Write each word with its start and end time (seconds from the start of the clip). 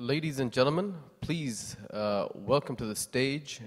Ladies 0.00 0.40
and 0.40 0.50
gentlemen, 0.50 0.94
please 1.20 1.76
uh, 1.92 2.28
welcome 2.34 2.74
to 2.74 2.86
the 2.86 2.96
stage 2.96 3.60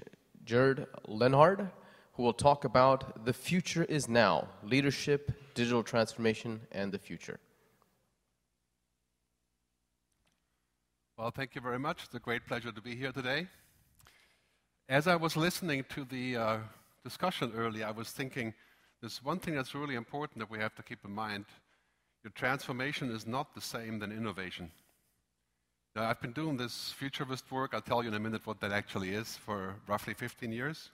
Gerd 0.44 0.88
Leonhard, 1.06 1.70
who 2.14 2.24
will 2.24 2.32
talk 2.32 2.64
about 2.64 3.24
The 3.24 3.32
Future 3.32 3.84
is 3.84 4.08
Now 4.08 4.48
Leadership, 4.64 5.30
Digital 5.54 5.84
Transformation, 5.84 6.60
and 6.72 6.90
the 6.90 6.98
Future. 6.98 7.38
Well, 11.16 11.30
thank 11.30 11.54
you 11.54 11.60
very 11.60 11.78
much. 11.78 12.02
It's 12.02 12.14
a 12.16 12.18
great 12.18 12.44
pleasure 12.48 12.72
to 12.72 12.80
be 12.80 12.96
here 12.96 13.12
today. 13.12 13.46
As 14.88 15.06
I 15.06 15.14
was 15.14 15.36
listening 15.36 15.84
to 15.90 16.04
the 16.04 16.36
uh, 16.36 16.58
discussion 17.04 17.52
earlier, 17.54 17.86
I 17.86 17.92
was 17.92 18.10
thinking 18.10 18.52
there's 19.00 19.22
one 19.22 19.38
thing 19.38 19.54
that's 19.54 19.72
really 19.72 19.94
important 19.94 20.40
that 20.40 20.50
we 20.50 20.58
have 20.58 20.74
to 20.74 20.82
keep 20.82 21.04
in 21.04 21.12
mind. 21.12 21.44
Your 22.24 22.32
transformation 22.32 23.12
is 23.12 23.24
not 23.24 23.54
the 23.54 23.60
same 23.60 24.00
than 24.00 24.10
innovation. 24.10 24.72
Now, 25.96 26.10
I've 26.10 26.20
been 26.20 26.32
doing 26.32 26.56
this 26.56 26.92
futurist 26.98 27.52
work, 27.52 27.72
I'll 27.72 27.80
tell 27.80 28.02
you 28.02 28.08
in 28.08 28.14
a 28.14 28.18
minute 28.18 28.44
what 28.48 28.58
that 28.60 28.72
actually 28.72 29.10
is, 29.10 29.36
for 29.36 29.76
roughly 29.86 30.12
15 30.12 30.50
years. 30.50 30.90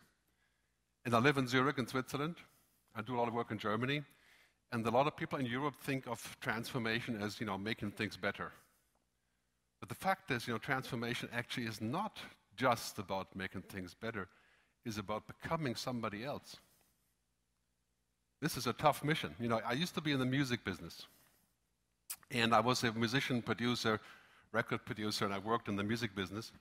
And 1.06 1.14
I 1.14 1.18
live 1.18 1.38
in 1.38 1.48
Zurich 1.48 1.78
in 1.78 1.86
Switzerland. 1.86 2.36
I 2.94 3.00
do 3.00 3.16
a 3.16 3.18
lot 3.18 3.26
of 3.26 3.32
work 3.32 3.50
in 3.50 3.56
Germany. 3.56 4.02
And 4.72 4.86
a 4.86 4.90
lot 4.90 5.06
of 5.06 5.16
people 5.16 5.38
in 5.38 5.46
Europe 5.46 5.76
think 5.82 6.06
of 6.06 6.36
transformation 6.42 7.20
as, 7.22 7.40
you 7.40 7.46
know, 7.46 7.56
making 7.56 7.92
things 7.92 8.18
better. 8.18 8.52
But 9.80 9.88
the 9.88 9.94
fact 9.94 10.30
is, 10.30 10.46
you 10.46 10.52
know, 10.52 10.58
transformation 10.58 11.30
actually 11.32 11.64
is 11.64 11.80
not 11.80 12.18
just 12.54 12.98
about 12.98 13.34
making 13.34 13.62
things 13.62 13.94
better, 13.94 14.28
it's 14.84 14.98
about 14.98 15.26
becoming 15.26 15.76
somebody 15.76 16.24
else. 16.24 16.56
This 18.42 18.58
is 18.58 18.66
a 18.66 18.74
tough 18.74 19.02
mission. 19.02 19.34
You 19.40 19.48
know, 19.48 19.62
I 19.66 19.72
used 19.72 19.94
to 19.94 20.02
be 20.02 20.12
in 20.12 20.18
the 20.18 20.26
music 20.26 20.62
business. 20.62 21.06
And 22.30 22.54
I 22.54 22.60
was 22.60 22.84
a 22.84 22.92
musician, 22.92 23.40
producer, 23.40 23.98
record 24.52 24.84
producer, 24.84 25.24
and 25.24 25.34
I 25.34 25.38
worked 25.38 25.68
in 25.68 25.76
the 25.76 25.82
music 25.82 26.14
business. 26.14 26.52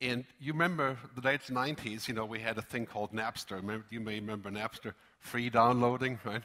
And 0.00 0.24
you 0.38 0.52
remember 0.52 0.96
the 1.14 1.20
late 1.20 1.42
90s, 1.42 2.08
you 2.08 2.14
know, 2.14 2.24
we 2.24 2.40
had 2.40 2.56
a 2.56 2.62
thing 2.62 2.86
called 2.86 3.12
Napster. 3.12 3.82
You 3.90 4.00
may 4.00 4.14
remember 4.14 4.50
Napster, 4.50 4.94
free 5.18 5.50
downloading, 5.50 6.18
right? 6.24 6.42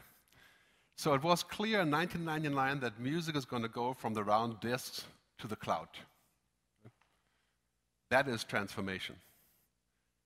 So 0.98 1.14
it 1.14 1.24
was 1.24 1.44
clear 1.44 1.82
in 1.82 1.92
1999 1.92 2.80
that 2.82 3.00
music 3.00 3.36
is 3.36 3.46
going 3.46 3.62
to 3.62 3.70
go 3.70 3.94
from 3.94 4.14
the 4.14 4.24
round 4.24 4.60
discs 4.60 5.06
to 5.40 5.48
the 5.48 5.56
cloud. 5.56 5.88
That 8.10 8.28
is 8.28 8.44
transformation. 8.44 9.16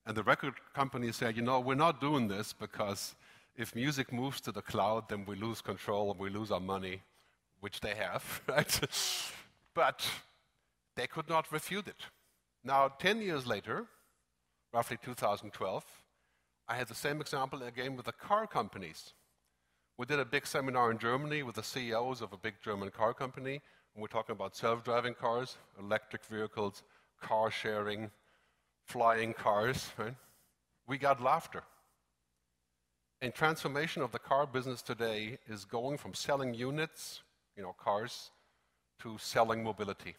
And 0.06 0.18
the 0.18 0.24
record 0.24 0.54
companies 0.74 1.16
said, 1.16 1.36
you 1.36 1.44
know, 1.44 1.60
we're 1.60 1.76
not 1.76 2.02
doing 2.02 2.28
this 2.28 2.54
because 2.54 3.16
if 3.56 3.76
music 3.76 4.12
moves 4.12 4.42
to 4.42 4.52
the 4.52 4.62
cloud, 4.62 5.10
then 5.10 5.26
we 5.26 5.36
lose 5.36 5.62
control 5.62 6.12
and 6.12 6.20
we 6.20 6.30
lose 6.30 6.50
our 6.52 6.60
money, 6.60 7.02
which 7.60 7.80
they 7.82 7.94
have, 7.94 8.42
right? 8.48 8.80
but 9.76 10.06
they 11.00 11.08
could 11.08 11.30
not 11.30 11.50
refute 11.50 11.88
it. 11.88 12.02
Now, 12.62 12.90
10 12.90 13.22
years 13.22 13.48
later, 13.48 13.86
roughly 14.74 14.98
2012, 15.02 15.86
I 16.68 16.76
had 16.76 16.90
the 16.90 16.94
same 16.94 17.22
example 17.22 17.64
again 17.64 17.96
with 17.96 18.06
the 18.06 18.12
car 18.12 18.46
companies. 18.46 19.14
We 19.98 20.06
did 20.06 20.20
a 20.20 20.26
big 20.26 20.46
seminar 20.46 20.92
in 20.92 20.98
Germany 20.98 21.42
with 21.44 21.56
the 21.56 21.64
CEOs 21.64 22.22
of 22.22 22.34
a 22.34 22.38
big 22.38 22.56
German 22.62 22.90
car 22.90 23.14
company, 23.14 23.62
and 23.94 24.02
we're 24.02 24.08
talking 24.08 24.34
about 24.34 24.58
self 24.58 24.84
driving 24.84 25.14
cars, 25.14 25.58
electric 25.80 26.26
vehicles, 26.26 26.84
car 27.22 27.50
sharing, 27.50 28.12
flying 28.86 29.34
cars. 29.34 29.90
Right? 29.98 30.16
We 30.86 30.98
got 30.98 31.24
laughter. 31.24 31.64
And 33.22 33.34
transformation 33.34 34.02
of 34.02 34.12
the 34.12 34.20
car 34.20 34.46
business 34.46 34.82
today 34.82 35.38
is 35.48 35.64
going 35.64 35.98
from 35.98 36.14
selling 36.14 36.54
units, 36.54 37.22
you 37.56 37.64
know, 37.64 37.74
cars, 37.80 38.32
to 39.02 39.18
selling 39.18 39.64
mobility. 39.64 40.16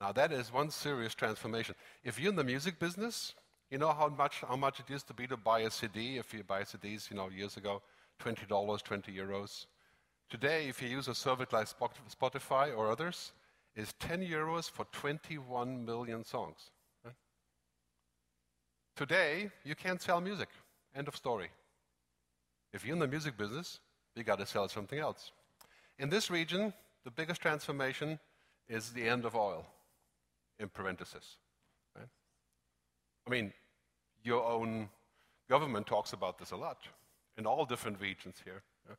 Now 0.00 0.12
that 0.12 0.32
is 0.32 0.52
one 0.52 0.70
serious 0.70 1.14
transformation. 1.14 1.74
If 2.04 2.20
you're 2.20 2.30
in 2.30 2.36
the 2.36 2.44
music 2.44 2.78
business, 2.78 3.34
you 3.70 3.78
know 3.78 3.92
how 3.92 4.08
much 4.08 4.42
how 4.48 4.56
much 4.56 4.80
it 4.80 4.88
used 4.88 5.08
to 5.08 5.14
be 5.14 5.26
to 5.26 5.36
buy 5.36 5.60
a 5.60 5.70
CD. 5.70 6.18
If 6.18 6.32
you 6.32 6.44
buy 6.44 6.62
CDs, 6.62 7.10
you 7.10 7.16
know 7.16 7.28
years 7.28 7.56
ago, 7.56 7.82
twenty 8.18 8.46
dollars, 8.46 8.80
twenty 8.82 9.12
euros. 9.12 9.66
Today, 10.30 10.68
if 10.68 10.80
you 10.82 10.88
use 10.88 11.08
a 11.08 11.14
service 11.14 11.52
like 11.52 11.66
Spotify 11.68 12.76
or 12.76 12.90
others, 12.90 13.32
is 13.74 13.94
10 14.00 14.20
euros 14.20 14.70
for 14.70 14.84
21 14.92 15.86
million 15.86 16.22
songs. 16.22 16.70
Today, 18.94 19.50
you 19.64 19.74
can't 19.74 20.02
sell 20.02 20.20
music. 20.20 20.48
End 20.94 21.08
of 21.08 21.16
story. 21.16 21.48
If 22.74 22.84
you're 22.84 22.92
in 22.92 22.98
the 22.98 23.06
music 23.06 23.38
business, 23.38 23.80
you 24.16 24.22
got 24.22 24.38
to 24.38 24.44
sell 24.44 24.68
something 24.68 24.98
else. 24.98 25.30
In 25.98 26.10
this 26.10 26.30
region, 26.30 26.74
the 27.04 27.10
biggest 27.10 27.40
transformation 27.40 28.18
is 28.68 28.90
the 28.90 29.08
end 29.08 29.24
of 29.24 29.34
oil 29.34 29.64
in 30.58 30.68
parentheses. 30.68 31.36
Right? 31.96 32.08
I 33.26 33.30
mean, 33.30 33.52
your 34.22 34.44
own 34.44 34.88
government 35.48 35.86
talks 35.86 36.12
about 36.12 36.38
this 36.38 36.50
a 36.50 36.56
lot 36.56 36.78
in 37.36 37.46
all 37.46 37.64
different 37.64 38.00
regions 38.00 38.36
here. 38.44 38.62
Yeah? 38.88 38.96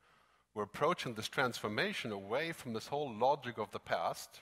We're 0.55 0.63
approaching 0.63 1.13
this 1.13 1.27
transformation 1.27 2.11
away 2.11 2.51
from 2.51 2.73
this 2.73 2.87
whole 2.87 3.13
logic 3.13 3.57
of 3.57 3.71
the 3.71 3.79
past 3.79 4.41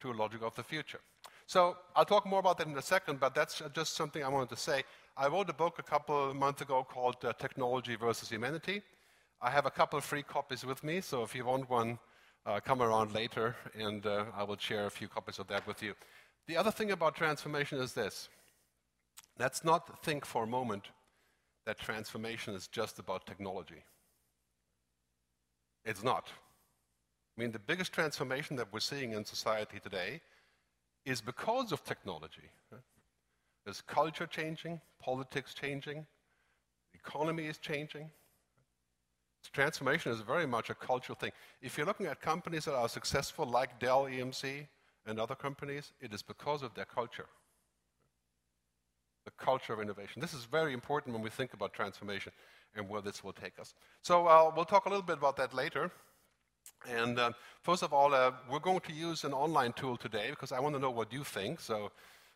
to 0.00 0.10
a 0.10 0.14
logic 0.14 0.42
of 0.42 0.54
the 0.54 0.62
future. 0.62 1.00
So 1.46 1.76
I'll 1.96 2.04
talk 2.04 2.26
more 2.26 2.40
about 2.40 2.58
that 2.58 2.66
in 2.66 2.76
a 2.76 2.82
second, 2.82 3.20
but 3.20 3.34
that's 3.34 3.62
just 3.74 3.94
something 3.94 4.22
I 4.22 4.28
wanted 4.28 4.50
to 4.50 4.56
say. 4.56 4.82
I 5.16 5.28
wrote 5.28 5.48
a 5.48 5.54
book 5.54 5.78
a 5.78 5.82
couple 5.82 6.30
of 6.30 6.36
months 6.36 6.60
ago 6.60 6.86
called 6.88 7.16
uh, 7.24 7.32
Technology 7.32 7.96
versus 7.96 8.28
Humanity. 8.28 8.82
I 9.40 9.50
have 9.50 9.66
a 9.66 9.70
couple 9.70 9.98
of 9.98 10.04
free 10.04 10.22
copies 10.22 10.64
with 10.64 10.84
me, 10.84 11.00
so 11.00 11.22
if 11.22 11.34
you 11.34 11.44
want 11.44 11.70
one, 11.70 11.98
uh, 12.44 12.60
come 12.60 12.82
around 12.82 13.14
later 13.14 13.56
and 13.78 14.04
uh, 14.06 14.24
I 14.36 14.42
will 14.42 14.56
share 14.56 14.86
a 14.86 14.90
few 14.90 15.08
copies 15.08 15.38
of 15.38 15.46
that 15.48 15.66
with 15.66 15.82
you. 15.82 15.94
The 16.48 16.56
other 16.56 16.70
thing 16.70 16.90
about 16.90 17.14
transformation 17.14 17.78
is 17.78 17.92
this 17.92 18.28
let's 19.38 19.64
not 19.64 20.02
think 20.02 20.24
for 20.24 20.42
a 20.42 20.46
moment 20.46 20.88
that 21.66 21.78
transformation 21.78 22.54
is 22.54 22.66
just 22.66 22.98
about 22.98 23.26
technology. 23.26 23.84
It's 25.84 26.02
not. 26.02 26.26
I 27.36 27.40
mean, 27.40 27.52
the 27.52 27.58
biggest 27.58 27.92
transformation 27.92 28.56
that 28.56 28.72
we're 28.72 28.80
seeing 28.80 29.12
in 29.12 29.24
society 29.24 29.78
today 29.78 30.22
is 31.04 31.20
because 31.20 31.70
of 31.70 31.84
technology. 31.84 32.50
There's 33.64 33.82
culture 33.82 34.26
changing, 34.26 34.80
politics 35.00 35.52
changing, 35.52 36.06
the 36.92 36.98
economy 36.98 37.46
is 37.46 37.58
changing. 37.58 38.10
Transformation 39.52 40.10
is 40.12 40.20
very 40.20 40.46
much 40.46 40.68
a 40.70 40.74
cultural 40.74 41.16
thing. 41.16 41.32
If 41.60 41.76
you're 41.76 41.86
looking 41.86 42.06
at 42.06 42.20
companies 42.20 42.64
that 42.64 42.74
are 42.74 42.88
successful, 42.88 43.46
like 43.46 43.78
Dell 43.78 44.04
EMC, 44.04 44.66
and 45.08 45.18
other 45.18 45.34
companies, 45.34 45.92
it 46.00 46.12
is 46.12 46.22
because 46.22 46.62
of 46.62 46.74
their 46.74 46.84
culture. 46.84 47.26
The 49.24 49.30
culture 49.32 49.72
of 49.72 49.80
innovation. 49.80 50.20
This 50.20 50.34
is 50.34 50.44
very 50.44 50.72
important 50.72 51.14
when 51.14 51.22
we 51.22 51.30
think 51.30 51.54
about 51.54 51.72
transformation 51.72 52.32
and 52.76 52.88
where 52.88 53.00
this 53.00 53.24
will 53.24 53.32
take 53.32 53.58
us. 53.58 53.74
So 54.02 54.26
uh, 54.26 54.50
we'll 54.54 54.64
talk 54.64 54.86
a 54.86 54.88
little 54.88 55.02
bit 55.02 55.18
about 55.18 55.36
that 55.36 55.54
later. 55.54 55.90
And 56.88 57.18
uh, 57.18 57.32
first 57.62 57.82
of 57.82 57.92
all, 57.92 58.14
uh, 58.14 58.32
we're 58.50 58.58
going 58.58 58.80
to 58.80 58.92
use 58.92 59.24
an 59.24 59.32
online 59.32 59.72
tool 59.72 59.96
today 59.96 60.30
because 60.30 60.52
I 60.52 60.60
want 60.60 60.74
to 60.74 60.80
know 60.80 60.90
what 60.90 61.12
you 61.12 61.24
think. 61.24 61.60
So 61.60 61.90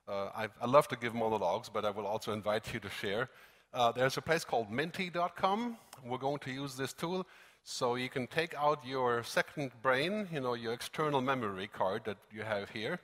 uh, 0.09 0.29
I, 0.35 0.49
I, 0.61 0.67
love 0.67 0.89
to 0.89 0.97
give 0.97 1.15
monologues, 1.15 1.69
but 1.69 1.85
I 1.85 1.91
will 1.91 2.07
also 2.07 2.33
invite 2.33 2.73
you 2.75 2.81
to 2.81 2.91
share. 2.91 3.29
Uh, 3.73 3.93
there's 3.93 4.17
a 4.17 4.23
place 4.23 4.45
called 4.45 4.71
menti.com. 4.71 5.77
We're 6.05 6.19
going 6.19 6.41
to 6.41 6.51
use 6.51 6.77
this 6.77 6.93
tool. 6.93 7.27
So 7.65 7.95
you 7.95 8.09
can 8.09 8.27
take 8.27 8.55
out 8.55 8.85
your 8.85 9.23
second 9.23 9.71
brain, 9.83 10.29
you 10.33 10.41
know, 10.41 10.55
your 10.55 10.73
external 10.73 11.21
memory 11.21 11.69
card 11.69 12.03
that 12.05 12.17
you 12.33 12.43
have 12.43 12.71
here. 12.71 12.99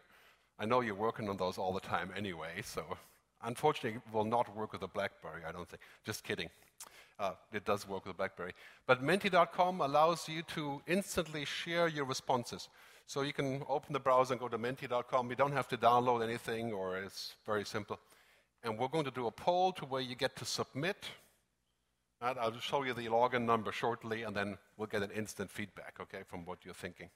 I 0.58 0.66
know 0.66 0.80
you're 0.80 0.96
working 0.96 1.28
on 1.28 1.36
those 1.36 1.58
all 1.58 1.72
the 1.72 1.80
time 1.80 2.10
anyway, 2.16 2.62
so 2.64 2.84
unfortunately 3.42 4.00
it 4.04 4.14
will 4.14 4.24
not 4.24 4.54
work 4.56 4.72
with 4.72 4.82
a 4.82 4.88
BlackBerry, 4.88 5.42
I 5.48 5.52
don't 5.52 5.68
think. 5.68 5.80
Just 6.04 6.24
kidding. 6.24 6.48
Uh, 7.20 7.32
it 7.52 7.64
does 7.64 7.88
work 7.88 8.06
with 8.06 8.16
BlackBerry. 8.16 8.52
But 8.86 9.02
Menti.com 9.02 9.80
allows 9.80 10.28
you 10.28 10.42
to 10.54 10.82
instantly 10.88 11.44
share 11.44 11.86
your 11.86 12.04
responses. 12.04 12.68
So 13.06 13.22
you 13.22 13.32
can 13.32 13.62
open 13.68 13.92
the 13.92 14.00
browser 14.00 14.34
and 14.34 14.40
go 14.40 14.48
to 14.48 14.58
Menti.com. 14.58 15.30
You 15.30 15.36
don't 15.36 15.52
have 15.52 15.68
to 15.68 15.76
download 15.76 16.22
anything, 16.22 16.72
or 16.72 16.98
it's 16.98 17.34
very 17.46 17.64
simple. 17.64 17.98
And 18.64 18.76
we're 18.76 18.88
going 18.88 19.04
to 19.04 19.10
do 19.10 19.28
a 19.28 19.30
poll 19.30 19.72
to 19.72 19.84
where 19.84 20.02
you 20.02 20.16
get 20.16 20.34
to 20.36 20.44
submit 20.44 21.06
I'll 22.20 22.58
show 22.58 22.82
you 22.82 22.94
the 22.94 23.06
login 23.06 23.44
number 23.44 23.70
shortly, 23.70 24.22
and 24.22 24.34
then 24.34 24.58
we'll 24.76 24.88
get 24.88 25.02
an 25.02 25.10
instant 25.12 25.50
feedback, 25.50 25.98
okay, 26.00 26.22
from 26.26 26.44
what 26.44 26.64
you're 26.64 26.74
thinking. 26.74 27.10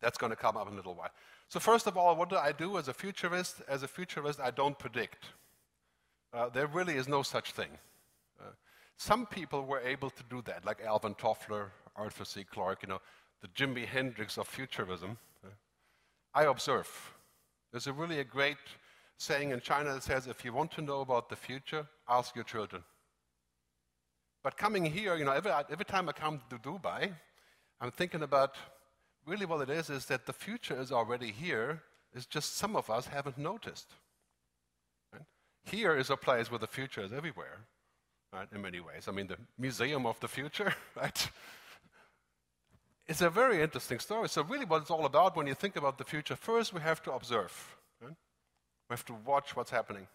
That's 0.00 0.18
going 0.18 0.30
to 0.30 0.36
come 0.36 0.56
up 0.56 0.66
in 0.66 0.74
a 0.74 0.76
little 0.76 0.94
while. 0.94 1.10
So 1.48 1.60
first 1.60 1.86
of 1.86 1.96
all, 1.96 2.16
what 2.16 2.28
do 2.28 2.36
I 2.36 2.52
do 2.52 2.76
as 2.76 2.88
a 2.88 2.92
futurist? 2.92 3.62
As 3.68 3.82
a 3.82 3.88
futurist, 3.88 4.40
I 4.40 4.50
don't 4.50 4.78
predict. 4.78 5.26
Uh, 6.32 6.48
there 6.48 6.66
really 6.66 6.94
is 6.94 7.06
no 7.06 7.22
such 7.22 7.52
thing. 7.52 7.70
Uh, 8.40 8.50
some 8.96 9.26
people 9.26 9.62
were 9.62 9.80
able 9.80 10.10
to 10.10 10.22
do 10.28 10.42
that, 10.42 10.64
like 10.64 10.82
Alvin 10.82 11.14
Toffler, 11.14 11.68
Arthur 11.94 12.24
C. 12.24 12.44
Clarke, 12.44 12.82
you 12.82 12.88
know, 12.88 13.00
the 13.40 13.48
Jimi 13.48 13.86
Hendrix 13.86 14.36
of 14.36 14.48
futurism. 14.48 15.16
Uh, 15.44 15.50
I 16.34 16.44
observe. 16.44 17.14
There's 17.70 17.86
a 17.86 17.92
really 17.92 18.18
a 18.18 18.24
great 18.24 18.56
saying 19.16 19.50
in 19.50 19.60
China 19.60 19.92
that 19.94 20.02
says, 20.02 20.26
if 20.26 20.44
you 20.44 20.52
want 20.52 20.72
to 20.72 20.82
know 20.82 21.00
about 21.00 21.28
the 21.28 21.36
future, 21.36 21.86
ask 22.08 22.34
your 22.34 22.44
children. 22.44 22.82
But 24.44 24.58
coming 24.58 24.84
here, 24.84 25.16
you 25.16 25.24
know, 25.24 25.32
every, 25.32 25.50
every 25.70 25.86
time 25.86 26.06
I 26.08 26.12
come 26.12 26.42
to 26.50 26.58
Dubai, 26.58 27.10
I'm 27.80 27.90
thinking 27.90 28.22
about 28.22 28.54
really 29.26 29.46
what 29.46 29.68
it 29.68 29.70
is 29.70 29.88
is 29.88 30.04
that 30.06 30.26
the 30.26 30.34
future 30.34 30.78
is 30.78 30.92
already 30.92 31.32
here, 31.32 31.82
it's 32.12 32.26
just 32.26 32.56
some 32.56 32.76
of 32.76 32.90
us 32.90 33.06
haven't 33.06 33.38
noticed. 33.38 33.88
Right? 35.12 35.22
Here 35.64 35.96
is 35.96 36.10
a 36.10 36.16
place 36.16 36.50
where 36.50 36.58
the 36.58 36.66
future 36.66 37.00
is 37.00 37.10
everywhere, 37.10 37.60
right, 38.34 38.46
in 38.54 38.60
many 38.60 38.80
ways. 38.80 39.08
I 39.08 39.12
mean, 39.12 39.28
the 39.28 39.38
museum 39.58 40.04
of 40.04 40.20
the 40.20 40.28
future, 40.28 40.74
right? 40.94 41.30
It's 43.06 43.22
a 43.22 43.30
very 43.30 43.62
interesting 43.62 43.98
story. 43.98 44.28
So, 44.28 44.42
really, 44.42 44.66
what 44.66 44.82
it's 44.82 44.90
all 44.90 45.06
about 45.06 45.36
when 45.36 45.46
you 45.46 45.54
think 45.54 45.76
about 45.76 45.96
the 45.96 46.04
future, 46.04 46.36
first 46.36 46.74
we 46.74 46.82
have 46.82 47.02
to 47.04 47.12
observe. 47.12 47.76
Right? 48.00 48.16
We 48.90 48.94
have 48.94 49.04
to 49.06 49.14
watch 49.24 49.56
what's 49.56 49.70
happening. 49.70 50.06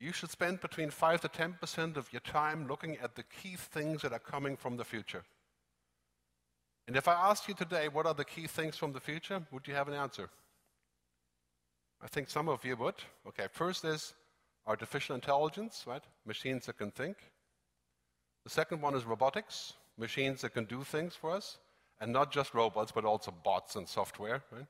You 0.00 0.12
should 0.12 0.30
spend 0.30 0.60
between 0.60 0.90
5 0.90 1.20
to 1.22 1.28
10% 1.28 1.96
of 1.96 2.12
your 2.12 2.20
time 2.20 2.66
looking 2.68 2.98
at 2.98 3.14
the 3.14 3.22
key 3.22 3.56
things 3.56 4.02
that 4.02 4.12
are 4.12 4.18
coming 4.18 4.56
from 4.56 4.76
the 4.76 4.84
future. 4.84 5.22
And 6.86 6.96
if 6.96 7.08
I 7.08 7.14
asked 7.14 7.48
you 7.48 7.54
today, 7.54 7.88
what 7.88 8.06
are 8.06 8.14
the 8.14 8.24
key 8.24 8.46
things 8.46 8.76
from 8.76 8.92
the 8.92 9.00
future, 9.00 9.42
would 9.50 9.66
you 9.66 9.74
have 9.74 9.88
an 9.88 9.94
answer? 9.94 10.28
I 12.02 12.08
think 12.08 12.28
some 12.28 12.48
of 12.48 12.64
you 12.64 12.76
would. 12.76 12.96
Okay, 13.26 13.46
first 13.50 13.84
is 13.84 14.14
artificial 14.66 15.14
intelligence, 15.14 15.84
right? 15.86 16.02
Machines 16.26 16.66
that 16.66 16.76
can 16.76 16.90
think. 16.90 17.16
The 18.44 18.50
second 18.50 18.82
one 18.82 18.94
is 18.94 19.04
robotics, 19.04 19.72
machines 19.96 20.42
that 20.42 20.52
can 20.52 20.64
do 20.66 20.84
things 20.84 21.14
for 21.14 21.30
us, 21.30 21.58
and 22.00 22.12
not 22.12 22.30
just 22.30 22.52
robots, 22.52 22.92
but 22.92 23.06
also 23.06 23.30
bots 23.30 23.76
and 23.76 23.88
software, 23.88 24.42
right? 24.52 24.66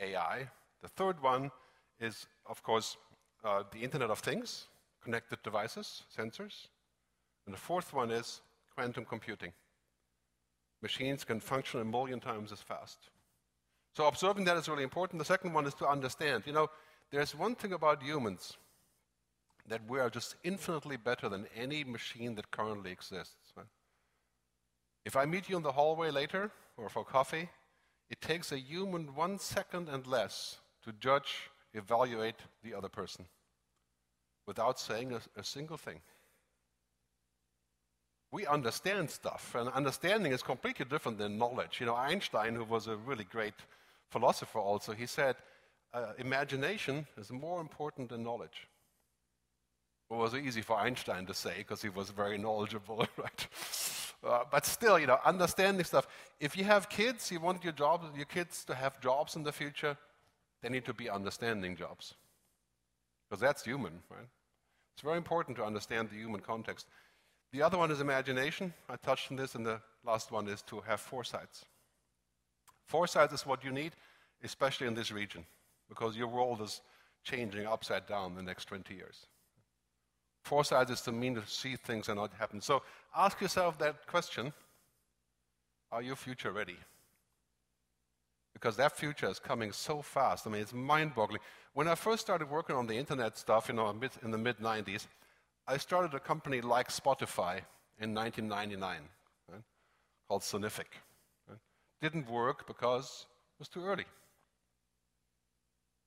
AI. 0.00 0.48
The 0.82 0.88
third 0.88 1.22
one 1.22 1.52
is, 2.00 2.26
of 2.46 2.62
course, 2.64 2.96
uh, 3.44 3.62
the 3.70 3.80
Internet 3.80 4.10
of 4.10 4.18
Things, 4.18 4.66
connected 5.02 5.42
devices, 5.42 6.02
sensors. 6.16 6.68
And 7.46 7.54
the 7.54 7.60
fourth 7.60 7.92
one 7.92 8.10
is 8.10 8.40
quantum 8.74 9.04
computing. 9.04 9.52
Machines 10.82 11.24
can 11.24 11.40
function 11.40 11.80
a 11.80 11.84
million 11.84 12.20
times 12.20 12.52
as 12.52 12.60
fast. 12.60 12.98
So 13.94 14.06
observing 14.06 14.44
that 14.46 14.56
is 14.56 14.68
really 14.68 14.82
important. 14.82 15.18
The 15.18 15.24
second 15.24 15.52
one 15.52 15.66
is 15.66 15.74
to 15.74 15.86
understand. 15.86 16.44
You 16.46 16.52
know, 16.52 16.70
there's 17.10 17.34
one 17.34 17.54
thing 17.54 17.72
about 17.72 18.02
humans 18.02 18.56
that 19.68 19.80
we 19.88 19.98
are 19.98 20.10
just 20.10 20.36
infinitely 20.42 20.96
better 20.96 21.28
than 21.28 21.46
any 21.56 21.84
machine 21.84 22.34
that 22.34 22.50
currently 22.50 22.90
exists. 22.90 23.52
If 25.04 25.16
I 25.16 25.26
meet 25.26 25.48
you 25.48 25.56
in 25.56 25.62
the 25.62 25.72
hallway 25.72 26.10
later 26.10 26.50
or 26.76 26.88
for 26.88 27.04
coffee, 27.04 27.48
it 28.10 28.20
takes 28.20 28.52
a 28.52 28.58
human 28.58 29.14
one 29.14 29.38
second 29.38 29.88
and 29.88 30.06
less 30.06 30.58
to 30.84 30.92
judge, 30.92 31.50
evaluate 31.74 32.36
the 32.62 32.74
other 32.74 32.88
person 32.88 33.26
without 34.46 34.78
saying 34.78 35.12
a, 35.12 35.40
a 35.40 35.44
single 35.44 35.76
thing 35.76 36.00
we 38.34 38.46
understand 38.46 39.08
stuff, 39.08 39.54
and 39.54 39.68
understanding 39.68 40.32
is 40.32 40.42
completely 40.42 40.84
different 40.84 41.18
than 41.18 41.38
knowledge. 41.38 41.78
You 41.78 41.86
know, 41.86 41.94
Einstein, 41.94 42.56
who 42.56 42.64
was 42.64 42.88
a 42.88 42.96
really 42.96 43.22
great 43.22 43.54
philosopher 44.10 44.58
also, 44.58 44.92
he 44.92 45.06
said, 45.06 45.36
uh, 45.92 46.14
imagination 46.18 47.06
is 47.16 47.30
more 47.30 47.60
important 47.60 48.08
than 48.08 48.24
knowledge. 48.24 48.66
It 50.10 50.16
was 50.16 50.34
easy 50.34 50.62
for 50.62 50.76
Einstein 50.76 51.26
to 51.26 51.34
say 51.34 51.58
because 51.58 51.80
he 51.80 51.88
was 51.88 52.10
very 52.10 52.36
knowledgeable, 52.36 53.06
right? 53.16 53.48
Uh, 54.26 54.42
but 54.50 54.66
still, 54.66 54.98
you 54.98 55.06
know, 55.06 55.20
understanding 55.24 55.84
stuff. 55.84 56.08
If 56.40 56.56
you 56.56 56.64
have 56.64 56.88
kids, 56.88 57.30
you 57.30 57.38
want 57.38 57.62
your 57.62 57.74
your 58.16 58.26
kids 58.26 58.64
to 58.64 58.74
have 58.74 59.00
jobs 59.00 59.36
in 59.36 59.44
the 59.44 59.52
future, 59.52 59.96
they 60.64 60.70
need 60.70 60.86
to 60.86 60.94
be 60.94 61.10
understanding 61.10 61.76
jobs. 61.76 62.14
Because 63.28 63.42
that's 63.42 63.64
human, 63.64 64.00
right? 64.08 64.26
It's 64.94 65.02
very 65.02 65.18
important 65.18 65.58
to 65.58 65.64
understand 65.64 66.08
the 66.08 66.16
human 66.16 66.40
context. 66.40 66.86
The 67.52 67.60
other 67.60 67.76
one 67.76 67.90
is 67.90 68.00
imagination. 68.00 68.72
I 68.88 68.96
touched 68.96 69.30
on 69.30 69.36
this, 69.36 69.54
and 69.54 69.66
the 69.66 69.82
last 70.06 70.32
one 70.32 70.48
is 70.48 70.62
to 70.62 70.80
have 70.80 71.00
foresights. 71.00 71.66
Foresight 72.86 73.30
is 73.32 73.44
what 73.44 73.62
you 73.62 73.72
need, 73.72 73.92
especially 74.42 74.86
in 74.86 74.94
this 74.94 75.12
region, 75.12 75.44
because 75.86 76.16
your 76.16 76.28
world 76.28 76.62
is 76.62 76.80
changing 77.24 77.66
upside 77.66 78.06
down 78.06 78.34
the 78.34 78.42
next 78.42 78.64
20 78.64 78.94
years. 78.94 79.26
Foresight 80.44 80.88
is 80.88 81.02
the 81.02 81.12
mean 81.12 81.34
to 81.34 81.46
see 81.46 81.76
things 81.76 82.08
and 82.08 82.18
not 82.18 82.32
happen. 82.38 82.62
So 82.62 82.82
ask 83.14 83.38
yourself 83.38 83.78
that 83.80 84.06
question 84.06 84.54
Are 85.92 86.00
you 86.00 86.16
future 86.16 86.52
ready? 86.52 86.78
Because 88.54 88.76
that 88.76 88.96
future 88.96 89.28
is 89.28 89.38
coming 89.38 89.72
so 89.72 90.00
fast. 90.00 90.46
I 90.46 90.50
mean, 90.50 90.62
it's 90.62 90.72
mind 90.72 91.14
boggling. 91.14 91.40
When 91.74 91.88
I 91.88 91.96
first 91.96 92.22
started 92.22 92.48
working 92.48 92.76
on 92.76 92.86
the 92.86 92.96
internet 92.96 93.36
stuff 93.36 93.68
you 93.68 93.74
know, 93.74 93.92
in 94.22 94.30
the 94.30 94.38
mid 94.38 94.58
90s, 94.58 95.06
I 95.66 95.76
started 95.76 96.14
a 96.14 96.20
company 96.20 96.60
like 96.60 96.88
Spotify 96.88 97.60
in 97.98 98.14
1999 98.14 99.00
right, 99.50 99.62
called 100.28 100.42
Sonific. 100.42 100.90
Right. 101.48 101.58
Didn't 102.00 102.30
work 102.30 102.66
because 102.66 103.26
it 103.56 103.58
was 103.58 103.68
too 103.68 103.84
early. 103.84 104.04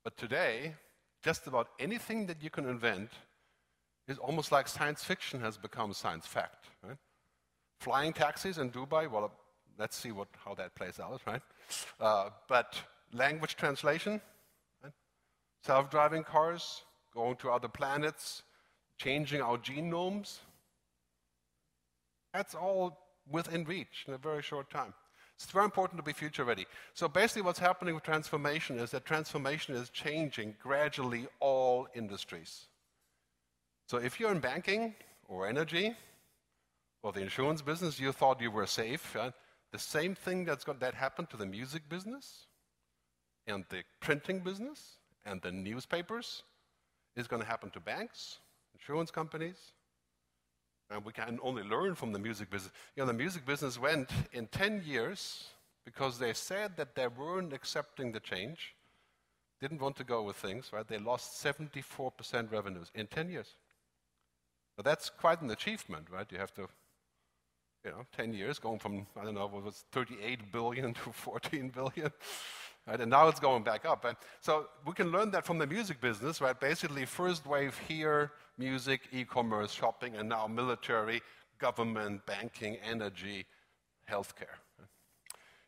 But 0.04 0.16
today, 0.16 0.76
just 1.22 1.48
about 1.48 1.70
anything 1.80 2.28
that 2.28 2.42
you 2.42 2.50
can 2.50 2.66
invent 2.66 3.12
is 4.08 4.18
almost 4.18 4.52
like 4.52 4.68
science 4.68 5.04
fiction 5.04 5.42
has 5.42 5.58
become 5.58 5.92
science 5.92 6.26
fact. 6.26 6.68
Right? 6.82 6.98
Flying 7.82 8.14
taxis 8.14 8.58
in 8.58 8.72
Dubai, 8.72 9.10
well, 9.10 9.32
let's 9.78 9.96
see 9.96 10.12
what, 10.12 10.28
how 10.44 10.54
that 10.56 10.76
plays 10.76 11.00
out, 11.00 11.22
right? 11.26 11.42
Uh, 12.00 12.30
but 12.48 12.82
language 13.14 13.56
translation, 13.56 14.22
right? 14.84 14.94
self 15.64 15.90
driving 15.90 16.24
cars, 16.24 16.84
going 17.14 17.36
to 17.38 17.50
other 17.50 17.68
planets, 17.68 18.44
changing 18.98 19.42
our 19.42 19.58
genomes. 19.58 20.40
That's 22.34 22.56
all 22.56 22.98
within 23.30 23.64
reach 23.66 24.06
in 24.08 24.14
a 24.14 24.18
very 24.18 24.42
short 24.42 24.70
time. 24.70 24.94
It's 25.36 25.52
very 25.52 25.66
important 25.66 26.00
to 26.00 26.04
be 26.04 26.14
future 26.14 26.44
ready. 26.44 26.66
So 26.96 27.08
basically 27.08 27.44
what's 27.44 27.60
happening 27.60 27.94
with 27.94 28.04
transformation 28.04 28.80
is 28.80 28.90
that 28.92 29.06
transformation 29.06 29.76
is 29.76 29.90
changing 29.92 30.56
gradually 30.60 31.28
all 31.40 31.88
industries. 31.94 32.66
So 33.88 33.98
if 33.98 34.20
you're 34.20 34.32
in 34.32 34.40
banking 34.40 34.96
or 35.28 35.48
energy 35.48 35.96
or 37.04 37.12
the 37.12 37.22
insurance 37.22 37.62
business, 37.62 38.00
you 38.00 38.12
thought 38.12 38.42
you 38.42 38.50
were 38.50 38.66
safe. 38.66 39.16
The 39.78 39.84
same 39.84 40.16
thing 40.16 40.44
that's 40.44 40.64
got, 40.64 40.80
that 40.80 40.96
happened 40.96 41.30
to 41.30 41.38
the 41.38 41.46
music 41.46 41.88
business 41.88 42.48
and 43.46 43.64
the 43.70 43.84
printing 44.00 44.40
business 44.40 44.94
and 45.24 45.40
the 45.40 45.52
newspapers 45.52 46.42
is 47.16 47.28
going 47.28 47.44
to 47.44 47.48
happen 47.48 47.70
to 47.70 47.80
banks 47.80 48.40
insurance 48.74 49.12
companies. 49.12 49.74
And 50.90 51.06
we 51.06 51.14
can 51.14 51.38
only 51.44 51.62
learn 51.62 51.94
from 51.94 52.12
the 52.12 52.18
music 52.18 52.50
business. 52.50 52.74
You 52.96 53.04
know, 53.04 53.08
the 53.08 53.14
music 53.14 53.46
business 53.46 53.80
went 53.80 54.10
in 54.34 54.48
10 54.48 54.82
years 54.84 55.46
because 55.86 56.18
they 56.18 56.34
said 56.34 56.76
that 56.78 56.96
they 56.96 57.08
weren't 57.08 57.54
accepting 57.54 58.12
the 58.12 58.20
change, 58.20 58.74
didn't 59.62 59.80
want 59.80 59.96
to 59.98 60.04
go 60.04 60.24
with 60.24 60.38
things, 60.38 60.72
right? 60.74 60.88
They 60.88 60.98
lost 60.98 61.46
74% 61.46 62.52
revenues 62.52 62.92
in 62.96 63.06
10 63.06 63.30
years. 63.30 63.54
But 64.76 64.86
that's 64.86 65.12
quite 65.12 65.44
an 65.44 65.52
achievement, 65.52 66.07
right? 66.12 66.26
You 66.31 66.40
have 66.40 66.56
to, 66.56 66.68
you 67.86 67.92
know, 67.92 68.06
10 68.16 68.34
years 68.34 68.60
going 68.60 68.80
from, 68.80 69.06
I 69.19 69.24
don't 69.24 69.36
know, 69.36 69.48
what 69.48 69.64
was 69.64 69.86
38 69.92 70.52
billion 70.52 70.94
to 71.06 71.12
14 71.12 71.69
billion. 71.69 72.12
Right? 72.88 73.02
And 73.02 73.10
now 73.10 73.28
it's 73.28 73.40
going 73.40 73.64
back 73.64 73.86
up. 73.86 74.06
And 74.06 74.16
so 74.40 74.68
we 74.86 74.94
can 74.94 75.12
learn 75.12 75.31
that 75.31 75.46
from 75.46 75.57
the 75.57 75.68
music 75.68 76.00
business, 76.00 76.40
right? 76.40 76.57
Basically, 76.57 77.06
first 77.06 77.46
wave 77.46 77.78
here, 77.88 78.31
music, 78.57 79.02
e-commerce, 79.12 79.72
shopping, 79.72 80.16
and 80.16 80.30
now 80.30 80.48
military, 80.48 81.22
government, 81.60 82.26
banking, 82.26 82.78
energy, 82.78 83.46
healthcare. 84.10 84.57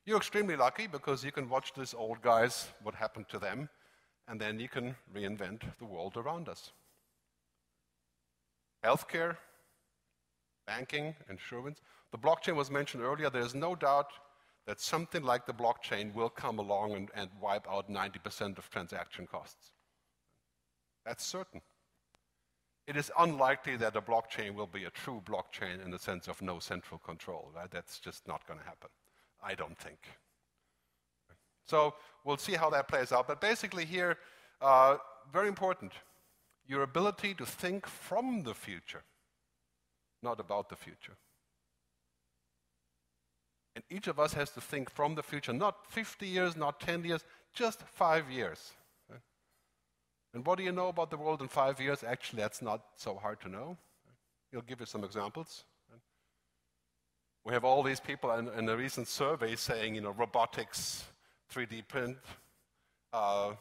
You're 0.06 0.18
extremely 0.18 0.56
lucky 0.56 0.88
because 0.88 1.24
you 1.24 1.32
can 1.32 1.50
watch 1.50 1.74
these 1.74 1.94
old 1.94 2.22
guys, 2.22 2.70
what 2.82 2.96
happened 2.96 3.28
to 3.30 3.39
them, 3.39 3.70
and 4.28 4.39
then 4.39 4.60
you 4.60 4.70
can 4.70 4.96
reinvent 5.13 5.62
the 5.78 5.86
world 5.86 6.16
around 6.16 6.48
us. 6.48 6.72
Healthcare, 8.84 9.36
banking, 10.66 11.16
insurance. 11.30 11.82
The 12.12 12.18
blockchain 12.18 12.56
was 12.56 12.72
mentioned 12.72 13.04
earlier. 13.04 13.30
There's 13.30 13.56
no 13.56 13.75
doubt 13.75 14.12
that 14.66 14.80
something 14.80 15.24
like 15.24 15.46
the 15.46 15.54
blockchain 15.54 16.13
will 16.13 16.30
come 16.30 16.60
along 16.60 16.94
and, 16.94 17.10
and 17.16 17.30
wipe 17.42 17.70
out 17.70 17.89
90% 17.89 18.58
of 18.58 18.70
transaction 18.70 19.28
costs. 19.28 19.72
That's 21.06 21.25
certain. 21.25 21.62
It 22.88 22.98
is 22.98 23.12
unlikely 23.18 23.78
that 23.78 23.96
a 23.96 24.01
blockchain 24.01 24.56
will 24.56 24.68
be 24.68 24.86
a 24.86 24.89
true 24.89 25.22
blockchain 25.25 25.84
in 25.84 25.92
the 25.92 26.00
sense 26.00 26.28
of 26.28 26.42
no 26.42 26.60
central 26.60 27.00
control. 27.00 27.51
Right? 27.56 27.70
That's 27.70 28.00
just 28.00 28.28
not 28.28 28.46
going 28.48 28.60
to 28.60 28.66
happen, 28.66 28.89
I 29.44 29.56
don't 29.56 29.78
think. 29.78 30.00
So 31.66 31.94
we'll 32.24 32.38
see 32.38 32.54
how 32.54 32.70
that 32.72 32.88
plays 32.88 33.12
out. 33.12 33.28
But 33.28 33.42
basically, 33.42 33.86
here, 33.86 34.18
uh, 34.62 34.98
very 35.32 35.48
important 35.48 35.94
your 36.68 36.84
ability 36.84 37.34
to 37.34 37.46
think 37.46 37.88
from 37.88 38.44
the 38.44 38.54
future, 38.54 39.04
not 40.22 40.39
about 40.39 40.70
the 40.70 40.75
future. 40.75 41.18
And 43.76 43.84
each 43.90 44.08
of 44.08 44.20
us 44.20 44.34
has 44.34 44.50
to 44.52 44.62
think 44.62 44.90
from 44.90 45.16
the 45.16 45.24
future, 45.24 45.54
not 45.54 45.92
50 45.92 46.28
years, 46.28 46.56
not 46.58 46.80
10 46.80 47.06
years, 47.06 47.24
just 47.54 47.82
five 47.84 48.30
years. 48.30 48.72
And 50.34 50.46
what 50.46 50.58
do 50.58 50.64
you 50.64 50.72
know 50.72 50.90
about 50.90 51.10
the 51.10 51.18
world 51.18 51.42
in 51.42 51.48
five 51.48 51.80
years? 51.82 52.04
Actually, 52.04 52.42
that's 52.42 52.62
not 52.62 52.82
so 52.96 53.16
hard 53.16 53.40
to 53.42 53.50
know. 53.50 53.78
He'll 54.52 54.62
give 54.62 54.80
you 54.80 54.86
some 54.86 55.04
examples. 55.04 55.64
We 57.46 57.54
have 57.54 57.64
all 57.64 57.82
these 57.82 58.00
people 58.00 58.32
in, 58.34 58.48
in 58.50 58.70
a 58.70 58.78
recent 58.78 59.08
survey 59.08 59.56
saying, 59.56 59.96
you 59.96 60.02
know, 60.02 60.12
robotics, 60.12 61.06
3D 61.54 61.88
print, 61.88 62.18
uh, 63.12 63.54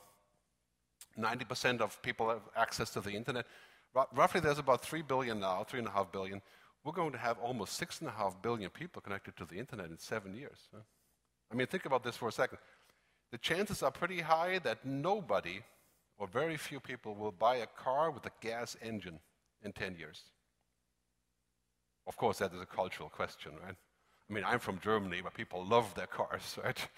90% 1.18 1.80
of 1.80 2.00
people 2.02 2.28
have 2.28 2.42
access 2.56 2.90
to 2.90 3.00
the 3.00 3.10
internet. 3.10 3.46
R- 3.94 4.08
roughly, 4.14 4.40
there's 4.40 4.58
about 4.58 4.82
3 4.82 5.02
billion 5.02 5.40
now, 5.40 5.64
3.5 5.70 6.12
billion. 6.12 6.42
We're 6.84 6.92
going 6.92 7.12
to 7.12 7.18
have 7.18 7.38
almost 7.38 7.80
6.5 7.80 8.42
billion 8.42 8.70
people 8.70 9.02
connected 9.02 9.36
to 9.36 9.44
the 9.44 9.56
internet 9.56 9.90
in 9.90 9.98
seven 9.98 10.34
years. 10.34 10.68
I 11.50 11.54
mean, 11.54 11.66
think 11.66 11.86
about 11.86 12.04
this 12.04 12.16
for 12.16 12.28
a 12.28 12.32
second. 12.32 12.58
The 13.30 13.38
chances 13.38 13.82
are 13.82 13.90
pretty 13.90 14.20
high 14.20 14.58
that 14.60 14.84
nobody 14.84 15.60
or 16.18 16.26
very 16.26 16.56
few 16.56 16.80
people 16.80 17.14
will 17.14 17.32
buy 17.32 17.56
a 17.56 17.66
car 17.66 18.10
with 18.10 18.26
a 18.26 18.30
gas 18.40 18.76
engine 18.82 19.20
in 19.62 19.72
10 19.72 19.96
years. 19.96 20.22
Of 22.06 22.16
course, 22.16 22.38
that 22.38 22.54
is 22.54 22.60
a 22.60 22.66
cultural 22.66 23.08
question, 23.08 23.52
right? 23.62 23.76
I 24.28 24.32
mean, 24.32 24.44
I'm 24.44 24.58
from 24.58 24.78
Germany, 24.80 25.20
but 25.22 25.34
people 25.34 25.64
love 25.64 25.94
their 25.94 26.06
cars, 26.06 26.58
right? 26.64 26.88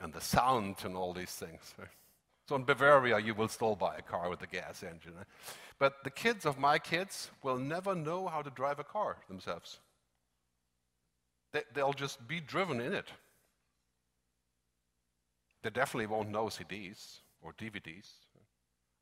And 0.00 0.12
the 0.12 0.20
sound 0.20 0.76
and 0.84 0.96
all 0.96 1.12
these 1.12 1.30
things. 1.30 1.74
Right? 1.78 1.88
So 2.50 2.56
in 2.56 2.64
Bavaria, 2.64 3.20
you 3.20 3.32
will 3.32 3.46
still 3.46 3.76
buy 3.76 3.94
a 3.94 4.02
car 4.02 4.28
with 4.28 4.42
a 4.42 4.46
gas 4.48 4.82
engine. 4.82 5.12
But 5.78 6.02
the 6.02 6.10
kids 6.10 6.44
of 6.44 6.58
my 6.58 6.80
kids 6.80 7.30
will 7.44 7.58
never 7.58 7.94
know 7.94 8.26
how 8.26 8.42
to 8.42 8.50
drive 8.50 8.80
a 8.80 8.82
car 8.82 9.18
themselves. 9.28 9.78
They, 11.52 11.62
they'll 11.72 11.92
just 11.92 12.26
be 12.26 12.40
driven 12.40 12.80
in 12.80 12.92
it. 12.92 13.06
They 15.62 15.70
definitely 15.70 16.08
won't 16.08 16.30
know 16.30 16.46
CDs 16.46 17.18
or 17.40 17.52
DVDs. 17.52 18.08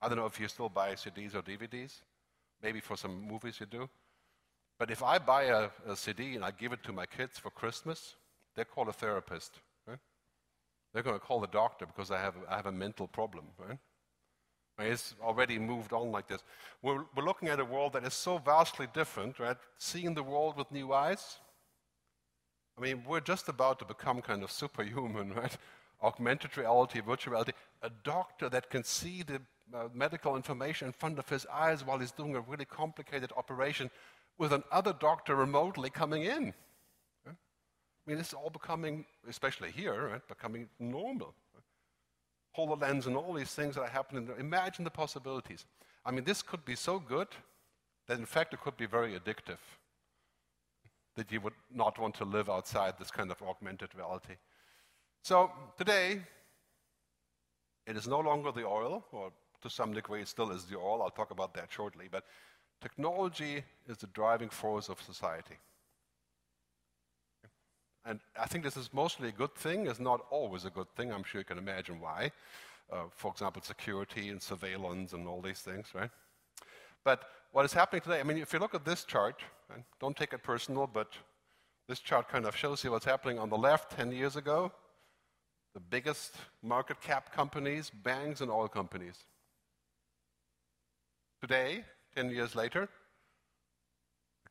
I 0.03 0.09
don't 0.09 0.19
know 0.19 0.27
if 0.27 0.39
you 0.39 0.47
still 0.47 0.69
buy 0.69 0.93
CDs 0.93 1.35
or 1.35 1.41
DVDs. 1.41 2.03
Maybe 2.63 2.81
for 2.81 2.99
some 2.99 3.27
movies 3.27 3.61
you 3.61 3.65
do. 3.65 3.89
But 4.79 4.91
if 4.91 5.03
I 5.03 5.19
buy 5.19 5.45
a, 5.45 5.71
a 5.87 5.97
CD 5.97 6.35
and 6.35 6.45
I 6.45 6.51
give 6.51 6.75
it 6.75 6.83
to 6.83 6.93
my 6.93 7.07
kids 7.07 7.39
for 7.39 7.49
Christmas, 7.49 8.15
they 8.57 8.65
call 8.65 8.91
a 8.91 8.93
therapist. 8.93 9.59
They're 10.93 11.03
going 11.03 11.19
to 11.19 11.25
call 11.25 11.41
the 11.41 11.47
doctor 11.49 11.87
because 11.87 12.11
I 12.11 12.19
have, 12.21 12.35
I 12.49 12.57
have 12.57 12.67
a 12.67 12.73
mental 12.73 13.07
problem. 13.07 13.45
Right? 13.59 13.79
It's 14.81 15.15
already 15.21 15.59
moved 15.59 15.93
on 15.93 16.13
like 16.13 16.29
this. 16.29 16.43
We're, 16.83 17.05
we're 17.17 17.25
looking 17.25 17.49
at 17.49 17.59
a 17.59 17.65
world 17.65 17.95
that 17.95 18.05
is 18.05 18.15
so 18.15 18.39
vastly 18.39 18.87
different, 18.95 19.39
right? 19.39 19.57
Seeing 19.77 20.15
the 20.15 20.23
world 20.23 20.57
with 20.57 20.71
new 20.71 20.93
eyes. 20.93 21.39
I 22.77 22.81
mean, 22.81 23.03
we're 23.07 23.21
just 23.21 23.49
about 23.49 23.81
to 23.81 23.85
become 23.85 24.23
kind 24.23 24.43
of 24.45 24.53
superhuman, 24.53 25.35
right? 25.37 25.57
Augmented 26.03 26.57
reality, 26.57 27.01
virtual 27.01 27.33
reality. 27.33 27.53
A 27.83 27.91
doctor 28.05 28.49
that 28.51 28.71
can 28.71 28.85
see 28.85 29.25
the 29.25 29.41
uh, 29.75 29.89
medical 29.93 30.37
information 30.37 30.87
in 30.87 30.93
front 30.93 31.19
of 31.19 31.29
his 31.29 31.45
eyes 31.53 31.85
while 31.85 31.99
he's 31.99 32.13
doing 32.13 32.37
a 32.37 32.41
really 32.41 32.65
complicated 32.65 33.33
operation 33.37 33.91
with 34.39 34.53
another 34.53 34.93
doctor 34.93 35.35
remotely 35.35 35.91
coming 35.91 36.23
in. 36.23 36.55
I 38.09 38.11
mean, 38.11 38.17
this 38.17 38.29
is 38.29 38.35
all 38.35 38.49
becoming, 38.49 39.05
especially 39.29 39.71
here, 39.71 40.09
right, 40.09 40.27
becoming 40.27 40.71
normal. 40.79 41.35
HoloLens 42.57 43.07
and 43.07 43.15
all 43.15 43.35
these 43.35 43.53
things 43.53 43.75
that 43.75 43.83
are 43.83 43.87
happening. 43.87 44.31
Imagine 44.39 44.85
the 44.85 44.91
possibilities. 44.91 45.67
I 46.07 46.11
mean, 46.11 46.25
this 46.25 46.41
could 46.41 46.65
be 46.65 46.75
so 46.75 46.99
good 46.99 47.29
that, 48.07 48.19
in 48.19 48.25
fact, 48.25 48.55
it 48.55 48.63
could 48.63 48.79
be 48.79 48.87
very 48.87 49.13
addictive. 49.13 49.59
That 51.17 51.31
you 51.31 51.43
would 51.43 51.53
not 51.71 51.99
want 51.99 52.15
to 52.15 52.25
live 52.25 52.49
outside 52.49 52.95
this 52.99 53.11
kind 53.11 53.31
of 53.31 53.43
augmented 53.43 53.95
reality. 53.95 54.37
So, 55.23 55.53
today, 55.77 56.23
it 57.87 57.95
is 57.95 58.09
no 58.09 58.21
longer 58.21 58.53
the 58.53 58.65
oil, 58.67 59.05
or 59.13 59.33
to 59.61 59.69
some 59.69 59.93
degree, 59.93 60.23
it 60.23 60.29
still 60.29 60.51
is 60.51 60.65
the 60.65 60.79
oil. 60.79 61.03
I'll 61.03 61.11
talk 61.11 61.31
about 61.31 61.53
that 61.53 61.71
shortly. 61.71 62.09
But 62.11 62.25
Technology 62.81 63.65
is 63.89 63.99
the 63.99 64.07
driving 64.09 64.49
force 64.49 64.89
of 64.89 65.03
society. 65.03 65.57
And 68.05 68.21
I 68.41 68.47
think 68.47 68.65
this 68.65 68.77
is 68.77 68.91
mostly 68.93 69.29
a 69.29 69.33
good 69.33 69.55
thing. 69.55 69.87
It's 69.87 70.01
not 70.01 70.21
always 70.31 70.65
a 70.65 70.71
good 70.71 70.89
thing. 70.97 71.13
I'm 71.13 71.25
sure 71.25 71.41
you 71.41 71.45
can 71.45 71.59
imagine 71.59 72.01
why. 72.01 72.33
Uh, 72.91 73.05
for 73.11 73.31
example, 73.31 73.61
security 73.63 74.31
and 74.31 74.41
surveillance 74.41 75.13
and 75.13 75.27
all 75.27 75.43
these 75.43 75.61
things, 75.61 75.89
right? 75.95 76.11
But 77.05 77.25
what 77.53 77.65
is 77.65 77.73
happening 77.73 78.03
today, 78.03 78.21
I 78.21 78.23
mean, 78.23 78.39
if 78.39 78.53
you 78.53 78.59
look 78.59 78.75
at 78.75 78.85
this 78.85 79.05
chart, 79.05 79.43
right, 79.69 79.85
don't 80.01 80.17
take 80.17 80.33
it 80.33 80.43
personal, 80.43 80.87
but 80.87 81.09
this 81.87 82.01
chart 82.01 82.29
kind 82.29 82.47
of 82.47 82.57
shows 82.57 82.85
you 82.85 82.91
what's 82.91 83.05
happening 83.05 83.39
on 83.39 83.51
the 83.51 83.57
left 83.57 83.97
10 83.97 84.13
years 84.13 84.37
ago. 84.37 84.73
The 85.75 85.81
biggest 85.81 86.35
market 86.63 87.01
cap 87.01 87.33
companies, 87.33 87.91
banks, 87.91 88.41
and 88.41 88.51
oil 88.51 88.69
companies. 88.69 89.25
Today, 91.41 91.85
10 92.15 92.31
years 92.31 92.55
later. 92.55 92.89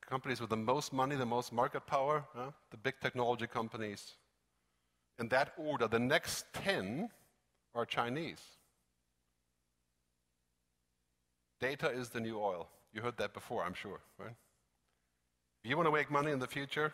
Companies 0.08 0.40
with 0.40 0.50
the 0.50 0.58
most 0.58 0.94
money, 0.94 1.16
the 1.16 1.26
most 1.26 1.52
market 1.52 1.86
power, 1.86 2.24
the 2.72 2.78
big 2.78 2.96
technology 3.02 3.46
companies. 3.46 4.14
In 5.20 5.28
that 5.30 5.54
order, 5.58 5.88
the 5.88 6.00
next 6.00 6.46
10 6.54 7.10
are 7.76 7.86
Chinese. 7.86 8.42
Data 11.60 11.90
is 11.90 12.10
the 12.10 12.20
new 12.20 12.40
oil. 12.40 12.70
You 12.94 13.02
heard 13.02 13.18
that 13.18 13.34
before, 13.34 13.64
I'm 13.64 13.74
sure, 13.74 14.00
right? 14.18 14.36
If 15.64 15.70
you 15.70 15.76
want 15.76 15.88
to 15.88 15.92
make 15.92 16.10
money 16.10 16.32
in 16.32 16.40
the 16.40 16.48
future, 16.48 16.94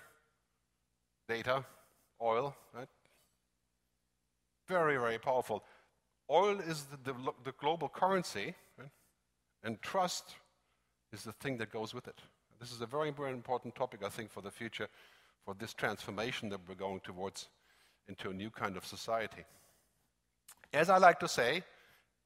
data, 1.28 1.64
oil, 2.22 2.56
right? 2.74 2.88
Very, 4.68 4.98
very 4.98 5.20
powerful. 5.20 5.64
Oil 6.30 6.60
is 6.62 6.86
the, 6.86 7.14
the, 7.14 7.34
the 7.44 7.52
global 7.60 7.90
currency, 7.90 8.56
right? 8.80 8.90
and 9.64 9.82
trust 9.82 10.36
is 11.12 11.24
the 11.24 11.34
thing 11.34 11.58
that 11.58 11.72
goes 11.72 11.94
with 11.94 12.08
it. 12.08 12.20
This 12.60 12.72
is 12.72 12.82
a 12.82 12.86
very, 12.86 13.12
very 13.12 13.32
important 13.32 13.76
topic, 13.76 14.02
I 14.06 14.10
think, 14.10 14.32
for 14.32 14.42
the 14.42 14.52
future, 14.52 14.88
for 15.46 15.54
this 15.54 15.74
transformation 15.74 16.50
that 16.50 16.60
we're 16.68 16.76
going 16.76 17.02
towards 17.02 17.50
into 18.08 18.30
a 18.30 18.34
new 18.34 18.50
kind 18.50 18.78
of 18.78 18.86
society. 18.86 19.44
As 20.74 20.90
I 20.90 20.98
like 20.98 21.20
to 21.20 21.28
say, 21.28 21.64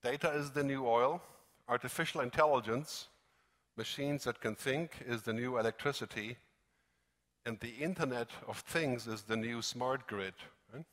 data 0.04 0.32
is 0.32 0.52
the 0.52 0.64
new 0.64 0.86
oil, 0.86 1.22
artificial 1.68 2.22
intelligence, 2.22 3.08
machines 3.76 4.24
that 4.24 4.42
can 4.42 4.56
think, 4.56 4.92
is 5.06 5.24
the 5.24 5.34
new 5.34 5.58
electricity, 5.58 6.38
and 7.46 7.60
the 7.60 7.76
Internet 7.80 8.30
of 8.48 8.60
Things 8.60 9.08
is 9.08 9.24
the 9.24 9.38
new 9.38 9.62
smart 9.62 10.08
grid. 10.08 10.34
Right? 10.74 10.86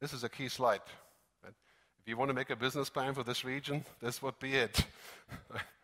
This 0.00 0.12
is 0.12 0.24
a 0.24 0.28
key 0.28 0.48
slide. 0.48 0.80
If 1.44 2.08
you 2.08 2.16
want 2.16 2.30
to 2.30 2.34
make 2.34 2.50
a 2.50 2.56
business 2.56 2.90
plan 2.90 3.14
for 3.14 3.22
this 3.22 3.44
region, 3.44 3.84
this 4.00 4.20
would 4.22 4.38
be 4.40 4.54
it. 4.54 4.84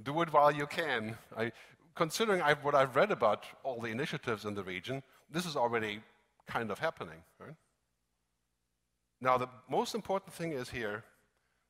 Do 0.00 0.22
it 0.22 0.32
while 0.32 0.50
you 0.50 0.66
can. 0.66 1.16
I, 1.36 1.52
considering 1.94 2.40
I've, 2.40 2.64
what 2.64 2.74
I've 2.74 2.96
read 2.96 3.10
about 3.10 3.44
all 3.62 3.80
the 3.80 3.88
initiatives 3.88 4.44
in 4.44 4.54
the 4.54 4.62
region, 4.62 5.02
this 5.30 5.44
is 5.44 5.56
already 5.56 6.00
kind 6.46 6.70
of 6.70 6.78
happening. 6.78 7.22
Right? 7.38 7.54
Now, 9.20 9.38
the 9.38 9.48
most 9.68 9.94
important 9.94 10.32
thing 10.32 10.52
is 10.52 10.70
here 10.70 11.04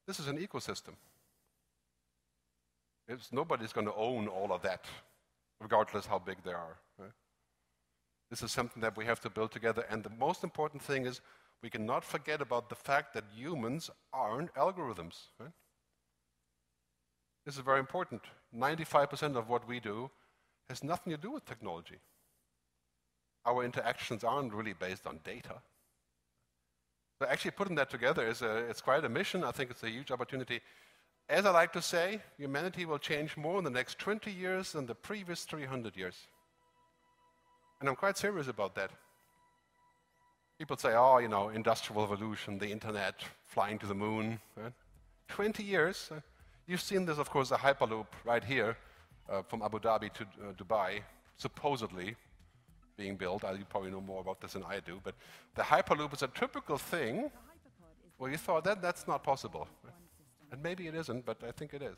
this 0.06 0.18
is 0.18 0.26
an 0.26 0.36
ecosystem. 0.36 0.94
It's, 3.06 3.32
nobody's 3.32 3.72
going 3.72 3.86
to 3.86 3.94
own 3.94 4.26
all 4.26 4.52
of 4.52 4.62
that, 4.62 4.84
regardless 5.60 6.06
how 6.06 6.18
big 6.18 6.38
they 6.44 6.52
are. 6.52 6.76
This 8.32 8.42
is 8.42 8.50
something 8.50 8.80
that 8.80 8.96
we 8.96 9.04
have 9.04 9.20
to 9.20 9.28
build 9.28 9.52
together. 9.52 9.84
And 9.90 10.02
the 10.02 10.10
most 10.18 10.42
important 10.42 10.82
thing 10.82 11.04
is 11.04 11.20
we 11.62 11.68
cannot 11.68 12.02
forget 12.02 12.40
about 12.40 12.70
the 12.70 12.74
fact 12.74 13.12
that 13.12 13.24
humans 13.36 13.90
aren't 14.10 14.54
algorithms. 14.54 15.26
Right? 15.38 15.52
This 17.44 17.56
is 17.56 17.60
very 17.60 17.80
important. 17.80 18.22
95% 18.56 19.36
of 19.36 19.48
what 19.48 19.66
we 19.66 19.80
do 19.80 20.10
has 20.68 20.84
nothing 20.84 21.12
to 21.12 21.16
do 21.16 21.30
with 21.30 21.44
technology. 21.44 21.98
Our 23.44 23.64
interactions 23.64 24.22
aren't 24.22 24.52
really 24.52 24.74
based 24.74 25.06
on 25.06 25.18
data. 25.24 25.60
So 27.18 27.26
actually 27.28 27.52
putting 27.52 27.76
that 27.76 27.90
together 27.90 28.26
is 28.26 28.42
a, 28.42 28.56
it's 28.68 28.80
quite 28.80 29.04
a 29.04 29.08
mission. 29.08 29.44
I 29.44 29.50
think 29.50 29.70
it's 29.70 29.82
a 29.82 29.90
huge 29.90 30.10
opportunity. 30.10 30.60
As 31.28 31.46
I 31.46 31.50
like 31.50 31.72
to 31.72 31.82
say, 31.82 32.20
humanity 32.36 32.84
will 32.84 32.98
change 32.98 33.36
more 33.36 33.58
in 33.58 33.64
the 33.64 33.70
next 33.70 33.98
20 33.98 34.30
years 34.30 34.72
than 34.72 34.86
the 34.86 34.94
previous 34.94 35.44
300 35.44 35.96
years. 35.96 36.16
And 37.80 37.88
I'm 37.88 37.96
quite 37.96 38.16
serious 38.16 38.48
about 38.48 38.74
that. 38.76 38.90
People 40.58 40.76
say, 40.76 40.94
oh, 40.94 41.18
you 41.18 41.28
know, 41.28 41.48
industrial 41.48 42.02
revolution, 42.02 42.58
the 42.58 42.70
internet, 42.70 43.24
flying 43.44 43.78
to 43.80 43.86
the 43.86 43.94
moon. 43.94 44.40
Right? 44.56 44.72
20 45.28 45.64
years. 45.64 46.10
You've 46.66 46.80
seen 46.80 47.04
this, 47.04 47.18
of 47.18 47.28
course, 47.28 47.48
the 47.48 47.56
Hyperloop 47.56 48.06
right 48.24 48.44
here 48.44 48.76
uh, 49.28 49.42
from 49.42 49.62
Abu 49.62 49.80
Dhabi 49.80 50.12
to 50.14 50.24
uh, 50.24 50.52
Dubai, 50.52 51.00
supposedly 51.36 52.14
being 52.96 53.16
built. 53.16 53.44
Uh, 53.44 53.52
you 53.52 53.64
probably 53.64 53.90
know 53.90 54.00
more 54.00 54.20
about 54.20 54.40
this 54.40 54.52
than 54.52 54.62
I 54.62 54.80
do. 54.80 55.00
But 55.02 55.14
the 55.54 55.62
Hyperloop 55.62 56.12
is 56.14 56.22
a 56.22 56.28
typical 56.28 56.78
thing 56.78 57.30
Well, 58.18 58.30
you 58.30 58.36
thought 58.36 58.62
that 58.64 58.80
that's 58.80 59.08
not 59.08 59.24
possible. 59.24 59.66
And 60.52 60.62
maybe 60.62 60.86
it 60.86 60.94
isn't, 60.94 61.26
but 61.26 61.42
I 61.42 61.50
think 61.50 61.74
it 61.74 61.82
is. 61.82 61.96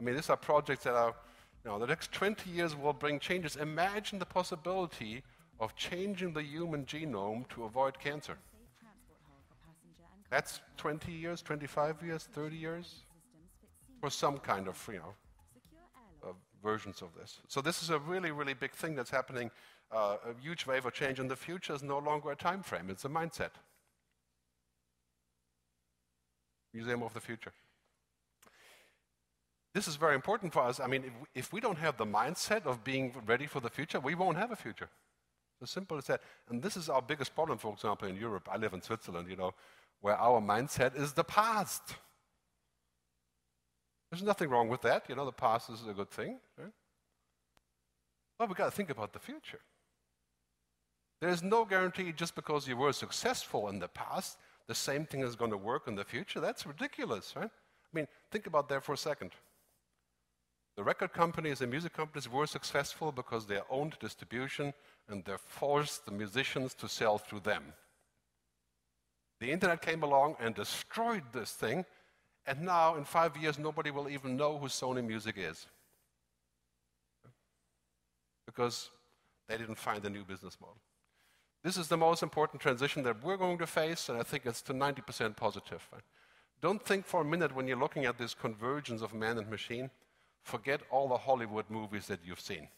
I 0.00 0.02
mean, 0.02 0.14
these 0.14 0.30
are 0.30 0.38
projects 0.38 0.84
that 0.84 0.94
are, 0.94 1.14
you 1.62 1.70
know, 1.70 1.78
the 1.78 1.86
next 1.86 2.12
20 2.12 2.48
years 2.48 2.74
will 2.74 2.94
bring 2.94 3.18
changes. 3.18 3.56
Imagine 3.56 4.18
the 4.18 4.24
possibility 4.24 5.22
of 5.60 5.76
changing 5.76 6.32
the 6.32 6.42
human 6.42 6.86
genome 6.86 7.46
to 7.50 7.64
avoid 7.64 7.98
cancer. 7.98 8.38
That's 10.34 10.60
20 10.78 11.12
years, 11.12 11.42
25 11.42 12.02
years, 12.02 12.24
30 12.24 12.56
years 12.56 13.04
for 14.00 14.10
some 14.10 14.38
kind 14.38 14.66
of, 14.66 14.90
you 14.92 14.98
know, 14.98 16.34
versions 16.60 17.02
of 17.02 17.14
this. 17.16 17.38
So 17.46 17.60
this 17.60 17.84
is 17.84 17.90
a 17.90 18.00
really, 18.00 18.32
really 18.32 18.54
big 18.54 18.72
thing 18.72 18.96
that's 18.96 19.10
happening, 19.10 19.52
uh, 19.92 20.16
a 20.28 20.42
huge 20.42 20.66
wave 20.66 20.86
of 20.86 20.92
change, 20.92 21.20
and 21.20 21.30
the 21.30 21.36
future 21.36 21.72
is 21.72 21.84
no 21.84 22.00
longer 22.00 22.32
a 22.32 22.34
time 22.34 22.64
frame, 22.64 22.90
it's 22.90 23.04
a 23.04 23.08
mindset. 23.08 23.50
Museum 26.72 27.04
of 27.04 27.14
the 27.14 27.20
Future. 27.20 27.52
This 29.72 29.86
is 29.86 29.94
very 29.94 30.16
important 30.16 30.52
for 30.52 30.62
us. 30.62 30.80
I 30.80 30.88
mean, 30.88 31.04
if, 31.04 31.12
if 31.46 31.52
we 31.52 31.60
don't 31.60 31.78
have 31.78 31.96
the 31.96 32.06
mindset 32.06 32.66
of 32.66 32.82
being 32.82 33.14
ready 33.24 33.46
for 33.46 33.60
the 33.60 33.70
future, 33.70 34.00
we 34.00 34.16
won't 34.16 34.36
have 34.36 34.50
a 34.50 34.56
future. 34.56 34.88
As 35.62 35.70
simple 35.70 35.96
as 35.96 36.06
that. 36.06 36.22
And 36.48 36.60
this 36.60 36.76
is 36.76 36.88
our 36.88 37.00
biggest 37.00 37.36
problem, 37.36 37.58
for 37.58 37.72
example, 37.72 38.08
in 38.08 38.16
Europe. 38.16 38.48
I 38.50 38.56
live 38.56 38.72
in 38.72 38.82
Switzerland, 38.82 39.28
you 39.30 39.36
know, 39.36 39.54
where 40.04 40.18
our 40.18 40.38
mindset 40.38 40.94
is 41.00 41.14
the 41.14 41.24
past. 41.24 41.94
There's 44.10 44.22
nothing 44.22 44.50
wrong 44.50 44.68
with 44.68 44.82
that. 44.82 45.08
You 45.08 45.14
know, 45.14 45.24
the 45.24 45.32
past 45.32 45.70
is 45.70 45.80
a 45.88 45.94
good 45.94 46.10
thing. 46.10 46.40
Right? 46.58 46.74
But 48.38 48.48
we've 48.48 48.56
got 48.58 48.66
to 48.66 48.70
think 48.70 48.90
about 48.90 49.14
the 49.14 49.18
future. 49.18 49.60
There's 51.22 51.42
no 51.42 51.64
guarantee 51.64 52.12
just 52.12 52.34
because 52.34 52.68
you 52.68 52.76
were 52.76 52.92
successful 52.92 53.70
in 53.70 53.78
the 53.78 53.88
past, 53.88 54.36
the 54.68 54.74
same 54.74 55.06
thing 55.06 55.22
is 55.22 55.36
going 55.36 55.52
to 55.52 55.56
work 55.56 55.88
in 55.88 55.94
the 55.94 56.04
future. 56.04 56.38
That's 56.38 56.66
ridiculous, 56.66 57.32
right? 57.34 57.46
I 57.46 57.92
mean, 57.94 58.06
think 58.30 58.46
about 58.46 58.68
that 58.68 58.84
for 58.84 58.92
a 58.92 58.98
second. 58.98 59.30
The 60.76 60.84
record 60.84 61.14
companies 61.14 61.62
and 61.62 61.70
music 61.70 61.94
companies 61.94 62.28
were 62.28 62.46
successful 62.46 63.10
because 63.10 63.46
they 63.46 63.60
owned 63.70 63.96
distribution 64.00 64.74
and 65.08 65.24
they 65.24 65.36
forced 65.38 66.04
the 66.04 66.12
musicians 66.12 66.74
to 66.74 66.90
sell 66.90 67.16
through 67.16 67.40
them. 67.40 67.72
The 69.44 69.52
internet 69.52 69.82
came 69.82 70.02
along 70.02 70.36
and 70.40 70.54
destroyed 70.54 71.24
this 71.34 71.50
thing, 71.52 71.84
and 72.46 72.62
now 72.62 72.96
in 72.96 73.04
five 73.04 73.36
years 73.36 73.58
nobody 73.58 73.90
will 73.90 74.08
even 74.08 74.38
know 74.38 74.56
who 74.56 74.68
Sony 74.68 75.06
Music 75.06 75.34
is. 75.36 75.66
Because 78.46 78.88
they 79.46 79.58
didn't 79.58 79.78
find 79.78 80.02
a 80.06 80.08
new 80.08 80.24
business 80.24 80.56
model. 80.62 80.78
This 81.62 81.76
is 81.76 81.88
the 81.88 81.96
most 81.98 82.22
important 82.22 82.62
transition 82.62 83.02
that 83.02 83.22
we're 83.22 83.36
going 83.36 83.58
to 83.58 83.66
face, 83.66 84.08
and 84.08 84.16
I 84.16 84.22
think 84.22 84.46
it's 84.46 84.62
to 84.62 84.72
90% 84.72 85.36
positive. 85.36 85.86
Don't 86.62 86.82
think 86.82 87.04
for 87.04 87.20
a 87.20 87.24
minute 87.24 87.54
when 87.54 87.68
you're 87.68 87.78
looking 87.78 88.06
at 88.06 88.16
this 88.16 88.32
convergence 88.32 89.02
of 89.02 89.12
man 89.12 89.36
and 89.36 89.50
machine 89.50 89.90
forget 90.42 90.80
all 90.90 91.06
the 91.06 91.18
Hollywood 91.18 91.66
movies 91.68 92.06
that 92.06 92.20
you've 92.24 92.40
seen. 92.40 92.68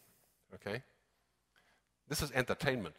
Okay? 0.55 0.83
This 2.09 2.21
is 2.21 2.29
entertainment. 2.33 2.95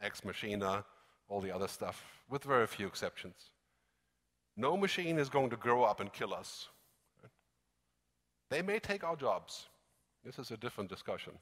Ex 0.00 0.24
Machina, 0.24 0.84
all 1.28 1.40
the 1.40 1.54
other 1.54 1.68
stuff, 1.68 2.04
with 2.28 2.44
very 2.44 2.66
few 2.66 2.86
exceptions. 2.86 3.50
No 4.56 4.76
machine 4.76 5.18
is 5.18 5.28
going 5.28 5.50
to 5.50 5.56
grow 5.56 5.84
up 5.84 6.00
and 6.00 6.12
kill 6.12 6.32
us. 6.32 6.68
They 8.50 8.62
may 8.62 8.78
take 8.78 9.04
our 9.04 9.16
jobs. 9.16 9.66
This 10.24 10.38
is 10.38 10.50
a 10.50 10.56
different 10.56 10.88
discussion. 10.88 11.32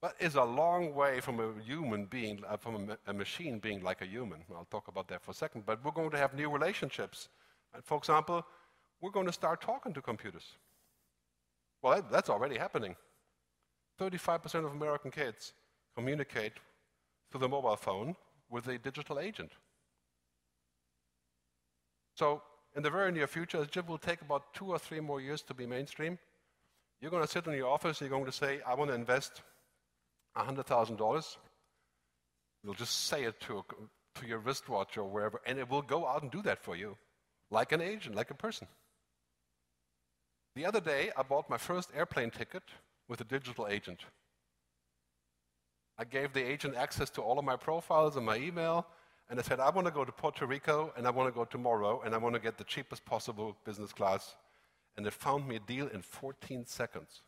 But 0.00 0.16
it's 0.18 0.34
a 0.34 0.44
long 0.44 0.94
way 0.94 1.20
from 1.20 1.38
a 1.38 1.62
human 1.62 2.06
being, 2.06 2.42
uh, 2.48 2.56
from 2.56 2.90
a, 2.90 3.10
a, 3.10 3.12
machine 3.12 3.60
being 3.60 3.84
like 3.84 4.02
a 4.02 4.06
human. 4.06 4.40
I'll 4.52 4.66
talk 4.68 4.88
about 4.88 5.06
that 5.08 5.22
for 5.22 5.30
a 5.30 5.34
second. 5.34 5.64
But 5.64 5.84
we're 5.84 5.92
going 5.92 6.10
to 6.10 6.18
have 6.18 6.34
new 6.34 6.50
relationships. 6.50 7.28
And 7.72 7.84
for 7.84 7.98
example, 7.98 8.44
we're 9.00 9.12
going 9.12 9.26
to 9.26 9.32
start 9.32 9.60
talking 9.60 9.94
to 9.94 10.02
computers. 10.02 10.56
Well, 11.82 11.94
that, 11.94 12.10
that's 12.10 12.30
already 12.30 12.58
happening. 12.58 12.96
35% 14.00 14.66
of 14.66 14.72
American 14.72 15.12
kids 15.12 15.52
communicate 15.94 16.54
through 17.32 17.40
the 17.40 17.48
mobile 17.48 17.76
phone 17.76 18.14
with 18.50 18.68
a 18.68 18.78
digital 18.78 19.18
agent. 19.18 19.52
So, 22.14 22.42
in 22.76 22.82
the 22.82 22.90
very 22.90 23.10
near 23.10 23.26
future, 23.26 23.62
it 23.62 23.88
will 23.88 23.98
take 23.98 24.20
about 24.20 24.54
two 24.54 24.66
or 24.66 24.78
three 24.78 25.00
more 25.00 25.20
years 25.20 25.42
to 25.42 25.54
be 25.54 25.66
mainstream. 25.66 26.18
You're 27.00 27.10
going 27.10 27.24
to 27.24 27.28
sit 27.28 27.46
in 27.46 27.54
your 27.54 27.68
office 27.68 28.00
you're 28.00 28.10
going 28.10 28.26
to 28.26 28.32
say, 28.32 28.60
I 28.66 28.74
want 28.74 28.90
to 28.90 28.94
invest 28.94 29.42
$100,000. 30.36 31.36
You'll 32.62 32.74
just 32.74 33.06
say 33.06 33.24
it 33.24 33.40
to, 33.40 33.64
to 34.14 34.26
your 34.26 34.38
wristwatch 34.38 34.96
or 34.96 35.04
wherever, 35.04 35.40
and 35.46 35.58
it 35.58 35.68
will 35.68 35.82
go 35.82 36.06
out 36.06 36.22
and 36.22 36.30
do 36.30 36.42
that 36.42 36.62
for 36.62 36.76
you, 36.76 36.96
like 37.50 37.72
an 37.72 37.80
agent, 37.80 38.14
like 38.14 38.30
a 38.30 38.34
person. 38.34 38.68
The 40.54 40.66
other 40.66 40.80
day, 40.80 41.10
I 41.16 41.22
bought 41.22 41.48
my 41.48 41.58
first 41.58 41.90
airplane 41.96 42.30
ticket 42.30 42.62
with 43.08 43.20
a 43.20 43.24
digital 43.24 43.66
agent. 43.66 44.00
I 46.02 46.04
gave 46.04 46.32
the 46.32 46.44
agent 46.44 46.74
access 46.74 47.10
to 47.10 47.20
all 47.20 47.38
of 47.38 47.44
my 47.44 47.54
profiles 47.54 48.16
and 48.16 48.26
my 48.26 48.36
email, 48.36 48.88
and 49.30 49.38
I 49.38 49.42
said, 49.44 49.60
I 49.60 49.70
want 49.70 49.86
to 49.86 49.92
go 49.92 50.04
to 50.04 50.10
Puerto 50.10 50.44
Rico, 50.44 50.92
and 50.96 51.06
I 51.06 51.10
want 51.10 51.32
to 51.32 51.32
go 51.32 51.44
tomorrow, 51.44 52.02
and 52.04 52.12
I 52.12 52.18
want 52.18 52.34
to 52.34 52.40
get 52.40 52.58
the 52.58 52.64
cheapest 52.64 53.04
possible 53.04 53.56
business 53.64 53.92
class. 53.92 54.34
And 54.96 55.06
it 55.06 55.12
found 55.12 55.46
me 55.46 55.54
a 55.54 55.60
deal 55.60 55.86
in 55.86 56.02
14 56.02 56.66
seconds. 56.66 57.22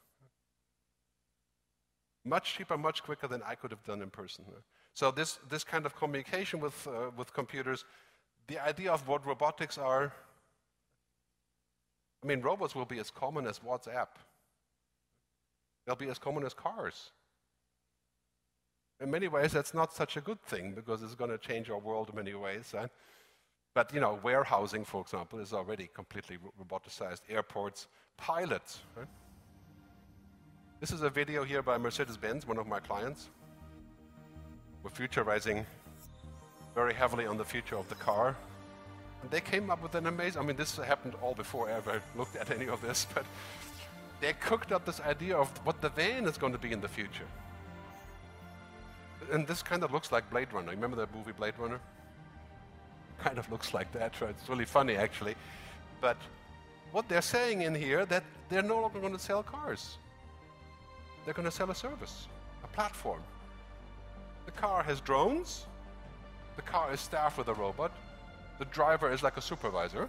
Much 2.25 2.55
cheaper, 2.55 2.77
much 2.77 3.05
quicker 3.05 3.29
than 3.29 3.45
I 3.45 3.55
could 3.55 3.71
have 3.71 3.85
done 3.85 4.03
in 4.03 4.11
person. 4.11 4.45
So 4.93 5.13
this, 5.13 5.39
this 5.49 5.63
kind 5.63 5.87
of 5.87 5.95
communication 5.95 6.59
with, 6.59 6.89
uh, 6.89 7.13
with 7.17 7.33
computers, 7.33 7.85
the 8.49 8.59
idea 8.59 8.91
of 8.91 9.07
what 9.07 9.25
robotics 9.25 9.79
are, 9.79 10.13
I 12.25 12.27
mean, 12.27 12.41
robots 12.41 12.75
will 12.75 12.87
be 12.87 12.99
as 12.99 13.13
common 13.13 13.47
as 13.47 13.61
WhatsApp. 13.61 14.09
They'll 15.87 15.95
be 15.95 16.09
as 16.09 16.19
common 16.19 16.45
as 16.45 16.55
cars. 16.55 17.13
In 19.01 19.11
many 19.11 19.29
ways, 19.29 19.53
that's 19.53 19.75
not 19.75 19.93
such 19.93 20.17
a 20.17 20.21
good 20.21 20.41
thing 20.43 20.73
because 20.73 21.03
it's 21.03 21.15
going 21.15 21.31
to 21.31 21.39
change 21.39 21.69
our 21.69 21.79
world 21.79 22.11
in 22.11 22.17
many 22.17 22.35
ways. 22.35 22.73
Right? 22.75 22.91
But 23.75 23.93
you 23.93 24.01
know, 24.01 24.19
warehousing, 24.23 24.85
for 24.85 25.01
example, 25.01 25.41
is 25.41 25.53
already 25.53 25.89
completely 25.93 26.39
roboticized. 26.63 27.23
Airports, 27.29 27.89
pilots. 28.17 28.81
Right? 28.97 29.09
This 30.81 30.93
is 30.93 31.03
a 31.03 31.11
video 31.11 31.45
here 31.45 31.63
by 31.63 31.79
Mercedes-Benz, 31.79 32.47
one 32.47 32.59
of 32.59 32.67
my 32.67 32.79
clients. 32.79 33.31
We're 34.83 34.91
futurizing 34.91 35.65
very 36.75 36.93
heavily 36.93 37.27
on 37.27 37.39
the 37.39 37.45
future 37.45 37.77
of 37.77 37.89
the 37.89 37.95
car. 37.95 38.37
And 39.23 39.31
they 39.31 39.41
came 39.41 39.71
up 39.71 39.83
with 39.83 39.95
an 39.95 40.07
amazing, 40.07 40.43
I 40.43 40.45
mean, 40.45 40.57
this 40.57 40.77
happened 40.77 41.15
all 41.23 41.35
before 41.35 41.71
I 41.71 41.73
ever 41.73 42.03
looked 42.15 42.37
at 42.37 42.51
any 42.51 42.69
of 42.69 42.83
this, 42.83 43.07
but 43.15 43.25
they 44.21 44.35
cooked 44.35 44.73
up 44.73 44.85
this 44.85 45.01
idea 45.01 45.37
of 45.37 45.49
what 45.67 45.81
the 45.81 45.89
van 45.89 46.27
is 46.27 46.37
going 46.37 46.53
to 46.53 46.59
be 46.59 46.73
in 46.73 46.81
the 46.81 46.89
future. 46.89 47.27
And 49.33 49.47
this 49.47 49.63
kind 49.63 49.83
of 49.83 49.93
looks 49.93 50.13
like 50.13 50.29
Blade 50.31 50.53
Runner. 50.53 50.71
Remember 50.71 50.97
that 50.97 51.15
movie 51.15 51.33
Blade 51.33 51.55
Runner? 51.59 51.81
Kind 53.19 53.39
of 53.39 53.51
looks 53.51 53.73
like 53.73 53.91
that, 53.93 54.21
right? 54.21 54.31
It's 54.31 54.49
really 54.49 54.65
funny, 54.65 54.97
actually. 54.97 55.35
But 56.01 56.17
what 56.93 57.09
they're 57.09 57.23
saying 57.23 57.63
in 57.63 57.75
here 57.75 58.05
that 58.07 58.25
they're 58.49 58.63
no 58.63 58.81
longer 58.81 59.01
going 59.01 59.13
to 59.13 59.19
sell 59.19 59.43
cars. 59.43 59.99
They're 61.25 61.35
going 61.35 61.49
to 61.49 61.55
sell 61.55 61.71
a 61.71 61.75
service, 61.75 62.29
a 62.63 62.67
platform. 62.69 63.23
The 64.47 64.53
car 64.53 64.83
has 64.83 65.01
drones. 65.01 65.67
The 66.57 66.63
car 66.63 66.93
is 66.93 67.01
staffed 67.01 67.39
with 67.39 67.49
a 67.49 67.55
robot 67.55 67.93
the 68.59 68.65
driver 68.67 69.13
is 69.13 69.23
like 69.23 69.37
a 69.37 69.43
supervisor. 69.43 70.09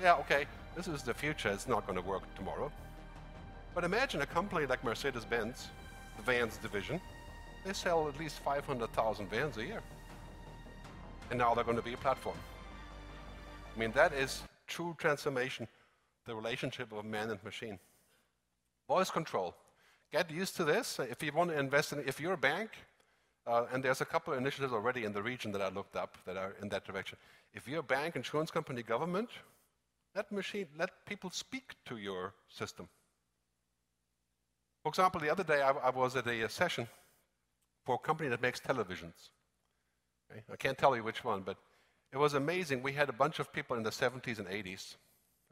Yeah, 0.00 0.14
okay, 0.16 0.46
this 0.76 0.88
is 0.88 1.02
the 1.02 1.14
future. 1.14 1.48
It's 1.48 1.68
not 1.68 1.86
going 1.86 1.98
to 1.98 2.04
work 2.04 2.22
tomorrow. 2.36 2.70
But 3.74 3.82
imagine 3.82 4.22
a 4.22 4.26
company 4.26 4.66
like 4.66 4.84
Mercedes 4.84 5.24
Benz, 5.24 5.68
the 6.16 6.22
vans 6.22 6.56
division, 6.58 7.00
they 7.64 7.72
sell 7.72 8.08
at 8.08 8.18
least 8.18 8.38
500,000 8.40 9.28
vans 9.28 9.56
a 9.56 9.64
year. 9.64 9.82
And 11.30 11.38
now 11.38 11.54
they're 11.54 11.64
going 11.64 11.76
to 11.76 11.82
be 11.82 11.94
a 11.94 11.96
platform. 11.98 12.36
I 13.74 13.78
mean, 13.78 13.90
that 13.92 14.12
is 14.12 14.42
true 14.68 14.94
transformation, 14.98 15.66
the 16.24 16.34
relationship 16.34 16.92
of 16.92 17.04
man 17.04 17.30
and 17.30 17.42
machine. 17.42 17.78
Voice 18.86 19.10
control. 19.10 19.56
Get 20.12 20.30
used 20.30 20.54
to 20.56 20.64
this. 20.64 21.00
If 21.00 21.22
you 21.22 21.32
want 21.32 21.50
to 21.50 21.58
invest 21.58 21.92
in, 21.92 21.98
if 22.06 22.20
you're 22.20 22.34
a 22.34 22.38
bank, 22.38 22.70
uh, 23.46 23.66
and 23.72 23.82
there's 23.82 24.00
a 24.00 24.04
couple 24.04 24.32
of 24.32 24.38
initiatives 24.38 24.72
already 24.72 25.04
in 25.04 25.12
the 25.12 25.22
region 25.22 25.50
that 25.52 25.60
I 25.60 25.68
looked 25.68 25.96
up 25.96 26.16
that 26.26 26.36
are 26.36 26.54
in 26.62 26.68
that 26.68 26.84
direction. 26.84 27.18
If 27.52 27.66
you're 27.66 27.80
a 27.80 27.82
bank, 27.82 28.14
insurance 28.14 28.50
company, 28.50 28.82
government, 28.82 29.30
let 30.14 30.30
machine, 30.30 30.66
let 30.78 31.04
people 31.06 31.30
speak 31.30 31.74
to 31.86 31.96
your 31.96 32.34
system. 32.48 32.88
For 34.84 34.90
example, 34.90 35.18
the 35.18 35.30
other 35.30 35.42
day 35.42 35.62
I, 35.62 35.70
I 35.70 35.90
was 35.90 36.14
at 36.14 36.26
a, 36.26 36.48
session 36.50 36.86
for 37.86 37.94
a 37.94 37.98
company 38.06 38.28
that 38.28 38.42
makes 38.42 38.60
televisions. 38.60 39.30
Okay? 40.30 40.42
I 40.52 40.56
can't 40.56 40.76
tell 40.76 40.94
you 40.94 41.02
which 41.02 41.24
one, 41.24 41.40
but 41.40 41.56
it 42.12 42.18
was 42.18 42.34
amazing. 42.34 42.82
We 42.82 42.92
had 42.92 43.08
a 43.08 43.14
bunch 43.14 43.38
of 43.38 43.50
people 43.50 43.78
in 43.78 43.82
the 43.82 43.90
70s 43.90 44.38
and 44.38 44.46
80s 44.46 44.96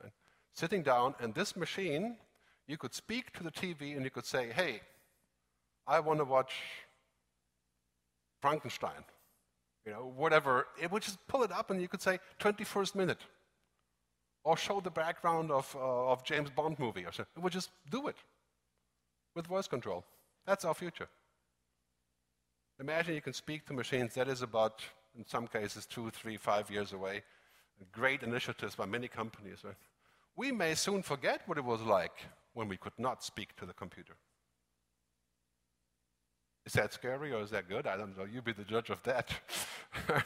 right? 0.03 0.12
sitting 0.53 0.83
down, 0.83 1.14
and 1.18 1.35
this 1.35 1.57
machine, 1.57 2.18
you 2.66 2.77
could 2.77 2.92
speak 2.92 3.33
to 3.33 3.42
the 3.42 3.51
TV 3.51 3.97
and 3.97 4.05
you 4.05 4.11
could 4.11 4.27
say, 4.27 4.51
hey, 4.55 4.83
I 5.87 6.01
want 6.01 6.18
to 6.18 6.27
watch 6.27 6.53
Frankenstein, 8.42 9.03
you 9.87 9.92
know, 9.92 10.12
whatever. 10.14 10.66
It 10.81 10.92
would 10.92 11.03
just 11.03 11.27
pull 11.27 11.42
it 11.42 11.51
up 11.51 11.71
and 11.71 11.81
you 11.81 11.88
could 11.88 12.03
say 12.03 12.18
21st 12.38 12.95
minute. 12.97 13.21
Or 14.45 14.59
show 14.59 14.81
the 14.81 14.90
background 14.90 15.51
of, 15.51 15.75
uh, 15.75 16.11
of 16.11 16.23
James 16.25 16.51
Bond 16.51 16.79
movie 16.79 17.07
or 17.07 17.12
something. 17.12 17.33
It 17.37 17.42
would 17.42 17.53
just 17.53 17.71
do 17.90 18.09
it 18.09 18.16
with 19.35 19.47
voice 19.47 19.68
control. 19.68 20.05
That's 20.47 20.64
our 20.64 20.75
future. 20.75 21.09
Imagine 22.81 23.14
you 23.14 23.21
can 23.21 23.33
speak 23.33 23.66
to 23.66 23.73
machines. 23.73 24.14
That 24.14 24.29
is 24.29 24.42
about, 24.42 24.83
in 25.16 25.27
some 25.27 25.47
cases, 25.47 25.87
two, 25.87 26.11
three, 26.11 26.37
five 26.37 26.71
years 26.71 26.92
away. 26.92 27.23
Great 27.90 28.23
initiatives 28.23 28.75
by 28.75 28.87
many 28.87 29.09
companies. 29.09 29.59
Right? 29.64 29.75
we 30.37 30.53
may 30.53 30.75
soon 30.75 31.03
forget 31.03 31.42
what 31.47 31.59
it 31.59 31.64
was 31.64 31.83
like 31.83 32.27
when 32.55 32.68
we 32.68 32.77
could 32.77 32.99
not 32.99 33.23
speak 33.23 33.55
to 33.57 33.66
the 33.66 33.73
computer. 33.73 34.14
Is 36.64 36.75
that 36.75 36.92
scary 36.92 37.33
or 37.33 37.42
is 37.42 37.51
that 37.51 37.68
good? 37.68 37.87
I 37.87 37.97
don't 37.97 38.16
know. 38.16 38.25
You 38.25 38.40
be 38.40 38.53
the 38.53 38.64
judge 38.64 38.90
of 38.90 39.03
that. 39.03 39.33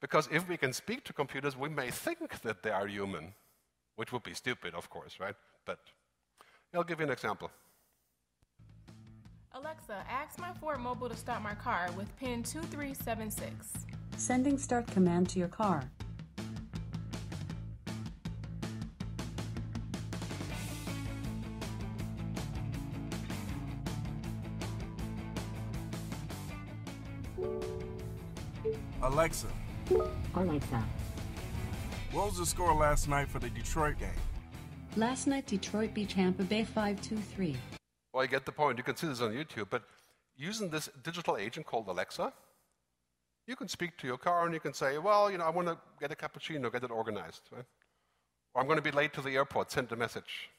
because 0.00 0.28
if 0.30 0.48
we 0.48 0.56
can 0.56 0.72
speak 0.72 1.04
to 1.04 1.12
computers, 1.12 1.56
we 1.56 1.68
may 1.68 1.90
think 1.90 2.42
that 2.42 2.62
they 2.62 2.70
are 2.70 2.86
human, 2.86 3.32
which 3.96 4.12
would 4.12 4.22
be 4.22 4.34
stupid, 4.34 4.74
of 4.74 4.90
course, 4.90 5.18
right? 5.18 5.34
But 5.64 5.78
I'll 6.74 6.84
give 6.84 7.00
you 7.00 7.06
an 7.06 7.12
example. 7.12 7.50
Alexa, 9.52 10.04
ask 10.08 10.38
my 10.38 10.52
Ford 10.54 10.80
Mobile 10.80 11.08
to 11.08 11.16
start 11.16 11.42
my 11.42 11.54
car 11.54 11.88
with 11.96 12.14
pin 12.16 12.42
2376. 12.42 13.86
Sending 14.16 14.56
start 14.56 14.86
command 14.86 15.28
to 15.30 15.40
your 15.40 15.48
car. 15.48 15.82
Alexa. 29.02 29.48
Alexa. 30.36 30.84
What 32.12 32.26
was 32.26 32.38
the 32.38 32.46
score 32.46 32.72
last 32.72 33.08
night 33.08 33.28
for 33.28 33.40
the 33.40 33.50
Detroit 33.50 33.98
game? 33.98 34.10
Last 34.96 35.26
night, 35.26 35.46
Detroit 35.46 35.92
beat 35.92 36.10
Tampa 36.10 36.44
Bay 36.44 36.64
5-2-3. 36.64 37.56
Well, 38.20 38.26
you 38.26 38.30
get 38.32 38.44
the 38.44 38.52
point. 38.52 38.76
You 38.76 38.84
can 38.84 38.96
see 38.96 39.06
this 39.06 39.22
on 39.22 39.32
YouTube. 39.32 39.68
But 39.70 39.82
using 40.36 40.68
this 40.68 40.90
digital 41.02 41.38
agent 41.38 41.64
called 41.64 41.88
Alexa, 41.88 42.30
you 43.46 43.56
can 43.56 43.66
speak 43.66 43.96
to 43.96 44.06
your 44.06 44.18
car 44.18 44.44
and 44.44 44.52
you 44.52 44.60
can 44.60 44.74
say, 44.74 44.98
well, 44.98 45.30
you 45.30 45.38
know, 45.38 45.44
I 45.44 45.48
want 45.48 45.68
to 45.68 45.78
get 45.98 46.12
a 46.12 46.14
cappuccino, 46.14 46.70
get 46.70 46.84
it 46.84 46.90
organized. 46.90 47.40
Right? 47.50 47.64
Or 48.52 48.60
I'm 48.60 48.66
going 48.66 48.76
to 48.76 48.82
be 48.82 48.90
late 48.90 49.14
to 49.14 49.22
the 49.22 49.30
airport, 49.30 49.72
send 49.72 49.90
a 49.92 49.96
message. 49.96 50.50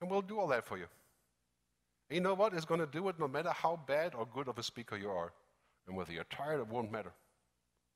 And 0.00 0.10
we'll 0.10 0.22
do 0.22 0.40
all 0.40 0.46
that 0.46 0.64
for 0.64 0.78
you. 0.78 0.86
And 2.08 2.14
you 2.14 2.22
know 2.22 2.32
what? 2.32 2.54
It's 2.54 2.64
going 2.64 2.80
to 2.80 2.86
do 2.86 3.10
it 3.10 3.20
no 3.20 3.28
matter 3.28 3.50
how 3.50 3.78
bad 3.86 4.14
or 4.14 4.26
good 4.32 4.48
of 4.48 4.58
a 4.58 4.62
speaker 4.62 4.96
you 4.96 5.10
are. 5.10 5.34
And 5.86 5.94
whether 5.94 6.14
you're 6.14 6.24
tired, 6.30 6.60
it 6.60 6.68
won't 6.68 6.90
matter. 6.90 7.12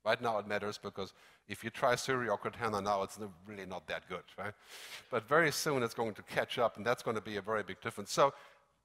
Right 0.05 0.21
now 0.21 0.37
it 0.37 0.47
matters 0.47 0.77
because 0.77 1.13
if 1.47 1.63
you 1.63 1.71
try 1.71 1.95
Siri 1.95 2.29
or 2.29 2.37
Cortana 2.37 2.83
now, 2.83 3.01
it's 3.01 3.17
really 3.47 3.65
not 3.65 3.87
that 3.87 4.07
good, 4.07 4.21
right? 4.37 4.53
But 5.09 5.27
very 5.27 5.51
soon 5.51 5.81
it's 5.81 5.95
going 5.95 6.13
to 6.13 6.21
catch 6.21 6.59
up, 6.59 6.77
and 6.77 6.85
that's 6.85 7.01
going 7.01 7.15
to 7.15 7.21
be 7.21 7.37
a 7.37 7.41
very 7.41 7.63
big 7.63 7.81
difference. 7.81 8.11
So 8.11 8.31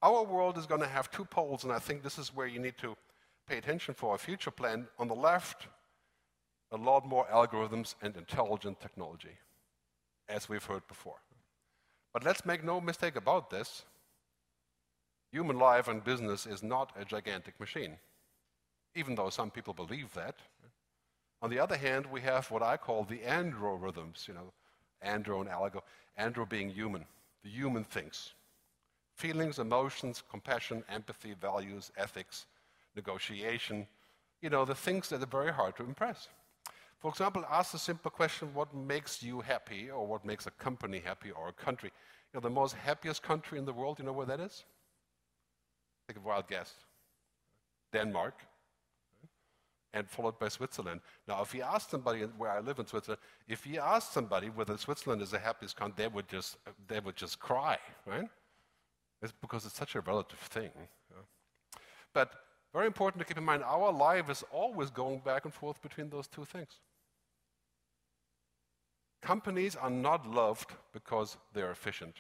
our 0.03 0.25
world 0.25 0.57
is 0.57 0.67
going 0.67 0.81
to 0.81 0.87
have 0.87 1.11
two 1.11 1.25
poles, 1.25 1.65
and 1.65 1.73
I 1.73 1.79
think 1.79 2.03
this 2.03 2.19
is 2.19 2.35
where 2.35 2.47
you 2.47 2.59
need 2.59 2.79
to 2.79 2.97
pay 3.47 3.59
attention 3.59 3.95
for 3.95 4.15
a 4.15 4.19
future 4.19 4.51
plan. 4.51 4.87
On 4.99 5.09
the 5.09 5.15
left, 5.15 5.67
a 6.73 6.77
lot 6.77 7.07
more 7.07 7.27
algorithms 7.27 7.95
and 8.01 8.17
intelligent 8.17 8.81
technology, 8.81 9.37
as 10.29 10.49
we've 10.49 10.65
heard 10.65 10.87
before. 10.89 11.21
But 12.13 12.25
let's 12.25 12.47
make 12.47 12.65
no 12.65 12.81
mistake 12.81 13.17
about 13.17 13.51
this. 13.51 13.85
Human 15.33 15.59
life 15.59 15.87
and 15.89 16.03
business 16.03 16.47
is 16.47 16.63
not 16.63 16.93
a 16.99 17.05
gigantic 17.05 17.59
machine, 17.61 17.99
even 18.95 19.15
though 19.15 19.31
some 19.31 19.51
people 19.51 19.75
believe 19.75 20.13
that. 20.15 20.37
On 21.43 21.51
the 21.51 21.59
other 21.59 21.77
hand, 21.77 22.07
we 22.07 22.21
have 22.23 22.51
what 22.51 22.63
I 22.63 22.77
call 22.77 23.05
the 23.05 23.19
androrithms, 23.19 24.27
you 24.27 24.35
know, 24.35 24.53
andro 25.05 25.41
and 25.41 25.49
algo. 25.49 25.81
Andro 26.19 26.49
being 26.49 26.69
human, 26.71 27.07
the 27.43 27.51
human 27.51 27.85
things. 27.85 28.35
Feelings, 29.21 29.59
emotions, 29.59 30.23
compassion, 30.31 30.83
empathy, 30.89 31.35
values, 31.39 31.93
ethics, 31.99 32.47
negotiation, 32.97 33.87
you 34.41 34.49
know, 34.49 34.65
the 34.65 34.75
things 34.75 35.11
that 35.11 35.23
are 35.23 35.27
very 35.27 35.53
hard 35.53 35.77
to 35.77 35.85
impress. 35.85 36.29
For 37.01 37.11
example, 37.11 37.45
ask 37.51 37.73
the 37.73 37.79
simple 37.79 38.11
question, 38.11 38.49
what 38.55 38.75
makes 38.75 39.23
you 39.23 39.43
happy, 39.43 39.91
or 39.91 40.07
what 40.07 40.25
makes 40.25 40.47
a 40.47 40.51
company 40.53 41.03
happy, 41.05 41.33
or 41.33 41.49
a 41.49 41.53
country? 41.53 41.91
You 42.33 42.41
know, 42.41 42.49
the 42.49 42.55
most 42.55 42.75
happiest 42.75 43.23
country 43.23 43.59
in 43.59 43.67
the 43.67 43.75
world, 43.75 43.99
you 43.99 44.07
know 44.07 44.15
where 44.15 44.25
that 44.25 44.41
is? 44.41 44.65
Take 46.09 46.17
a 46.17 46.21
wild 46.21 46.49
guess. 46.49 46.73
Denmark 47.93 48.35
and 49.93 50.09
followed 50.09 50.39
by 50.39 50.49
Switzerland. 50.49 51.01
Now, 51.29 51.43
if 51.43 51.55
you 51.55 51.63
ask 51.63 51.91
somebody 51.91 52.23
where 52.39 52.53
I 52.53 52.61
live 52.61 52.79
in 52.79 52.87
Switzerland, 52.87 53.21
if 53.49 53.67
you 53.67 53.81
ask 53.81 54.13
somebody 54.13 54.49
whether 54.49 54.79
Switzerland 54.79 55.21
is 55.21 55.33
the 55.33 55.39
happiest 55.39 55.77
country, 55.77 56.05
they 56.05 56.09
would 56.09 56.29
just 56.29 56.57
they 56.89 57.01
would 57.01 57.17
just 57.17 57.39
cry, 57.39 57.77
right? 58.07 58.31
It's 59.23 59.33
because 59.33 59.67
it's 59.67 59.77
such 59.77 59.95
a 59.95 60.01
relative 60.01 60.39
thing. 60.39 60.71
But 62.13 62.33
very 62.73 62.87
important 62.87 63.21
to 63.21 63.27
keep 63.27 63.39
in 63.39 63.45
mind, 63.45 63.63
our 63.65 63.93
life 63.93 64.31
is 64.31 64.45
always 64.51 64.91
going 64.91 65.21
back 65.21 65.45
and 65.45 65.53
forth 65.55 65.81
between 65.83 66.09
those 66.11 66.27
two 66.27 66.45
things. 66.45 66.81
Companies 69.23 69.77
are 69.77 69.91
not 69.91 70.27
loved 70.27 70.73
because 70.93 71.37
they're 71.53 71.71
efficient. 71.71 72.17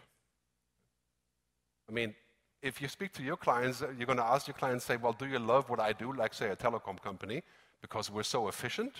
I 1.89 1.93
mean, 1.93 2.15
if 2.63 2.83
you 2.83 2.89
speak 2.89 3.13
to 3.15 3.23
your 3.23 3.37
clients, 3.37 3.81
you're 3.81 4.07
going 4.07 4.19
to 4.19 4.25
ask 4.25 4.47
your 4.47 4.55
clients, 4.55 4.85
say, 4.85 4.97
well, 4.97 5.15
do 5.15 5.27
you 5.27 5.39
love 5.39 5.71
what 5.71 5.81
I 5.81 5.93
do, 5.93 6.13
like, 6.13 6.35
say, 6.35 6.51
a 6.51 6.57
telecom 6.57 7.01
company? 7.01 7.43
because 7.81 8.11
we're 8.11 8.23
so 8.23 8.49
efficient. 8.49 8.93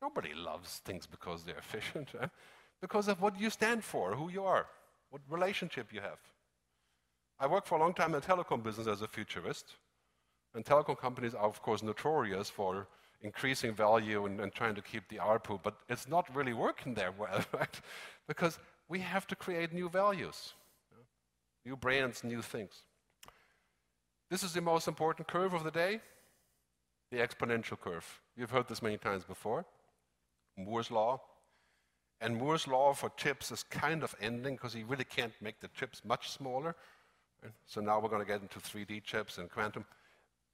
Nobody 0.00 0.34
loves 0.34 0.78
things 0.84 1.06
because 1.06 1.44
they're 1.44 1.58
efficient, 1.66 2.10
eh? 2.20 2.26
because 2.80 3.08
of 3.08 3.20
what 3.20 3.38
you 3.40 3.50
stand 3.50 3.84
for, 3.84 4.14
who 4.14 4.30
you 4.30 4.44
are, 4.44 4.66
what 5.10 5.22
relationship 5.28 5.92
you 5.92 6.00
have. 6.00 6.18
I 7.42 7.46
worked 7.48 7.66
for 7.66 7.74
a 7.74 7.80
long 7.80 7.92
time 7.92 8.14
in 8.14 8.20
the 8.20 8.26
telecom 8.26 8.62
business 8.62 8.86
as 8.86 9.02
a 9.02 9.08
futurist, 9.08 9.74
and 10.54 10.64
telecom 10.64 10.96
companies 10.96 11.34
are, 11.34 11.48
of 11.48 11.60
course, 11.60 11.82
notorious 11.82 12.48
for 12.48 12.86
increasing 13.20 13.74
value 13.74 14.26
and, 14.26 14.40
and 14.40 14.54
trying 14.54 14.76
to 14.76 14.80
keep 14.80 15.08
the 15.08 15.16
ARPU, 15.16 15.60
but 15.60 15.74
it's 15.88 16.08
not 16.08 16.32
really 16.36 16.52
working 16.52 16.94
there 16.94 17.10
well, 17.18 17.44
right? 17.52 17.80
Because 18.28 18.60
we 18.88 19.00
have 19.00 19.26
to 19.26 19.34
create 19.34 19.72
new 19.72 19.88
values, 19.88 20.52
new 21.66 21.76
brands, 21.76 22.22
new 22.22 22.42
things. 22.42 22.84
This 24.30 24.44
is 24.44 24.52
the 24.52 24.60
most 24.60 24.86
important 24.86 25.26
curve 25.26 25.52
of 25.52 25.64
the 25.64 25.72
day 25.72 26.00
the 27.10 27.18
exponential 27.18 27.78
curve. 27.78 28.20
You've 28.36 28.50
heard 28.50 28.68
this 28.68 28.82
many 28.82 28.96
times 28.96 29.24
before. 29.24 29.66
Moore's 30.56 30.90
law. 30.90 31.20
And 32.22 32.36
Moore's 32.36 32.66
law 32.66 32.94
for 32.94 33.10
chips 33.18 33.50
is 33.50 33.64
kind 33.64 34.02
of 34.02 34.14
ending 34.20 34.54
because 34.54 34.72
he 34.72 34.84
really 34.84 35.04
can't 35.04 35.34
make 35.42 35.60
the 35.60 35.68
chips 35.76 36.02
much 36.06 36.30
smaller. 36.30 36.74
So 37.66 37.80
now 37.80 38.00
we're 38.00 38.08
going 38.08 38.22
to 38.22 38.28
get 38.28 38.42
into 38.42 38.58
3D 38.58 39.02
chips 39.02 39.38
and 39.38 39.50
quantum. 39.50 39.84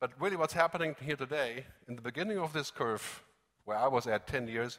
But 0.00 0.12
really, 0.20 0.36
what's 0.36 0.52
happening 0.52 0.94
here 1.00 1.16
today, 1.16 1.64
in 1.88 1.96
the 1.96 2.02
beginning 2.02 2.38
of 2.38 2.52
this 2.52 2.70
curve, 2.70 3.22
where 3.64 3.76
I 3.76 3.88
was 3.88 4.06
at 4.06 4.26
10 4.26 4.48
years, 4.48 4.78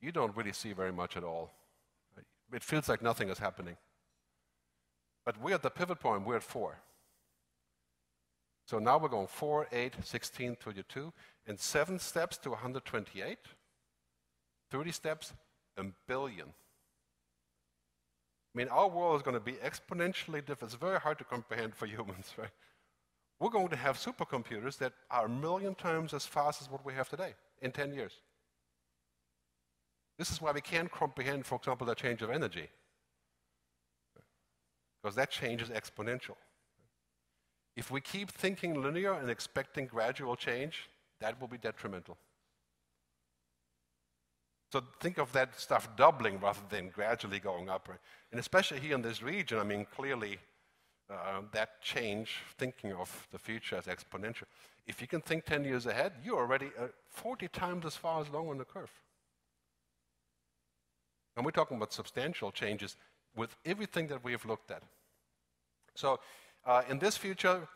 you 0.00 0.12
don't 0.12 0.36
really 0.36 0.52
see 0.52 0.72
very 0.72 0.92
much 0.92 1.16
at 1.16 1.24
all. 1.24 1.52
It 2.52 2.64
feels 2.64 2.88
like 2.88 3.00
nothing 3.00 3.28
is 3.28 3.38
happening. 3.38 3.76
But 5.24 5.40
we're 5.40 5.54
at 5.54 5.62
the 5.62 5.70
pivot 5.70 6.00
point, 6.00 6.26
we're 6.26 6.36
at 6.36 6.42
4. 6.42 6.76
So 8.66 8.78
now 8.78 8.98
we're 8.98 9.08
going 9.08 9.26
4, 9.26 9.68
8, 9.70 9.94
16, 10.02 10.56
32, 10.56 11.12
and 11.46 11.58
7 11.58 11.98
steps 11.98 12.36
to 12.38 12.50
128. 12.50 13.38
30 14.70 14.92
steps, 14.92 15.32
a 15.76 15.84
billion. 16.06 16.52
I 18.54 18.58
mean, 18.58 18.68
our 18.68 18.88
world 18.88 19.16
is 19.16 19.22
going 19.22 19.34
to 19.34 19.40
be 19.40 19.52
exponentially 19.52 20.44
different. 20.44 20.72
It's 20.72 20.74
very 20.74 20.98
hard 20.98 21.18
to 21.18 21.24
comprehend 21.24 21.74
for 21.74 21.86
humans, 21.96 22.32
right? 22.36 22.50
We're 23.38 23.50
going 23.50 23.68
to 23.68 23.76
have 23.76 23.96
supercomputers 23.96 24.76
that 24.78 24.92
are 25.10 25.26
a 25.26 25.28
million 25.28 25.74
times 25.74 26.12
as 26.12 26.26
fast 26.26 26.60
as 26.60 26.70
what 26.70 26.84
we 26.84 26.92
have 26.94 27.08
today 27.08 27.34
in 27.62 27.72
10 27.72 27.94
years. 27.94 28.12
This 30.18 30.30
is 30.30 30.42
why 30.42 30.52
we 30.52 30.60
can't 30.60 30.90
comprehend, 30.90 31.46
for 31.46 31.54
example, 31.54 31.86
the 31.86 31.94
change 31.94 32.20
of 32.20 32.30
energy. 32.30 32.68
Because 35.02 35.16
that 35.16 35.30
change 35.30 35.62
is 35.62 35.70
exponential. 35.70 36.36
If 37.76 37.90
we 37.90 38.02
keep 38.02 38.30
thinking 38.30 38.82
linear 38.82 39.14
and 39.14 39.30
expecting 39.30 39.86
gradual 39.86 40.36
change, 40.36 40.90
that 41.20 41.40
will 41.40 41.48
be 41.48 41.56
detrimental. 41.56 42.18
So 44.72 44.82
think 45.00 45.18
of 45.18 45.32
that 45.32 45.58
stuff 45.58 45.88
doubling 45.96 46.38
rather 46.40 46.60
than 46.68 46.90
gradually 46.90 47.40
going 47.40 47.68
up. 47.68 47.88
Right? 47.88 47.98
And 48.30 48.38
especially 48.38 48.80
here 48.80 48.94
in 48.94 49.02
this 49.02 49.22
region, 49.22 49.58
I 49.58 49.64
mean, 49.64 49.86
clearly 49.94 50.38
uh, 51.10 51.42
that 51.52 51.82
change, 51.82 52.36
thinking 52.56 52.92
of 52.92 53.28
the 53.32 53.38
future 53.38 53.76
as 53.76 53.86
exponential. 53.86 54.44
If 54.86 55.00
you 55.00 55.08
can 55.08 55.20
think 55.20 55.44
10 55.44 55.64
years 55.64 55.86
ahead, 55.86 56.12
you're 56.24 56.38
already 56.38 56.70
uh, 56.78 56.86
40 57.08 57.48
times 57.48 57.84
as 57.84 57.96
far 57.96 58.24
along 58.24 58.48
on 58.48 58.58
the 58.58 58.64
curve. 58.64 58.92
And 61.36 61.44
we're 61.44 61.50
talking 61.50 61.76
about 61.76 61.92
substantial 61.92 62.52
changes 62.52 62.96
with 63.34 63.56
everything 63.64 64.06
that 64.08 64.22
we 64.22 64.32
have 64.32 64.44
looked 64.44 64.70
at. 64.70 64.82
So 65.94 66.20
uh, 66.64 66.82
in 66.88 66.98
this 66.98 67.16
future, 67.16 67.66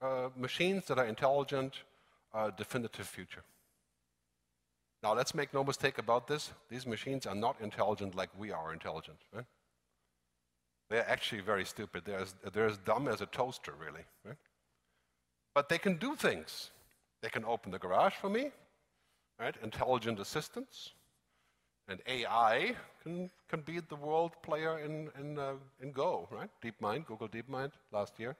uh, 0.00 0.28
machines 0.36 0.86
that 0.86 0.98
are 0.98 1.06
intelligent 1.06 1.74
are 2.32 2.48
a 2.48 2.52
definitive 2.52 3.06
future. 3.06 3.42
Now, 5.02 5.14
let's 5.14 5.34
make 5.34 5.52
no 5.52 5.64
mistake 5.64 5.98
about 5.98 6.28
this. 6.28 6.52
These 6.68 6.86
machines 6.86 7.26
are 7.26 7.34
not 7.34 7.56
intelligent 7.60 8.14
like 8.14 8.30
we 8.38 8.52
are 8.52 8.72
intelligent. 8.72 9.18
Right? 9.34 9.44
They're 10.90 11.08
actually 11.08 11.40
very 11.40 11.64
stupid. 11.64 12.04
They're 12.04 12.20
as, 12.20 12.34
they're 12.52 12.66
as 12.66 12.78
dumb 12.78 13.08
as 13.08 13.20
a 13.20 13.26
toaster, 13.26 13.72
really. 13.78 14.04
Right? 14.24 14.36
But 15.54 15.68
they 15.68 15.78
can 15.78 15.96
do 15.96 16.14
things. 16.14 16.70
They 17.20 17.28
can 17.28 17.44
open 17.44 17.70
the 17.72 17.78
garage 17.78 18.14
for 18.14 18.28
me, 18.28 18.50
right? 19.38 19.54
intelligent 19.62 20.18
assistants. 20.18 20.92
And 21.88 22.00
AI 22.06 22.76
can, 23.02 23.30
can 23.48 23.60
beat 23.60 23.88
the 23.88 23.96
world 23.96 24.32
player 24.42 24.78
in, 24.78 25.08
in, 25.18 25.38
uh, 25.38 25.54
in 25.80 25.92
Go, 25.92 26.28
right? 26.30 26.48
DeepMind, 26.64 27.06
Google 27.06 27.28
DeepMind 27.28 27.72
last 27.90 28.18
year. 28.18 28.36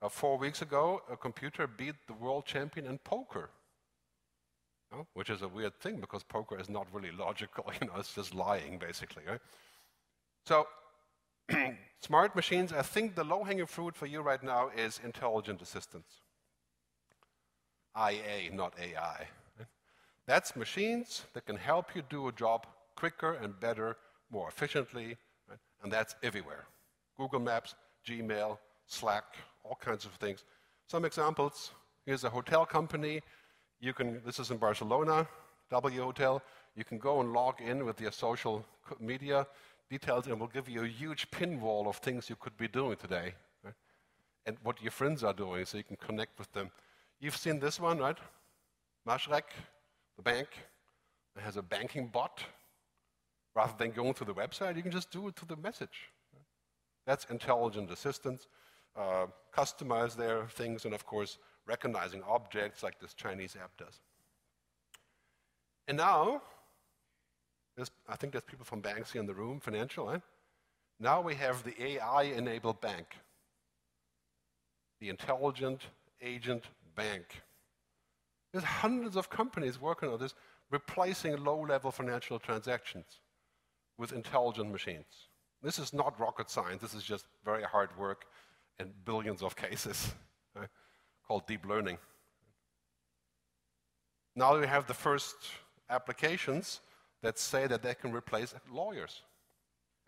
Uh, 0.00 0.08
four 0.08 0.38
weeks 0.38 0.62
ago, 0.62 1.02
a 1.10 1.16
computer 1.16 1.66
beat 1.66 1.94
the 2.06 2.12
world 2.12 2.44
champion 2.46 2.86
in 2.86 2.98
poker, 2.98 3.50
you 4.90 4.98
know, 4.98 5.06
which 5.14 5.30
is 5.30 5.42
a 5.42 5.48
weird 5.48 5.78
thing 5.80 6.00
because 6.00 6.22
poker 6.22 6.58
is 6.58 6.68
not 6.68 6.86
really 6.92 7.10
logical. 7.12 7.64
You 7.80 7.86
know, 7.86 7.94
it's 7.98 8.14
just 8.14 8.34
lying, 8.34 8.78
basically. 8.78 9.22
Right? 9.28 9.40
So, 10.44 10.66
smart 12.00 12.34
machines, 12.36 12.72
I 12.72 12.82
think 12.82 13.14
the 13.14 13.24
low-hanging 13.24 13.66
fruit 13.66 13.94
for 13.96 14.06
you 14.06 14.20
right 14.20 14.42
now 14.42 14.70
is 14.76 15.00
intelligent 15.04 15.62
assistants. 15.62 16.22
IA, 17.96 18.54
not 18.54 18.74
AI. 18.80 19.26
Eh? 19.60 19.64
That's 20.26 20.54
machines 20.56 21.24
that 21.34 21.46
can 21.46 21.56
help 21.56 21.94
you 21.94 22.02
do 22.08 22.28
a 22.28 22.32
job 22.32 22.66
quicker 22.96 23.32
and 23.34 23.58
better, 23.58 23.96
more 24.30 24.48
efficiently, 24.48 25.16
right? 25.48 25.58
and 25.82 25.92
that's 25.92 26.14
everywhere. 26.22 26.66
Google 27.16 27.40
Maps, 27.40 27.74
Gmail, 28.06 28.58
Slack, 28.86 29.24
all 29.64 29.76
kinds 29.80 30.04
of 30.04 30.12
things. 30.12 30.44
Some 30.86 31.04
examples. 31.04 31.72
Here's 32.06 32.24
a 32.24 32.30
hotel 32.30 32.64
company. 32.64 33.20
You 33.80 33.92
can, 33.92 34.20
this 34.24 34.38
is 34.38 34.50
in 34.50 34.56
Barcelona, 34.56 35.26
W 35.70 36.02
Hotel. 36.02 36.42
You 36.74 36.84
can 36.84 36.98
go 36.98 37.20
and 37.20 37.32
log 37.32 37.60
in 37.60 37.84
with 37.84 38.00
your 38.00 38.12
social 38.12 38.64
media 39.00 39.46
details, 39.90 40.26
and 40.26 40.38
we'll 40.38 40.48
give 40.48 40.68
you 40.68 40.84
a 40.84 40.88
huge 40.88 41.30
pin 41.30 41.60
wall 41.60 41.88
of 41.88 41.96
things 41.96 42.28
you 42.28 42.36
could 42.36 42.56
be 42.56 42.68
doing 42.68 42.96
today, 42.96 43.34
right? 43.64 43.74
and 44.46 44.56
what 44.62 44.82
your 44.82 44.90
friends 44.90 45.22
are 45.24 45.32
doing, 45.32 45.64
so 45.64 45.78
you 45.78 45.84
can 45.84 45.96
connect 45.96 46.38
with 46.38 46.52
them. 46.52 46.70
You've 47.20 47.36
seen 47.36 47.58
this 47.60 47.80
one, 47.80 47.98
right? 47.98 48.18
Mashreq, 49.06 49.44
the 50.16 50.22
bank, 50.22 50.48
it 51.36 51.42
has 51.42 51.56
a 51.56 51.62
banking 51.62 52.08
bot. 52.08 52.42
Rather 53.54 53.72
than 53.78 53.90
going 53.90 54.14
to 54.14 54.24
the 54.24 54.34
website, 54.34 54.76
you 54.76 54.82
can 54.82 54.92
just 54.92 55.10
do 55.10 55.28
it 55.28 55.36
to 55.36 55.46
the 55.46 55.56
message. 55.56 56.10
That's 57.06 57.24
intelligent 57.30 57.90
assistance 57.90 58.46
uh, 58.98 59.26
customize 59.56 60.16
their 60.16 60.46
things, 60.46 60.84
and 60.84 60.94
of 60.94 61.06
course, 61.06 61.38
recognizing 61.68 62.22
objects 62.26 62.82
like 62.82 62.98
this 62.98 63.14
Chinese 63.14 63.56
app 63.62 63.76
does. 63.76 64.00
And 65.86 65.96
now, 65.96 66.42
I 68.08 68.16
think 68.16 68.32
there's 68.32 68.44
people 68.44 68.64
from 68.64 68.80
banks 68.80 69.12
here 69.12 69.20
in 69.20 69.26
the 69.26 69.34
room, 69.34 69.60
financial, 69.60 70.10
eh? 70.10 70.18
Now 70.98 71.20
we 71.20 71.34
have 71.36 71.62
the 71.62 71.80
AI-enabled 71.80 72.80
bank, 72.80 73.06
the 75.00 75.10
intelligent 75.10 75.82
agent 76.20 76.64
bank. 76.96 77.42
There's 78.52 78.64
hundreds 78.64 79.16
of 79.16 79.30
companies 79.30 79.80
working 79.80 80.08
on 80.08 80.18
this, 80.18 80.34
replacing 80.70 81.44
low-level 81.44 81.92
financial 81.92 82.38
transactions 82.38 83.20
with 83.96 84.12
intelligent 84.12 84.72
machines. 84.72 85.28
This 85.62 85.78
is 85.78 85.92
not 85.92 86.18
rocket 86.18 86.50
science. 86.50 86.82
This 86.82 86.94
is 86.94 87.02
just 87.02 87.26
very 87.44 87.62
hard 87.62 87.96
work 87.96 88.24
in 88.78 88.92
billions 89.04 89.42
of 89.42 89.56
cases 89.56 90.12
right, 90.54 90.68
called 91.28 91.46
deep 91.46 91.66
learning. 91.66 91.98
Now 94.34 94.58
we 94.58 94.66
have 94.66 94.86
the 94.86 94.94
first 94.94 95.36
applications 95.90 96.80
that 97.22 97.38
say 97.38 97.66
that 97.66 97.82
they 97.82 97.94
can 97.94 98.12
replace 98.12 98.54
lawyers. 98.72 99.22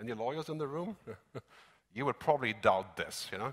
Any 0.01 0.15
lawyers 0.15 0.49
in 0.49 0.57
the 0.57 0.67
room? 0.67 0.97
you 1.95 2.07
would 2.07 2.19
probably 2.19 2.55
doubt 2.55 2.97
this, 2.97 3.29
you 3.31 3.39
know? 3.39 3.53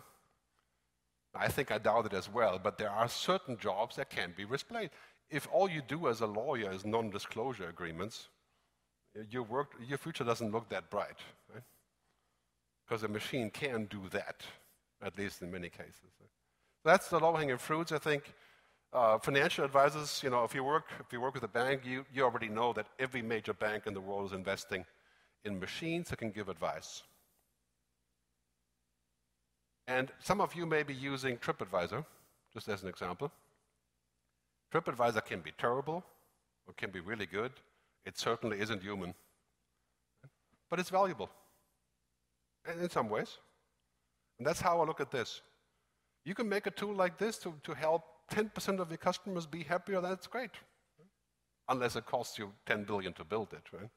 I 1.36 1.49
think 1.49 1.71
I 1.71 1.77
doubt 1.77 2.06
it 2.06 2.13
as 2.13 2.32
well, 2.32 2.60
but 2.62 2.77
there 2.77 2.89
are 2.89 3.10
certain 3.10 3.58
jobs 3.58 3.97
that 3.97 4.10
can 4.10 4.34
be 4.36 4.45
replaced. 4.45 4.91
If 5.30 5.47
all 5.51 5.69
you 5.69 5.82
do 5.82 6.08
as 6.08 6.21
a 6.21 6.25
lawyer 6.25 6.71
is 6.71 6.86
non-disclosure 6.86 7.67
agreements, 7.67 8.30
your, 9.30 9.43
work, 9.43 9.73
your 9.88 9.97
future 9.97 10.23
doesn't 10.23 10.51
look 10.51 10.69
that 10.69 10.89
bright, 10.89 11.19
right? 11.53 11.63
Because 12.88 13.03
a 13.03 13.08
machine 13.08 13.49
can 13.49 13.86
do 13.86 14.01
that 14.12 14.43
at 15.03 15.17
least 15.17 15.41
in 15.41 15.51
many 15.51 15.69
cases. 15.69 16.12
That's 16.88 17.10
the 17.10 17.19
low-hanging 17.19 17.58
fruits, 17.58 17.91
I 17.91 17.97
think. 17.97 18.34
Uh, 18.93 19.17
financial 19.17 19.65
advisors, 19.65 20.21
you 20.23 20.30
know, 20.30 20.45
if 20.45 20.56
you 20.56 20.63
work 20.63 20.86
if 21.02 21.12
you 21.12 21.19
work 21.19 21.34
with 21.34 21.43
a 21.43 21.54
bank, 21.62 21.82
you, 21.84 22.06
you 22.13 22.23
already 22.23 22.47
know 22.47 22.71
that 22.71 22.88
every 22.97 23.21
major 23.21 23.54
bank 23.54 23.88
in 23.88 23.93
the 23.93 24.00
world 24.00 24.28
is 24.28 24.32
investing 24.32 24.86
in 25.43 25.60
machines 25.60 26.08
that 26.08 26.19
can 26.19 26.32
give 26.32 26.47
advice. 26.47 27.04
And 29.86 30.13
some 30.19 30.39
of 30.39 30.56
you 30.56 30.65
may 30.65 30.84
be 30.84 30.93
using 30.93 31.38
TripAdvisor, 31.38 32.06
just 32.54 32.69
as 32.69 32.84
an 32.84 32.88
example. 32.88 33.34
TripAdvisor 34.73 35.26
can 35.26 35.41
be 35.41 35.52
terrible 35.58 36.06
or 36.67 36.73
can 36.76 36.89
be 36.89 37.02
really 37.02 37.26
good. 37.26 37.52
It 38.06 38.17
certainly 38.17 38.62
isn't 38.62 38.82
human. 38.82 39.13
But 40.69 40.80
it's 40.80 40.89
valuable 40.89 41.30
in 42.82 42.89
some 42.89 43.10
ways. 43.10 43.39
And 44.38 44.47
that's 44.47 44.62
how 44.62 44.80
I 44.80 44.86
look 44.86 45.02
at 45.02 45.12
this. 45.12 45.41
You 46.27 46.35
can 46.35 46.49
make 46.49 46.67
a 46.67 46.71
tool 46.71 46.93
like 46.93 47.17
this 47.17 47.37
to, 47.37 47.53
to 47.63 47.73
help 47.73 48.03
10% 48.33 48.79
of 48.81 48.89
your 48.89 48.97
customers 48.97 49.45
be 49.45 49.63
happier, 49.63 50.01
that's 50.01 50.27
great. 50.27 50.51
Unless 51.69 51.95
it 51.95 52.05
costs 52.05 52.37
you 52.37 52.51
10 52.65 52.83
billion 52.83 53.13
to 53.13 53.23
build 53.23 53.53
it, 53.53 53.63
right? 53.71 53.89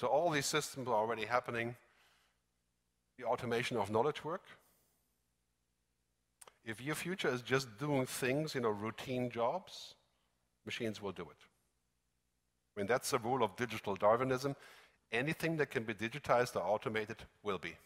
So 0.00 0.06
all 0.06 0.30
these 0.30 0.46
systems 0.46 0.88
are 0.88 0.94
already 0.94 1.26
happening. 1.26 1.76
The 3.18 3.24
automation 3.24 3.76
of 3.76 3.90
knowledge 3.90 4.24
work. 4.24 4.44
If 6.64 6.80
your 6.80 6.94
future 6.94 7.28
is 7.28 7.42
just 7.42 7.76
doing 7.76 8.06
things, 8.06 8.54
you 8.54 8.62
know, 8.62 8.70
routine 8.70 9.30
jobs, 9.30 9.94
machines 10.64 11.02
will 11.02 11.12
do 11.12 11.24
it. 11.24 11.42
I 12.74 12.80
mean, 12.80 12.86
that's 12.86 13.10
the 13.10 13.18
rule 13.18 13.42
of 13.42 13.56
digital 13.56 13.94
Darwinism. 13.94 14.56
Anything 15.12 15.58
that 15.58 15.70
can 15.70 15.82
be 15.82 15.92
digitized 15.92 16.56
or 16.56 16.62
automated 16.62 17.18
will 17.42 17.58
be. 17.58 17.76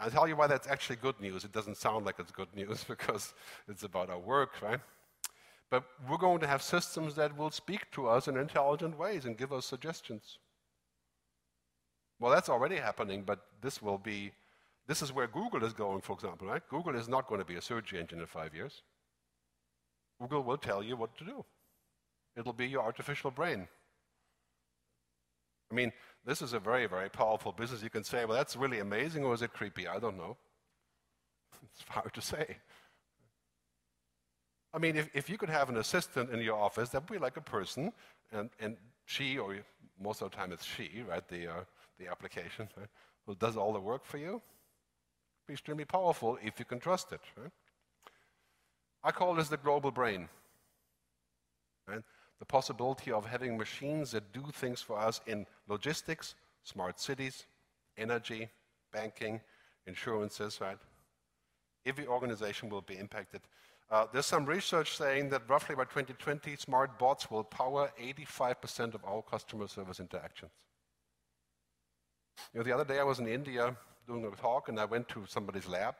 I'll 0.00 0.10
tell 0.10 0.26
you 0.26 0.34
why 0.34 0.46
that's 0.46 0.66
actually 0.66 0.96
good 0.96 1.20
news. 1.20 1.44
It 1.44 1.52
doesn't 1.52 1.76
sound 1.76 2.06
like 2.06 2.18
it's 2.18 2.32
good 2.32 2.54
news 2.56 2.84
because 2.88 3.34
it's 3.68 3.82
about 3.82 4.08
our 4.08 4.18
work, 4.18 4.62
right? 4.62 4.80
But 5.70 5.84
we're 6.08 6.16
going 6.16 6.40
to 6.40 6.46
have 6.46 6.62
systems 6.62 7.14
that 7.14 7.36
will 7.36 7.50
speak 7.50 7.90
to 7.92 8.08
us 8.08 8.26
in 8.26 8.36
intelligent 8.36 8.98
ways 8.98 9.24
and 9.26 9.36
give 9.36 9.52
us 9.52 9.66
suggestions. 9.66 10.38
Well, 12.18 12.32
that's 12.32 12.48
already 12.48 12.76
happening, 12.76 13.22
but 13.24 13.40
this 13.60 13.80
will 13.80 13.98
be, 13.98 14.32
this 14.86 15.00
is 15.02 15.12
where 15.12 15.28
Google 15.28 15.64
is 15.64 15.72
going, 15.72 16.00
for 16.00 16.14
example, 16.14 16.48
right? 16.48 16.62
Google 16.68 16.96
is 16.96 17.08
not 17.08 17.28
going 17.28 17.40
to 17.40 17.46
be 17.46 17.56
a 17.56 17.62
search 17.62 17.92
engine 17.92 18.20
in 18.20 18.26
five 18.26 18.54
years. 18.54 18.82
Google 20.20 20.42
will 20.42 20.58
tell 20.58 20.82
you 20.82 20.96
what 20.96 21.16
to 21.18 21.24
do. 21.24 21.44
It'll 22.36 22.52
be 22.52 22.66
your 22.66 22.82
artificial 22.82 23.30
brain. 23.30 23.68
I 25.70 25.74
mean, 25.74 25.92
this 26.24 26.42
is 26.42 26.52
a 26.52 26.58
very, 26.58 26.86
very 26.86 27.08
powerful 27.08 27.52
business. 27.52 27.82
You 27.82 27.90
can 27.90 28.04
say, 28.04 28.24
well, 28.24 28.36
that's 28.36 28.56
really 28.56 28.80
amazing, 28.80 29.24
or 29.24 29.34
is 29.34 29.42
it 29.42 29.52
creepy? 29.52 29.88
I 29.88 29.98
don't 29.98 30.16
know. 30.16 30.36
It's 31.62 31.84
hard 31.88 32.12
to 32.14 32.20
say. 32.20 32.56
I 34.72 34.78
mean, 34.78 34.96
if, 34.96 35.08
if 35.14 35.28
you 35.28 35.36
could 35.36 35.48
have 35.48 35.68
an 35.68 35.76
assistant 35.78 36.30
in 36.30 36.40
your 36.40 36.56
office, 36.56 36.90
that 36.90 37.02
would 37.02 37.12
be 37.12 37.18
like 37.18 37.36
a 37.36 37.40
person, 37.42 37.92
and, 38.32 38.50
and 38.60 38.76
she, 39.04 39.38
or 39.38 39.56
most 40.00 40.22
of 40.22 40.30
the 40.30 40.36
time 40.36 40.52
it's 40.52 40.64
she, 40.64 41.02
right, 41.08 41.26
the, 41.28 41.48
uh, 41.48 41.64
the 41.98 42.08
application, 42.08 42.68
right, 42.76 42.88
who 43.26 43.34
does 43.34 43.56
all 43.56 43.72
the 43.72 43.80
work 43.80 44.04
for 44.04 44.18
you. 44.18 44.40
Be 45.46 45.54
extremely 45.54 45.84
powerful 45.84 46.38
if 46.42 46.58
you 46.58 46.64
can 46.64 46.78
trust 46.78 47.12
it. 47.12 47.20
Right? 47.36 47.50
I 49.02 49.10
call 49.10 49.34
this 49.34 49.48
the 49.48 49.56
global 49.56 49.90
brain. 49.90 50.28
Right? 51.88 52.02
The 52.40 52.46
possibility 52.46 53.12
of 53.12 53.26
having 53.26 53.56
machines 53.56 54.10
that 54.10 54.32
do 54.32 54.42
things 54.52 54.80
for 54.80 54.98
us 54.98 55.20
in 55.26 55.46
logistics, 55.68 56.34
smart 56.64 56.98
cities, 56.98 57.44
energy, 57.96 58.48
banking, 58.92 59.40
insurances, 59.86 60.60
right? 60.60 60.78
Every 61.86 62.06
organization 62.06 62.70
will 62.70 62.80
be 62.80 62.96
impacted. 62.96 63.42
Uh, 63.90 64.06
there's 64.12 64.26
some 64.26 64.46
research 64.46 64.96
saying 64.96 65.28
that 65.30 65.42
roughly 65.48 65.74
by 65.74 65.84
2020, 65.84 66.56
smart 66.56 66.98
bots 66.98 67.30
will 67.30 67.44
power 67.44 67.90
85% 68.00 68.94
of 68.94 69.04
all 69.04 69.20
customer 69.20 69.68
service 69.68 70.00
interactions. 70.00 70.52
You 72.54 72.60
know, 72.60 72.64
the 72.64 72.72
other 72.72 72.84
day 72.84 73.00
I 73.00 73.04
was 73.04 73.18
in 73.18 73.26
India 73.26 73.76
doing 74.06 74.24
a 74.24 74.30
talk, 74.30 74.68
and 74.68 74.80
I 74.80 74.86
went 74.86 75.08
to 75.08 75.24
somebody's 75.26 75.68
lab 75.68 75.96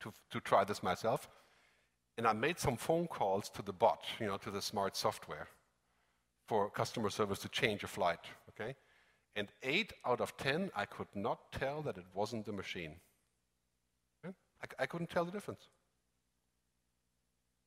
to, 0.00 0.12
to 0.30 0.40
try 0.40 0.64
this 0.64 0.82
myself 0.82 1.28
and 2.18 2.26
I 2.26 2.32
made 2.32 2.58
some 2.58 2.76
phone 2.76 3.06
calls 3.06 3.48
to 3.50 3.62
the 3.62 3.72
bot, 3.72 4.04
you 4.18 4.26
know, 4.26 4.36
to 4.38 4.50
the 4.50 4.60
smart 4.60 4.96
software 4.96 5.46
for 6.48 6.68
customer 6.68 7.10
service 7.10 7.38
to 7.40 7.48
change 7.48 7.84
a 7.84 7.86
flight, 7.86 8.18
okay? 8.50 8.74
And 9.36 9.48
eight 9.62 9.92
out 10.04 10.20
of 10.20 10.36
10, 10.36 10.72
I 10.74 10.84
could 10.84 11.06
not 11.14 11.52
tell 11.52 11.80
that 11.82 11.96
it 11.96 12.04
wasn't 12.12 12.44
the 12.44 12.52
machine. 12.52 12.96
Okay? 14.24 14.34
I, 14.62 14.82
I 14.82 14.86
couldn't 14.86 15.10
tell 15.10 15.24
the 15.24 15.30
difference. 15.30 15.68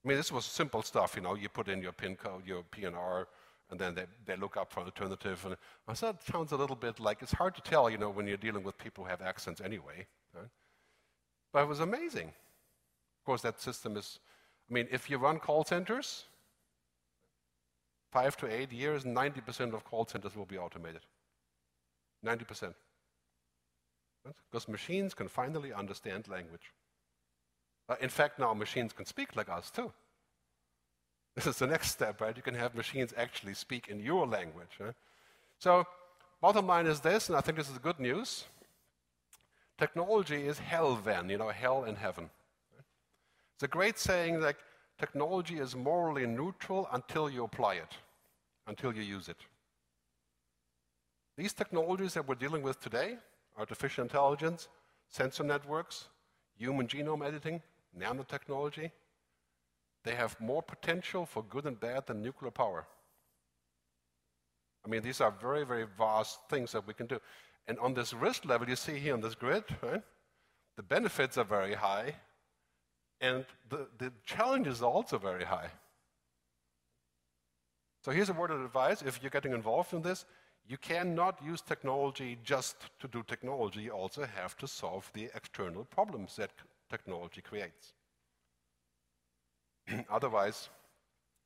I 0.03 0.09
mean, 0.09 0.17
this 0.17 0.33
was 0.33 0.43
simple 0.43 0.81
stuff, 0.81 1.15
you 1.15 1.21
know, 1.21 1.35
you 1.35 1.47
put 1.47 1.69
in 1.69 1.81
your 1.81 1.93
PIN 1.93 2.17
code, 2.17 2.45
your 2.45 2.63
PNR, 2.63 3.27
and 3.69 3.79
then 3.79 3.95
they, 3.95 4.05
they 4.25 4.35
look 4.35 4.57
up 4.57 4.73
for 4.73 4.81
an 4.81 4.87
alternative. 4.87 5.45
And 5.45 5.55
I 5.87 5.93
thought 5.93 6.15
it 6.15 6.29
sounds 6.29 6.51
a 6.51 6.57
little 6.57 6.75
bit 6.75 6.99
like, 6.99 7.21
it's 7.21 7.31
hard 7.31 7.55
to 7.55 7.61
tell, 7.61 7.89
you 7.89 7.97
know, 7.97 8.09
when 8.09 8.27
you're 8.27 8.35
dealing 8.35 8.63
with 8.63 8.77
people 8.77 9.05
who 9.05 9.09
have 9.09 9.21
accents 9.21 9.61
anyway. 9.61 10.07
Right? 10.35 10.49
But 11.53 11.61
it 11.61 11.67
was 11.69 11.79
amazing. 11.79 12.27
Of 12.27 13.25
course, 13.25 13.43
that 13.43 13.61
system 13.61 13.95
is 13.95 14.19
I 14.71 14.73
mean, 14.73 14.87
if 14.89 15.09
you 15.09 15.17
run 15.17 15.39
call 15.39 15.65
centers, 15.65 16.23
five 18.11 18.37
to 18.37 18.51
eight 18.51 18.71
years, 18.71 19.03
90% 19.03 19.73
of 19.73 19.83
call 19.83 20.05
centers 20.05 20.35
will 20.35 20.45
be 20.45 20.57
automated. 20.57 21.01
90%. 22.25 22.73
Because 24.49 24.69
machines 24.69 25.13
can 25.13 25.27
finally 25.27 25.73
understand 25.73 26.27
language. 26.29 26.71
Uh, 27.89 27.95
in 27.99 28.07
fact, 28.07 28.39
now 28.39 28.53
machines 28.53 28.93
can 28.93 29.05
speak 29.05 29.35
like 29.35 29.49
us 29.49 29.69
too. 29.69 29.91
This 31.35 31.47
is 31.47 31.57
the 31.57 31.67
next 31.67 31.91
step, 31.91 32.19
right? 32.19 32.35
You 32.35 32.43
can 32.43 32.55
have 32.55 32.75
machines 32.75 33.13
actually 33.15 33.53
speak 33.53 33.87
in 33.87 34.01
your 34.01 34.27
language. 34.27 34.79
So, 35.59 35.85
bottom 36.41 36.67
line 36.67 36.87
is 36.87 36.99
this, 36.99 37.29
and 37.29 37.37
I 37.37 37.41
think 37.41 37.57
this 37.57 37.69
is 37.69 37.77
good 37.77 37.99
news. 37.99 38.43
Technology 39.77 40.45
is 40.45 40.59
hell 40.59 40.95
then, 40.95 41.29
you 41.29 41.37
know, 41.37 41.47
hell 41.47 41.85
and 41.85 41.97
heaven. 41.97 42.29
It's 43.61 43.67
a 43.67 43.77
great 43.77 43.99
saying 43.99 44.39
that 44.39 44.55
technology 44.97 45.59
is 45.59 45.75
morally 45.75 46.25
neutral 46.25 46.89
until 46.93 47.29
you 47.29 47.43
apply 47.43 47.75
it, 47.75 47.93
until 48.65 48.91
you 48.91 49.03
use 49.03 49.29
it. 49.29 49.37
These 51.37 51.53
technologies 51.53 52.15
that 52.15 52.27
we're 52.27 52.33
dealing 52.33 52.63
with 52.63 52.81
today, 52.81 53.17
artificial 53.59 54.01
intelligence, 54.01 54.67
sensor 55.09 55.43
networks, 55.43 56.07
human 56.57 56.87
genome 56.87 57.23
editing, 57.23 57.61
nanotechnology, 57.95 58.89
they 60.05 60.15
have 60.15 60.41
more 60.41 60.63
potential 60.63 61.27
for 61.27 61.43
good 61.43 61.67
and 61.67 61.79
bad 61.79 62.07
than 62.07 62.19
nuclear 62.19 62.49
power. 62.49 62.87
I 64.83 64.89
mean, 64.89 65.03
these 65.03 65.21
are 65.21 65.35
very, 65.39 65.65
very 65.65 65.85
vast 65.99 66.39
things 66.49 66.71
that 66.71 66.87
we 66.87 66.95
can 66.95 67.05
do. 67.05 67.19
And 67.67 67.77
on 67.77 67.93
this 67.93 68.11
risk 68.11 68.43
level, 68.43 68.67
you 68.67 68.75
see 68.75 68.97
here 68.97 69.13
on 69.13 69.21
this 69.21 69.35
grid, 69.35 69.65
right? 69.83 70.01
The 70.77 70.81
benefits 70.81 71.37
are 71.37 71.43
very 71.43 71.75
high, 71.75 72.15
and 73.21 73.45
the, 73.69 73.87
the 73.99 74.11
challenges 74.25 74.81
are 74.81 74.89
also 74.89 75.17
very 75.17 75.45
high. 75.45 75.69
So 78.03 78.11
here's 78.11 78.29
a 78.29 78.33
word 78.33 78.49
of 78.49 78.61
advice 78.61 79.03
if 79.03 79.21
you're 79.21 79.29
getting 79.29 79.53
involved 79.53 79.93
in 79.93 80.01
this, 80.01 80.25
you 80.67 80.77
cannot 80.77 81.39
use 81.45 81.61
technology 81.61 82.37
just 82.43 82.75
to 82.99 83.07
do 83.07 83.23
technology, 83.27 83.81
you 83.81 83.91
also 83.91 84.25
have 84.25 84.57
to 84.57 84.67
solve 84.67 85.09
the 85.13 85.29
external 85.35 85.85
problems 85.85 86.35
that 86.37 86.49
technology 86.89 87.41
creates. 87.41 87.93
Otherwise, 90.09 90.69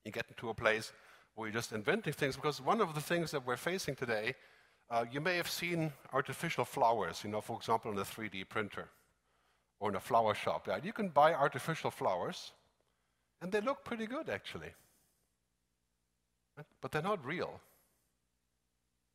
you 0.05 0.11
get 0.11 0.25
into 0.29 0.49
a 0.49 0.53
place 0.53 0.93
where 1.35 1.47
you're 1.47 1.55
just 1.55 1.73
inventing 1.73 2.13
things, 2.13 2.35
because 2.35 2.61
one 2.61 2.79
of 2.79 2.95
the 2.95 3.01
things 3.01 3.31
that 3.31 3.45
we're 3.45 3.57
facing 3.57 3.95
today, 3.95 4.33
uh, 4.89 5.03
you 5.11 5.19
may 5.19 5.35
have 5.35 5.49
seen 5.49 5.91
artificial 6.13 6.63
flowers, 6.63 7.21
you 7.23 7.29
know, 7.29 7.41
for 7.41 7.57
example, 7.57 7.91
in 7.91 7.97
a 7.97 8.03
3D 8.03 8.47
printer 8.47 8.88
or 9.79 9.89
in 9.89 9.95
a 9.95 9.99
flower 9.99 10.33
shop. 10.33 10.67
Yeah, 10.67 10.79
you 10.83 10.93
can 10.93 11.09
buy 11.09 11.33
artificial 11.33 11.91
flowers, 11.91 12.51
and 13.41 13.51
they 13.51 13.61
look 13.61 13.83
pretty 13.83 14.07
good, 14.07 14.29
actually. 14.29 14.73
But 16.81 16.91
they're 16.91 17.01
not 17.01 17.25
real. 17.25 17.59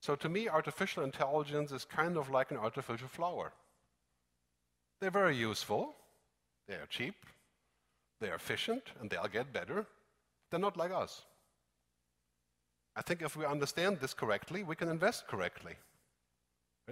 So 0.01 0.15
to 0.17 0.29
me, 0.29 0.49
artificial 0.49 1.05
intelligence 1.05 1.73
is 1.73 1.85
kind 1.85 2.17
of 2.17 2.31
like 2.31 2.51
an 2.51 2.57
artificial 2.57 3.09
flower. 3.09 3.53
They're 5.01 5.11
very 5.11 5.37
useful, 5.37 5.95
they 6.69 6.75
are 6.75 6.87
cheap, 6.87 7.15
they 8.21 8.31
are 8.31 8.35
efficient, 8.35 8.83
and 9.01 9.09
they'll 9.09 9.29
get 9.29 9.53
better. 9.53 9.87
They're 10.51 10.61
not 10.61 10.77
like 10.77 10.91
us. 10.91 11.23
I 12.97 13.03
think 13.03 13.23
if 13.23 13.37
we 13.37 13.47
understand 13.47 14.01
this 14.01 14.13
correctly, 14.13 14.63
we 14.63 14.77
can 14.77 14.89
invest 14.89 15.27
correctly 15.27 15.77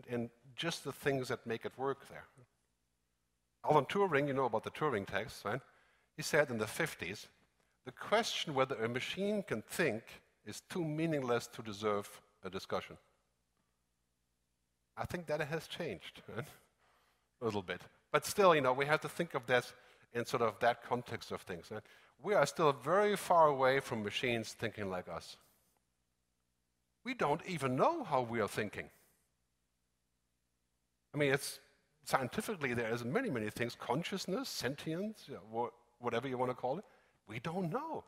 in 0.09 0.31
just 0.57 0.85
the 0.85 0.93
things 0.93 1.29
that 1.29 1.47
make 1.47 1.65
it 1.65 1.73
work 1.77 2.09
there. 2.09 2.25
Alan 3.69 3.85
Turing, 3.85 4.27
you 4.27 4.35
know 4.35 4.47
about 4.47 4.65
the 4.65 4.71
Turing 4.71 5.07
test, 5.07 5.45
right? 5.45 5.61
He 6.17 6.23
said 6.23 6.51
in 6.51 6.59
the 6.59 6.65
50s, 6.65 7.27
the 7.85 7.93
question 7.93 8.55
whether 8.55 8.75
a 8.77 8.89
machine 8.89 9.43
can 9.43 9.63
think 9.63 10.03
is 10.45 10.63
too 10.71 10.85
meaningless 10.85 11.47
to 11.49 11.63
deserve 11.63 12.09
a 12.43 12.51
discussion. 12.51 12.97
I 14.97 15.05
think 15.05 15.27
that 15.27 15.41
has 15.41 15.69
changed 15.69 16.23
right? 16.35 16.47
a 17.41 17.45
little 17.45 17.63
bit. 17.63 17.83
But 18.11 18.25
still, 18.25 18.55
you 18.55 18.61
know, 18.61 18.73
we 18.73 18.87
have 18.87 19.01
to 19.03 19.09
think 19.09 19.35
of 19.35 19.47
this 19.47 19.73
in 20.13 20.25
sort 20.25 20.43
of 20.43 20.59
that 20.61 20.83
context 20.83 21.31
of 21.31 21.43
things. 21.43 21.71
Right? 21.71 21.83
We 22.23 22.35
are 22.35 22.47
still 22.47 22.73
very 22.73 23.17
far 23.17 23.49
away 23.49 23.81
from 23.81 24.03
machines 24.03 24.53
thinking 24.53 24.91
like 24.91 25.09
us. 25.09 25.37
We 27.05 27.15
don't 27.15 27.43
even 27.47 27.77
know 27.77 28.03
how 28.03 28.23
we 28.23 28.41
are 28.41 28.49
thinking. 28.49 28.91
I 31.15 31.19
mean, 31.19 31.33
it's 31.33 31.61
scientifically 32.09 32.73
there 32.73 32.93
is 32.95 33.05
many, 33.05 33.29
many 33.29 33.51
things: 33.51 33.77
consciousness, 33.79 34.49
sentience, 34.49 35.25
you 35.29 35.35
know, 35.35 35.71
whatever 35.99 36.27
you 36.27 36.39
want 36.39 36.51
to 36.51 36.55
call 36.55 36.79
it. 36.79 36.85
We 37.29 37.39
don't 37.39 37.71
know. 37.71 38.05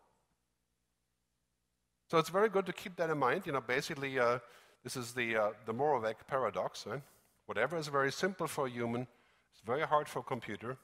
So 2.10 2.18
it's 2.18 2.30
very 2.30 2.48
good 2.48 2.66
to 2.66 2.72
keep 2.72 2.96
that 2.96 3.10
in 3.10 3.18
mind. 3.18 3.46
You 3.46 3.52
know, 3.52 3.60
basically, 3.60 4.18
uh, 4.18 4.38
this 4.82 4.96
is 4.96 5.12
the 5.12 5.36
uh, 5.36 5.50
the 5.66 5.74
Moravec 5.74 6.16
paradox. 6.26 6.86
Right? 6.86 7.02
Whatever 7.46 7.76
is 7.76 7.88
very 7.88 8.10
simple 8.10 8.46
for 8.46 8.66
a 8.66 8.70
human 8.70 9.02
is 9.02 9.60
very 9.66 9.86
hard 9.92 10.08
for 10.08 10.20
a 10.20 10.28
computer. 10.34 10.78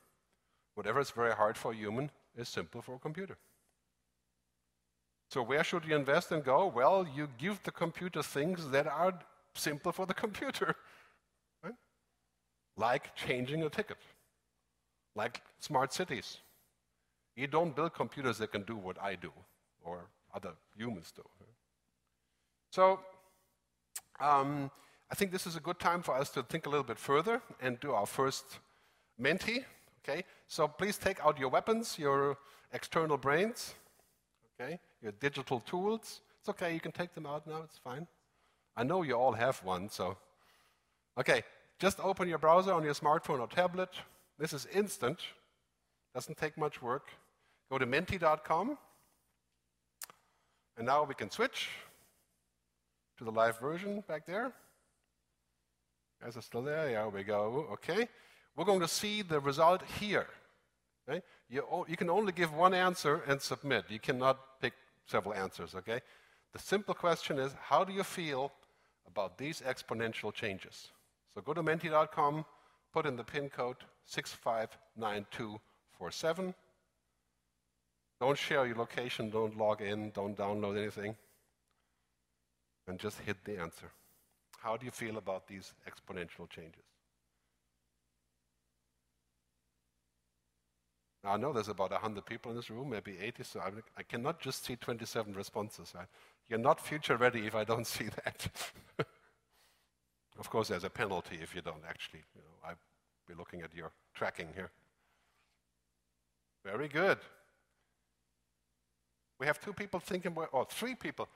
Whatever 0.75 1.01
is 1.01 1.11
very 1.11 1.35
hard 1.35 1.57
for 1.57 1.73
a 1.73 1.77
human 1.77 2.11
is 2.37 2.49
simple 2.49 2.83
for 2.83 2.97
a 2.97 2.99
computer. 2.99 3.39
So 5.31 5.43
where 5.43 5.65
should 5.65 5.85
you 5.87 5.97
invest 5.97 6.33
and 6.33 6.45
go? 6.45 6.67
Well, 6.67 7.07
you 7.17 7.29
give 7.39 7.63
the 7.63 7.73
computer 7.73 8.23
things 8.23 8.69
that 8.71 8.87
are 8.87 9.19
simple 9.55 9.93
for 9.93 10.07
the 10.07 10.15
computer. 10.25 10.77
Like 12.77 13.15
changing 13.15 13.63
a 13.63 13.71
ticket. 13.71 13.99
Like 15.15 15.43
smart 15.59 15.93
cities. 15.93 16.39
You 17.35 17.47
don't 17.47 17.75
build 17.75 17.95
computers 17.95 18.39
that 18.39 18.53
can 18.53 18.63
do 18.63 18.77
what 18.77 19.01
I 19.01 19.15
do 19.15 19.33
or 19.85 20.07
other 20.35 20.53
humans 20.77 21.13
do. 21.15 21.23
So 22.71 23.01
um, 24.21 24.71
I 25.11 25.15
think 25.15 25.31
this 25.31 25.47
is 25.47 25.57
a 25.57 25.61
good 25.61 25.79
time 25.79 26.03
for 26.03 26.15
us 26.15 26.31
to 26.31 26.43
think 26.43 26.67
a 26.67 26.69
little 26.69 26.85
bit 26.85 26.99
further 26.99 27.41
and 27.61 27.79
do 27.81 27.93
our 27.93 28.07
first 28.07 28.59
Menti. 29.19 29.65
Okay, 30.03 30.25
so 30.47 30.69
please 30.69 30.99
take 30.99 31.25
out 31.25 31.39
your 31.39 31.49
weapons, 31.49 31.99
your 31.99 32.39
external 32.73 33.17
brains, 33.17 33.75
okay, 34.61 34.79
your 35.03 35.13
digital 35.13 35.61
tools. 35.61 36.21
It's 36.39 36.49
okay, 36.51 36.73
you 36.75 36.81
can 36.81 36.93
take 36.93 37.13
them 37.15 37.27
out 37.27 37.47
now, 37.47 37.63
it's 37.65 37.79
fine. 37.79 38.07
I 38.77 38.85
know 38.85 39.03
you 39.03 39.15
all 39.15 39.33
have 39.33 39.63
one, 39.65 39.89
so. 39.89 40.17
Okay, 41.19 41.43
just 41.79 42.01
open 42.01 42.29
your 42.29 42.39
browser 42.39 42.73
on 42.73 42.85
your 42.85 42.95
smartphone 42.95 43.41
or 43.41 43.47
tablet. 43.47 43.91
This 44.39 44.53
is 44.53 44.67
instant, 44.73 45.19
doesn't 46.15 46.37
take 46.37 46.57
much 46.57 46.83
work. 46.83 47.09
Go 47.71 47.79
to 47.79 47.87
menti.com, 47.87 48.79
and 50.77 50.87
now 50.87 51.05
we 51.05 51.15
can 51.15 51.31
switch 51.31 51.69
to 53.19 53.25
the 53.25 53.31
live 53.31 53.59
version 53.59 54.05
back 54.07 54.27
there. 54.27 54.53
Guys 56.23 56.37
are 56.37 56.43
still 56.43 56.63
there? 56.63 56.91
Yeah, 56.91 57.09
we 57.09 57.25
go. 57.25 57.67
Okay. 57.73 58.09
We're 58.57 58.65
going 58.65 58.81
to 58.81 58.89
see 58.89 59.23
the 59.23 59.41
result 59.41 59.83
here. 60.01 60.27
Okay? 61.09 61.23
You, 61.49 61.85
you 61.89 61.97
can 61.97 62.11
only 62.11 62.33
give 62.33 62.53
one 62.53 62.75
answer 62.75 63.23
and 63.27 63.41
submit. 63.41 63.85
You 63.89 64.01
cannot 64.01 64.39
pick 64.61 64.73
several 65.07 65.35
answers, 65.35 65.75
okay? 65.75 66.01
The 66.53 66.59
simple 66.59 66.95
question 66.95 67.39
is, 67.39 67.53
how 67.61 67.85
do 67.85 67.93
you 67.93 68.03
feel 68.03 68.53
about 69.07 69.39
these 69.39 69.61
exponential 69.61 70.33
changes? 70.33 70.89
So 71.37 71.43
go 71.43 71.53
to 71.53 71.63
menti.com, 71.63 72.47
put 72.95 73.05
in 73.05 73.17
the 73.17 73.23
pin 73.23 73.51
code 73.51 73.77
659247. 74.07 76.55
Don't 78.19 78.39
share 78.39 78.67
your 78.67 78.77
location, 78.77 79.29
don't 79.29 79.59
log 79.59 79.83
in, 79.83 80.11
don't 80.13 80.35
download 80.35 80.79
anything, 80.79 81.15
and 82.89 82.99
just 82.99 83.21
hit 83.21 83.37
the 83.45 83.61
answer. 83.61 83.91
How 84.61 84.79
do 84.79 84.87
you 84.87 84.91
feel 84.91 85.19
about 85.19 85.47
these 85.47 85.75
exponential 85.87 86.49
changes? 86.49 86.85
I 91.23 91.37
know 91.37 91.53
there's 91.53 91.69
about 91.69 91.91
100 91.91 92.25
people 92.25 92.53
in 92.53 92.57
this 92.57 92.71
room, 92.71 92.89
maybe 92.89 93.19
80, 93.21 93.43
so 93.43 93.61
I, 93.61 93.73
I 93.99 94.03
cannot 94.05 94.41
just 94.41 94.65
see 94.65 94.77
27 94.77 95.35
responses. 95.35 95.93
You're 96.49 96.59
not 96.59 96.81
future 96.81 97.19
ready 97.19 97.47
if 97.47 97.55
I 97.55 97.65
don't 97.65 97.87
see 97.87 98.09
that. 98.25 98.49
Of 100.39 100.51
course, 100.51 100.69
there's 100.69 100.85
a 100.85 100.91
penalty 100.91 101.39
if 101.43 101.55
you 101.55 101.63
don't 101.63 101.83
actually. 101.89 102.23
You 102.35 102.43
know, 102.43 102.69
I'll 102.69 102.79
be 103.27 103.35
looking 103.35 103.63
at 103.63 103.75
your 103.75 103.93
tracking 104.15 104.49
here. 104.55 104.71
Very 106.65 106.89
good. 106.89 107.19
We 109.39 109.47
have 109.47 109.61
two 109.61 109.73
people 109.73 110.01
thinking, 110.01 110.37
or 110.53 110.67
three 110.71 110.95
people, 110.95 111.29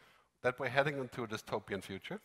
that 0.42 0.58
we're 0.58 0.68
heading 0.68 0.98
into 0.98 1.22
a 1.22 1.28
dystopian 1.28 1.82
future. 1.82 2.20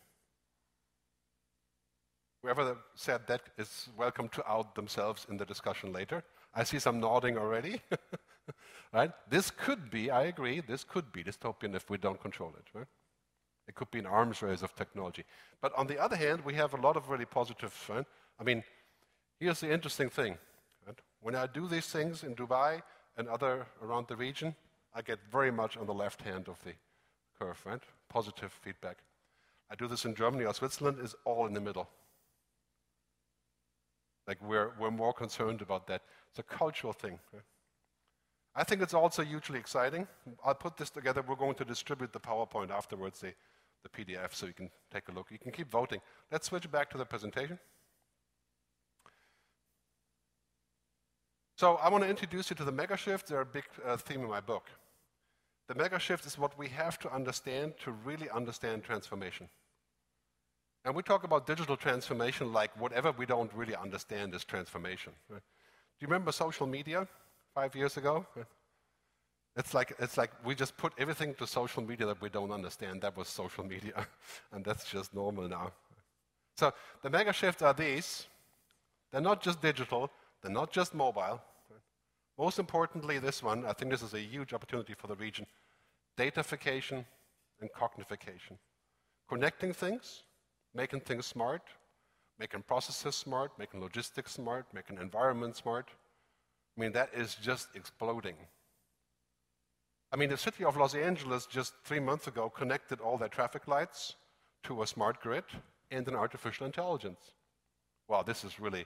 Whoever 2.41 2.77
said 2.93 3.21
that 3.27 3.41
is 3.57 3.89
welcome 3.97 4.29
to 4.29 4.49
out 4.49 4.75
themselves 4.75 5.25
in 5.29 5.37
the 5.37 5.45
discussion 5.45 5.91
later. 5.91 6.23
I 6.53 6.63
see 6.63 6.79
some 6.79 6.99
nodding 6.99 7.37
already. 7.37 7.81
right? 8.93 9.11
This 9.29 9.51
could 9.51 9.89
be, 9.89 10.09
I 10.09 10.23
agree, 10.23 10.61
this 10.61 10.83
could 10.83 11.11
be 11.11 11.23
dystopian 11.23 11.75
if 11.75 11.89
we 11.89 11.97
don't 11.97 12.21
control 12.21 12.53
it. 12.57 12.65
Right? 12.73 12.87
It 13.67 13.75
could 13.75 13.89
be 13.91 13.99
an 13.99 14.05
arms 14.05 14.41
race 14.41 14.61
of 14.61 14.75
technology. 14.75 15.23
But 15.61 15.73
on 15.75 15.87
the 15.87 15.99
other 15.99 16.15
hand, 16.15 16.45
we 16.45 16.53
have 16.55 16.73
a 16.73 16.81
lot 16.81 16.97
of 16.97 17.09
really 17.09 17.25
positive. 17.25 17.73
Right? 17.89 18.05
I 18.39 18.43
mean, 18.43 18.63
here's 19.39 19.59
the 19.59 19.71
interesting 19.71 20.09
thing. 20.09 20.37
Right? 20.85 20.99
When 21.21 21.35
I 21.35 21.47
do 21.47 21.67
these 21.67 21.87
things 21.87 22.23
in 22.23 22.35
Dubai 22.35 22.81
and 23.17 23.27
other 23.27 23.65
around 23.81 24.07
the 24.07 24.15
region, 24.15 24.55
I 24.93 25.01
get 25.01 25.19
very 25.31 25.51
much 25.51 25.77
on 25.77 25.87
the 25.87 25.93
left 25.93 26.21
hand 26.21 26.47
of 26.47 26.63
the 26.63 26.73
curve, 27.37 27.61
right? 27.65 27.81
Positive 28.09 28.51
feedback. 28.51 28.97
I 29.69 29.75
do 29.75 29.87
this 29.87 30.05
in 30.05 30.15
Germany 30.15 30.45
or 30.45 30.53
Switzerland, 30.53 30.99
is 31.01 31.15
all 31.25 31.47
in 31.47 31.53
the 31.53 31.59
middle. 31.59 31.89
Like 34.27 34.37
we're, 34.41 34.71
we're 34.79 34.91
more 34.91 35.13
concerned 35.13 35.61
about 35.61 35.87
that. 35.87 36.01
It's 36.29 36.39
a 36.39 36.43
cultural 36.43 36.93
thing. 36.93 37.19
I 38.55 38.63
think 38.63 38.81
it's 38.81 38.93
also 38.93 39.23
hugely 39.23 39.59
exciting. 39.59 40.07
I'll 40.43 40.55
put 40.55 40.77
this 40.77 40.89
together. 40.89 41.21
We're 41.21 41.35
going 41.35 41.55
to 41.55 41.65
distribute 41.65 42.13
the 42.13 42.19
PowerPoint 42.19 42.71
afterwards, 42.71 43.19
the, 43.19 43.33
the 43.85 44.03
PDF, 44.05 44.33
so 44.33 44.45
you 44.45 44.53
can 44.53 44.69
take 44.91 45.07
a 45.09 45.11
look. 45.11 45.27
You 45.29 45.39
can 45.39 45.51
keep 45.51 45.69
voting. 45.69 46.01
Let's 46.31 46.47
switch 46.47 46.69
back 46.71 46.89
to 46.91 46.97
the 46.97 47.05
presentation. 47.05 47.59
So 51.57 51.75
I 51.75 51.89
want 51.89 52.03
to 52.03 52.09
introduce 52.09 52.49
you 52.49 52.55
to 52.57 52.65
the 52.65 52.71
mega 52.71 52.97
shift. 52.97 53.27
They're 53.27 53.41
a 53.41 53.45
big 53.45 53.63
uh, 53.85 53.95
theme 53.97 54.21
in 54.21 54.29
my 54.29 54.41
book. 54.41 54.65
The 55.67 55.75
mega 55.75 55.99
shift 55.99 56.25
is 56.25 56.37
what 56.37 56.57
we 56.57 56.67
have 56.69 56.99
to 56.99 57.13
understand 57.13 57.73
to 57.83 57.91
really 57.91 58.29
understand 58.29 58.83
transformation. 58.83 59.47
And 60.83 60.93
we 60.93 61.01
talk 61.01 61.23
about 61.23 61.47
digital 61.47 61.77
transformation 61.77 62.53
like 62.53 62.71
whatever 62.79 63.11
we 63.11 63.25
don't 63.25 63.51
really 63.53 63.75
understand 63.75 64.35
is 64.35 64.43
transformation. 64.43 65.13
Right? 65.29 65.41
Do 65.41 66.05
you 66.05 66.07
remember 66.07 66.31
social 66.31 66.67
media 66.67 67.07
five 67.55 67.75
years 67.75 67.97
ago? 67.97 68.25
It's 69.57 69.73
like, 69.73 69.95
it's 69.99 70.17
like 70.17 70.31
we 70.43 70.53
just 70.53 70.75
put 70.75 70.93
everything 70.97 71.33
to 71.35 71.47
social 71.47 71.81
media 71.81 72.05
that 72.07 72.21
we 72.21 72.29
don't 72.29 72.51
understand. 72.51 73.01
That 73.01 73.15
was 73.15 73.27
social 73.27 73.63
media. 73.63 74.05
and 74.51 74.65
that's 74.65 74.89
just 74.89 75.13
normal 75.13 75.47
now. 75.47 75.71
So 76.57 76.73
the 77.01 77.09
mega 77.09 77.33
shifts 77.33 77.61
are 77.61 77.73
these. 77.73 78.27
They're 79.11 79.21
not 79.21 79.41
just 79.41 79.61
digital, 79.61 80.11
they're 80.41 80.51
not 80.51 80.71
just 80.71 80.93
mobile. 80.93 81.41
Most 82.37 82.59
importantly, 82.59 83.17
this 83.17 83.41
one, 83.41 83.65
I 83.65 83.71
think 83.71 83.91
this 83.91 84.01
is 84.01 84.13
a 84.13 84.19
huge 84.19 84.53
opportunity 84.53 84.93
for 84.93 85.07
the 85.07 85.15
region 85.15 85.45
datafication 86.17 87.05
and 87.59 87.69
cognification. 87.71 88.57
Connecting 89.29 89.73
things, 89.73 90.23
making 90.73 91.01
things 91.01 91.25
smart, 91.25 91.61
making 92.39 92.61
processes 92.63 93.15
smart, 93.15 93.51
making 93.57 93.81
logistics 93.81 94.33
smart, 94.33 94.65
making 94.73 94.97
environment 94.97 95.55
smart. 95.55 95.89
I 96.77 96.81
mean, 96.81 96.91
that 96.93 97.09
is 97.13 97.35
just 97.35 97.69
exploding. 97.75 98.35
I 100.15 100.17
mean, 100.17 100.29
the 100.29 100.37
city 100.37 100.63
of 100.63 100.77
Los 100.77 100.95
Angeles 100.95 101.45
just 101.45 101.73
three 101.83 101.99
months 101.99 102.25
ago 102.25 102.49
connected 102.49 103.01
all 103.01 103.17
their 103.17 103.27
traffic 103.27 103.67
lights 103.67 104.15
to 104.63 104.81
a 104.81 104.87
smart 104.87 105.19
grid 105.19 105.43
and 105.91 106.07
an 106.07 106.15
artificial 106.15 106.65
intelligence. 106.65 107.19
Wow, 108.07 108.23
this 108.23 108.45
is 108.45 108.57
really 108.57 108.85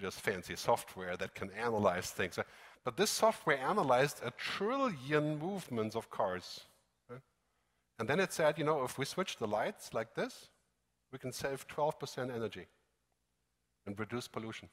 just 0.00 0.20
fancy 0.20 0.54
software 0.54 1.16
that 1.16 1.34
can 1.34 1.50
analyze 1.50 2.12
things. 2.12 2.38
Uh, 2.38 2.44
but 2.84 2.96
this 2.96 3.10
software 3.10 3.58
analyzed 3.58 4.20
a 4.24 4.30
trillion 4.30 5.40
movements 5.40 5.96
of 5.96 6.08
cars. 6.08 6.60
And 7.98 8.08
then 8.08 8.20
it 8.20 8.32
said, 8.32 8.56
you 8.56 8.64
know, 8.64 8.84
if 8.84 8.96
we 8.96 9.04
switch 9.04 9.38
the 9.38 9.48
lights 9.48 9.92
like 9.92 10.14
this, 10.14 10.50
we 11.10 11.18
can 11.18 11.32
save 11.32 11.66
12% 11.66 12.32
energy 12.32 12.68
and 13.86 13.98
reduce 13.98 14.28
pollution. 14.28 14.68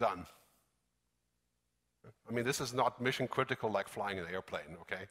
Done. 0.00 0.24
I 2.28 2.32
mean, 2.32 2.44
this 2.44 2.60
is 2.60 2.72
not 2.74 3.00
mission 3.00 3.28
critical 3.28 3.70
like 3.70 3.88
flying 3.88 4.18
an 4.18 4.26
airplane, 4.32 4.76
okay? 4.82 5.08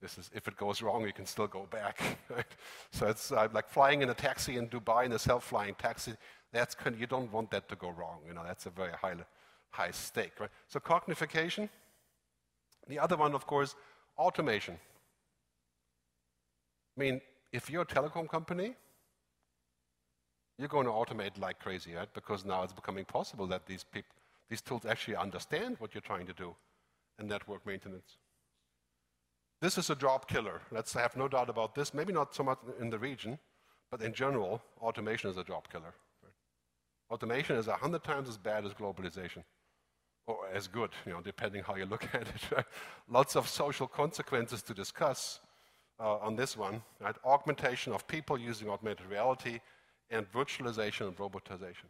This 0.00 0.18
is, 0.18 0.30
if 0.34 0.48
it 0.48 0.56
goes 0.56 0.82
wrong, 0.82 1.06
you 1.06 1.12
can 1.12 1.26
still 1.26 1.46
go 1.46 1.66
back. 1.70 2.00
Right? 2.28 2.52
So 2.92 3.06
it's 3.06 3.32
uh, 3.32 3.48
like 3.52 3.68
flying 3.68 4.02
in 4.02 4.10
a 4.10 4.14
taxi 4.14 4.56
in 4.56 4.68
Dubai 4.68 5.06
in 5.06 5.12
a 5.12 5.18
self-flying 5.18 5.76
taxi. 5.76 6.12
That's 6.52 6.74
kind 6.74 6.94
of, 6.94 7.00
you 7.00 7.06
don't 7.06 7.32
want 7.32 7.50
that 7.52 7.68
to 7.68 7.76
go 7.76 7.90
wrong. 7.90 8.18
You 8.26 8.34
know, 8.34 8.42
that's 8.44 8.66
a 8.66 8.70
very 8.70 8.92
high, 8.92 9.14
high 9.70 9.92
stake. 9.92 10.32
Right? 10.40 10.50
So 10.68 10.80
cognification. 10.80 11.68
The 12.88 12.98
other 12.98 13.16
one, 13.16 13.34
of 13.34 13.46
course, 13.46 13.74
automation. 14.18 14.76
I 16.96 17.00
mean, 17.00 17.20
if 17.52 17.70
you're 17.70 17.82
a 17.82 17.86
telecom 17.86 18.28
company, 18.28 18.74
you're 20.58 20.68
going 20.68 20.86
to 20.86 20.92
automate 20.92 21.38
like 21.40 21.58
crazy, 21.58 21.94
right? 21.94 22.12
Because 22.14 22.44
now 22.44 22.62
it's 22.62 22.72
becoming 22.72 23.04
possible 23.04 23.46
that 23.48 23.66
these 23.66 23.84
people, 23.84 24.14
these 24.54 24.60
tools 24.60 24.86
actually 24.86 25.16
understand 25.16 25.74
what 25.80 25.94
you're 25.94 26.08
trying 26.12 26.26
to 26.26 26.32
do 26.32 26.54
in 27.18 27.26
network 27.26 27.66
maintenance. 27.66 28.18
This 29.60 29.78
is 29.78 29.90
a 29.90 29.96
job 29.96 30.28
killer. 30.28 30.60
Let's 30.70 30.92
have 30.92 31.16
no 31.16 31.26
doubt 31.26 31.50
about 31.50 31.74
this. 31.74 31.92
Maybe 31.92 32.12
not 32.12 32.36
so 32.36 32.44
much 32.44 32.60
in 32.80 32.88
the 32.88 33.00
region, 33.00 33.40
but 33.90 34.00
in 34.00 34.12
general, 34.14 34.62
automation 34.80 35.28
is 35.28 35.38
a 35.38 35.42
job 35.42 35.64
killer. 35.72 35.92
Automation 37.10 37.56
is 37.56 37.66
a 37.66 37.74
hundred 37.74 38.04
times 38.04 38.28
as 38.28 38.38
bad 38.38 38.64
as 38.64 38.72
globalization, 38.74 39.42
or 40.28 40.36
as 40.54 40.68
good, 40.68 40.90
you 41.04 41.10
know, 41.10 41.20
depending 41.20 41.64
how 41.64 41.74
you 41.74 41.86
look 41.86 42.06
at 42.14 42.28
it. 42.28 42.64
Lots 43.08 43.34
of 43.34 43.48
social 43.48 43.88
consequences 43.88 44.62
to 44.62 44.72
discuss 44.72 45.40
uh, 45.98 46.18
on 46.18 46.36
this 46.36 46.56
one. 46.56 46.80
Right? 47.00 47.16
Augmentation 47.24 47.92
of 47.92 48.06
people 48.06 48.38
using 48.38 48.68
augmented 48.70 49.06
reality, 49.06 49.58
and 50.10 50.30
virtualization 50.32 51.08
and 51.08 51.16
robotization. 51.16 51.88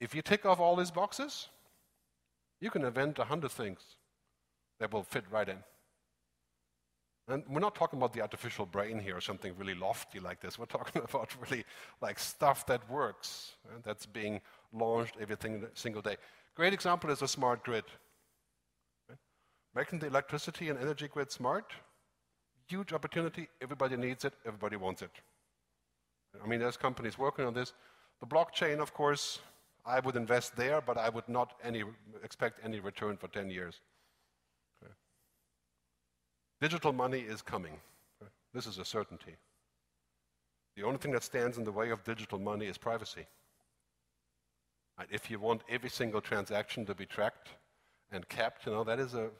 If 0.00 0.14
you 0.14 0.22
tick 0.22 0.46
off 0.46 0.60
all 0.60 0.76
these 0.76 0.90
boxes, 0.90 1.48
you 2.60 2.70
can 2.70 2.84
invent 2.84 3.18
a 3.18 3.24
hundred 3.24 3.50
things 3.50 3.80
that 4.78 4.92
will 4.92 5.02
fit 5.02 5.24
right 5.30 5.48
in. 5.48 5.58
And 7.28 7.44
we're 7.48 7.60
not 7.60 7.74
talking 7.74 7.98
about 7.98 8.12
the 8.12 8.22
artificial 8.22 8.66
brain 8.66 8.98
here 8.98 9.16
or 9.16 9.20
something 9.20 9.54
really 9.56 9.74
lofty 9.74 10.18
like 10.18 10.40
this. 10.40 10.58
We're 10.58 10.64
talking 10.66 11.02
about 11.08 11.30
really 11.40 11.64
like 12.00 12.18
stuff 12.18 12.66
that 12.66 12.88
works, 12.90 13.52
and 13.72 13.82
that's 13.84 14.06
being 14.06 14.40
launched 14.72 15.14
every 15.20 15.36
single 15.74 16.02
day. 16.02 16.16
Great 16.56 16.72
example 16.72 17.10
is 17.10 17.22
a 17.22 17.28
smart 17.28 17.62
grid. 17.62 17.84
Eh, 19.10 19.14
making 19.74 20.00
the 20.00 20.06
electricity 20.06 20.70
and 20.70 20.78
energy 20.78 21.08
grid 21.08 21.30
smart, 21.30 21.72
huge 22.66 22.92
opportunity. 22.92 23.48
Everybody 23.60 23.96
needs 23.96 24.24
it, 24.24 24.34
everybody 24.44 24.76
wants 24.76 25.02
it. 25.02 25.10
I 26.42 26.46
mean, 26.46 26.60
there's 26.60 26.76
companies 26.76 27.18
working 27.18 27.44
on 27.44 27.54
this. 27.54 27.72
The 28.20 28.26
blockchain, 28.26 28.78
of 28.78 28.92
course, 28.92 29.40
I 29.84 30.00
would 30.00 30.16
invest 30.16 30.56
there, 30.56 30.80
but 30.80 30.96
I 30.98 31.08
would 31.08 31.28
not 31.28 31.54
any, 31.64 31.84
expect 32.22 32.60
any 32.64 32.80
return 32.80 33.16
for 33.16 33.28
10 33.28 33.50
years. 33.50 33.80
Digital 36.60 36.92
money 36.92 37.20
is 37.20 37.40
coming. 37.40 37.80
This 38.52 38.66
is 38.66 38.78
a 38.78 38.84
certainty. 38.84 39.36
The 40.76 40.82
only 40.82 40.98
thing 40.98 41.12
that 41.12 41.22
stands 41.22 41.56
in 41.56 41.64
the 41.64 41.72
way 41.72 41.90
of 41.90 42.04
digital 42.04 42.38
money 42.38 42.66
is 42.66 42.76
privacy. 42.76 43.26
And 44.98 45.08
If 45.10 45.30
you 45.30 45.38
want 45.38 45.62
every 45.70 45.88
single 45.88 46.20
transaction 46.20 46.84
to 46.86 46.94
be 46.94 47.06
tracked 47.06 47.48
and 48.12 48.28
kept, 48.28 48.66
you 48.66 48.72
know, 48.72 48.84
that 48.84 49.00
is 49.00 49.14
a, 49.14 49.30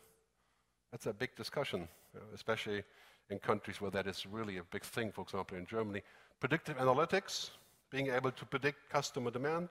that's 0.91 1.07
a 1.07 1.12
big 1.12 1.36
discussion, 1.36 1.88
you 2.14 2.20
know, 2.20 2.26
especially 2.34 2.82
in 3.28 3.38
countries 3.38 3.80
where 3.80 3.91
that 3.91 4.07
is 4.07 4.26
really 4.26 4.57
a 4.57 4.64
big 4.64 4.82
thing, 4.82 5.12
for 5.12 5.22
example, 5.22 5.59
in 5.59 5.66
Germany. 5.66 6.03
Predictive 6.41 6.78
analytics, 6.78 7.51
being 7.91 8.09
able 8.09 8.30
to 8.30 8.47
predict 8.47 8.88
customer 8.88 9.30
demand. 9.30 9.68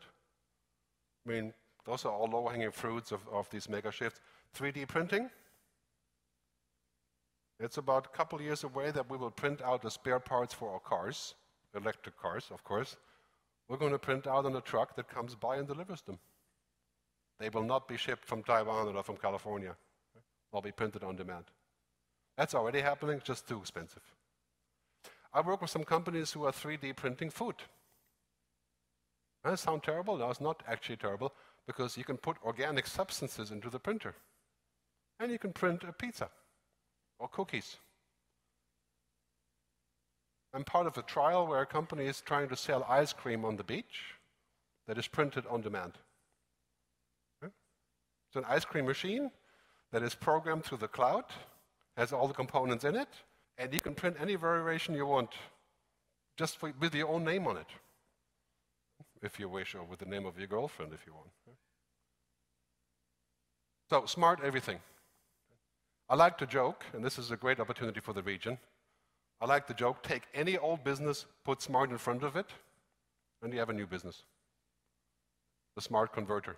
I 1.25 1.29
mean, 1.29 1.53
those 1.85 2.05
are 2.05 2.11
all 2.11 2.27
low-hanging 2.27 2.71
fruits 2.71 3.11
of, 3.11 3.21
of 3.31 3.49
these 3.49 3.69
mega 3.69 3.91
shifts. 3.91 4.19
3D 4.57 4.87
printing, 4.87 5.29
it's 7.59 7.77
about 7.77 8.05
a 8.05 8.17
couple 8.17 8.41
years 8.41 8.63
away 8.63 8.91
that 8.91 9.09
we 9.09 9.17
will 9.17 9.31
print 9.31 9.61
out 9.61 9.81
the 9.81 9.91
spare 9.91 10.19
parts 10.19 10.53
for 10.53 10.71
our 10.71 10.79
cars, 10.79 11.35
electric 11.75 12.17
cars, 12.17 12.45
of 12.51 12.63
course. 12.63 12.95
We're 13.67 13.77
going 13.77 13.91
to 13.91 13.99
print 13.99 14.27
out 14.27 14.45
on 14.45 14.55
a 14.55 14.61
truck 14.61 14.95
that 14.95 15.09
comes 15.09 15.35
by 15.35 15.57
and 15.57 15.67
delivers 15.67 16.01
them. 16.01 16.19
They 17.39 17.49
will 17.49 17.63
not 17.63 17.87
be 17.87 17.97
shipped 17.97 18.25
from 18.25 18.43
Taiwan 18.43 18.95
or 18.95 19.03
from 19.03 19.17
California. 19.17 19.75
They'll 20.51 20.61
be 20.61 20.71
printed 20.71 21.03
on 21.03 21.15
demand. 21.15 21.45
That's 22.37 22.55
already 22.55 22.79
happening, 22.79 23.21
just 23.23 23.47
too 23.47 23.59
expensive. 23.59 24.01
I 25.33 25.41
work 25.41 25.61
with 25.61 25.69
some 25.69 25.83
companies 25.83 26.31
who 26.31 26.45
are 26.45 26.51
3D 26.51 26.95
printing 26.95 27.29
food. 27.29 27.55
That 29.43 29.59
sound 29.59 29.83
terrible? 29.83 30.17
No, 30.17 30.29
it's 30.29 30.41
not 30.41 30.63
actually 30.67 30.97
terrible 30.97 31.33
because 31.65 31.97
you 31.97 32.03
can 32.03 32.17
put 32.17 32.37
organic 32.43 32.87
substances 32.87 33.51
into 33.51 33.69
the 33.69 33.79
printer. 33.79 34.15
And 35.19 35.31
you 35.31 35.39
can 35.39 35.53
print 35.53 35.83
a 35.87 35.93
pizza 35.93 36.29
or 37.19 37.27
cookies. 37.27 37.77
I'm 40.53 40.63
part 40.63 40.87
of 40.87 40.97
a 40.97 41.03
trial 41.03 41.45
where 41.45 41.61
a 41.61 41.65
company 41.65 42.07
is 42.07 42.21
trying 42.21 42.49
to 42.49 42.55
sell 42.55 42.85
ice 42.89 43.13
cream 43.13 43.45
on 43.45 43.55
the 43.55 43.63
beach 43.63 44.15
that 44.87 44.97
is 44.97 45.07
printed 45.07 45.45
on 45.47 45.61
demand. 45.61 45.93
It's 47.43 48.35
an 48.35 48.45
ice 48.47 48.65
cream 48.65 48.85
machine 48.85 49.31
that 49.91 50.03
is 50.03 50.13
programmed 50.13 50.63
through 50.63 50.77
the 50.79 50.87
cloud, 50.87 51.25
has 51.97 52.13
all 52.13 52.27
the 52.27 52.33
components 52.33 52.83
in 52.83 52.95
it, 52.95 53.09
and 53.57 53.73
you 53.73 53.79
can 53.79 53.95
print 53.95 54.17
any 54.19 54.35
variation 54.35 54.95
you 54.95 55.05
want 55.05 55.31
just 56.37 56.57
for, 56.57 56.71
with 56.79 56.93
your 56.93 57.09
own 57.09 57.23
name 57.23 57.47
on 57.47 57.57
it, 57.57 57.67
if 59.21 59.39
you 59.39 59.49
wish, 59.49 59.75
or 59.75 59.83
with 59.83 59.99
the 59.99 60.05
name 60.05 60.25
of 60.25 60.37
your 60.37 60.47
girlfriend 60.47 60.93
if 60.93 61.05
you 61.05 61.13
want. 61.13 61.29
So, 63.89 64.05
smart 64.05 64.39
everything. 64.43 64.79
I 66.09 66.15
like 66.15 66.37
to 66.39 66.47
joke, 66.47 66.85
and 66.93 67.03
this 67.03 67.19
is 67.19 67.31
a 67.31 67.37
great 67.37 67.59
opportunity 67.59 67.99
for 67.99 68.13
the 68.13 68.23
region. 68.23 68.57
I 69.41 69.45
like 69.45 69.67
to 69.67 69.73
joke 69.73 70.03
take 70.03 70.23
any 70.33 70.57
old 70.57 70.83
business, 70.83 71.25
put 71.43 71.61
smart 71.61 71.91
in 71.91 71.97
front 71.97 72.23
of 72.23 72.35
it, 72.35 72.47
and 73.41 73.53
you 73.53 73.59
have 73.59 73.69
a 73.69 73.73
new 73.73 73.87
business. 73.87 74.23
The 75.75 75.81
smart 75.81 76.13
converter. 76.13 76.57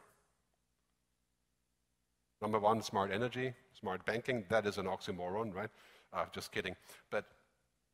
Number 2.41 2.59
one, 2.59 2.82
smart 2.82 3.12
energy, 3.12 3.53
smart 3.80 4.05
banking. 4.05 4.45
That 4.49 4.66
is 4.66 4.78
an 4.78 4.88
oxymoron, 4.88 5.53
right? 5.53 5.70
Uh, 6.12 6.26
just 6.34 6.51
kidding. 6.51 6.76
But 7.12 7.26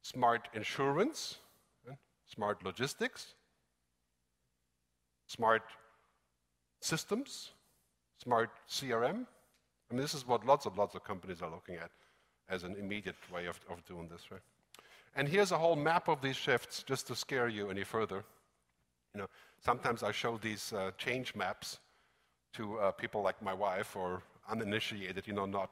smart 0.03 0.47
insurance, 0.53 1.37
uh, 1.89 1.95
smart 2.25 2.63
logistics, 2.63 3.33
smart 5.27 5.63
systems, 6.81 7.51
smart 8.21 8.49
CRM. 8.69 9.25
I 9.89 9.93
mean, 9.93 10.01
this 10.01 10.13
is 10.13 10.27
what 10.27 10.45
lots 10.45 10.65
and 10.65 10.75
lots 10.75 10.95
of 10.95 11.03
companies 11.03 11.41
are 11.41 11.49
looking 11.49 11.75
at 11.75 11.91
as 12.49 12.63
an 12.63 12.75
immediate 12.75 13.15
way 13.33 13.45
of, 13.45 13.59
of 13.69 13.85
doing 13.85 14.07
this, 14.07 14.31
right? 14.31 14.41
And 15.15 15.27
here's 15.27 15.51
a 15.51 15.57
whole 15.57 15.75
map 15.75 16.07
of 16.07 16.21
these 16.21 16.35
shifts, 16.35 16.83
just 16.83 17.07
to 17.07 17.15
scare 17.15 17.47
you 17.47 17.69
any 17.69 17.83
further. 17.83 18.23
You 19.13 19.21
know, 19.21 19.27
sometimes 19.63 20.03
I 20.03 20.11
show 20.11 20.37
these 20.37 20.73
uh, 20.73 20.91
change 20.97 21.35
maps 21.35 21.79
to 22.53 22.77
uh, 22.79 22.91
people 22.91 23.21
like 23.21 23.41
my 23.41 23.53
wife 23.53 23.95
or 23.95 24.21
uninitiated, 24.49 25.27
you 25.27 25.33
know, 25.33 25.45
not 25.45 25.71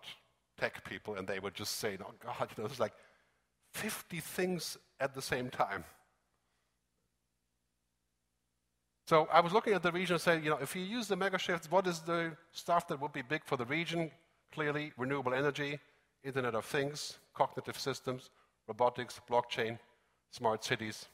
tech 0.57 0.83
people, 0.83 1.15
and 1.15 1.27
they 1.27 1.39
would 1.39 1.53
just 1.53 1.77
say, 1.77 1.97
"Oh 2.01 2.13
God, 2.23 2.49
you 2.57 2.63
know, 2.63 2.67
there's 2.67 2.79
like 2.79 2.93
50 3.73 4.19
things 4.19 4.77
at 4.99 5.13
the 5.13 5.21
same 5.21 5.49
time." 5.49 5.83
So 9.07 9.27
I 9.31 9.39
was 9.39 9.53
looking 9.53 9.73
at 9.73 9.83
the 9.83 9.91
region 9.91 10.15
and 10.15 10.21
saying, 10.21 10.43
you 10.43 10.49
know, 10.49 10.57
if 10.57 10.75
you 10.75 10.81
use 10.81 11.07
the 11.07 11.15
mega 11.15 11.37
shifts, 11.37 11.69
what 11.69 11.85
is 11.85 11.99
the 11.99 12.35
stuff 12.51 12.87
that 12.87 12.99
would 12.99 13.13
be 13.13 13.21
big 13.21 13.45
for 13.45 13.55
the 13.55 13.65
region? 13.65 14.09
Clearly, 14.51 14.93
renewable 14.97 15.33
energy, 15.33 15.79
Internet 16.23 16.55
of 16.55 16.65
Things, 16.65 17.19
cognitive 17.35 17.79
systems, 17.79 18.31
robotics, 18.67 19.21
blockchain, 19.29 19.77
smart 20.31 20.63
cities, 20.63 21.05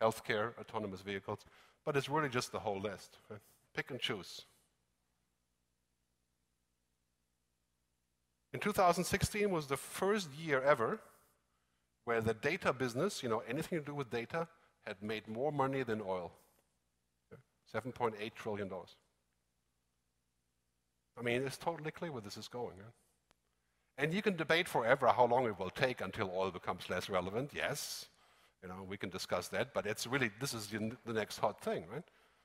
healthcare, 0.00 0.56
autonomous 0.60 1.00
vehicles. 1.00 1.44
But 1.84 1.96
it's 1.96 2.08
really 2.08 2.28
just 2.28 2.52
the 2.52 2.60
whole 2.60 2.80
list. 2.80 3.18
Pick 3.74 3.90
and 3.90 3.98
choose. 3.98 4.42
In 8.52 8.60
2016 8.60 9.50
was 9.50 9.66
the 9.66 9.76
first 9.76 10.28
year 10.34 10.62
ever 10.62 11.00
where 12.04 12.20
the 12.20 12.34
data 12.34 12.72
business, 12.72 13.24
you 13.24 13.28
know, 13.28 13.42
anything 13.48 13.80
to 13.80 13.84
do 13.84 13.94
with 13.94 14.08
data, 14.10 14.46
had 14.86 15.02
made 15.02 15.26
more 15.26 15.50
money 15.50 15.82
than 15.82 16.00
oil. 16.00 16.30
$7.8 17.74 18.34
trillion. 18.34 18.70
I 21.18 21.22
mean, 21.22 21.42
it's 21.42 21.56
totally 21.56 21.90
clear 21.90 22.12
where 22.12 22.22
this 22.22 22.36
is 22.36 22.48
going. 22.48 22.76
And 23.98 24.12
you 24.12 24.22
can 24.22 24.36
debate 24.36 24.68
forever 24.68 25.08
how 25.08 25.26
long 25.26 25.46
it 25.46 25.58
will 25.58 25.70
take 25.70 26.00
until 26.00 26.30
oil 26.34 26.50
becomes 26.50 26.90
less 26.90 27.08
relevant. 27.08 27.50
Yes, 27.54 28.06
you 28.62 28.68
know, 28.68 28.84
we 28.88 28.96
can 28.96 29.10
discuss 29.10 29.48
that, 29.48 29.72
but 29.74 29.86
it's 29.86 30.06
really, 30.06 30.30
this 30.40 30.54
is 30.54 30.68
the 30.68 31.12
next 31.12 31.38
hot 31.38 31.60
thing, 31.60 31.84
right? 31.92 32.04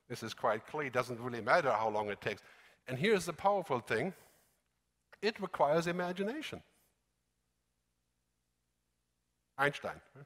This 0.09 0.21
is 0.23 0.33
quite 0.33 0.65
clear. 0.67 0.87
It 0.87 0.93
doesn't 0.93 1.19
really 1.19 1.41
matter 1.41 1.71
how 1.71 1.89
long 1.89 2.09
it 2.09 2.21
takes. 2.21 2.41
And 2.87 2.97
here's 2.97 3.25
the 3.25 3.33
powerful 3.33 3.79
thing 3.79 4.13
it 5.21 5.39
requires 5.39 5.87
imagination. 5.87 6.61
Einstein. 9.57 9.99
Right? 10.15 10.25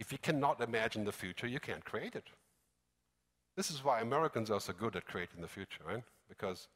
If 0.00 0.12
you 0.12 0.18
cannot 0.18 0.60
imagine 0.60 1.04
the 1.04 1.12
future, 1.12 1.46
you 1.46 1.60
can't 1.60 1.84
create 1.84 2.14
it. 2.16 2.24
This 3.56 3.70
is 3.70 3.82
why 3.82 4.00
Americans 4.00 4.50
are 4.50 4.60
so 4.60 4.72
good 4.72 4.96
at 4.96 5.06
creating 5.06 5.40
the 5.40 5.48
future, 5.48 5.82
right? 5.86 6.02
Because 6.28 6.68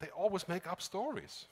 they 0.00 0.08
always 0.08 0.46
make 0.48 0.66
up 0.66 0.82
stories. 0.82 1.46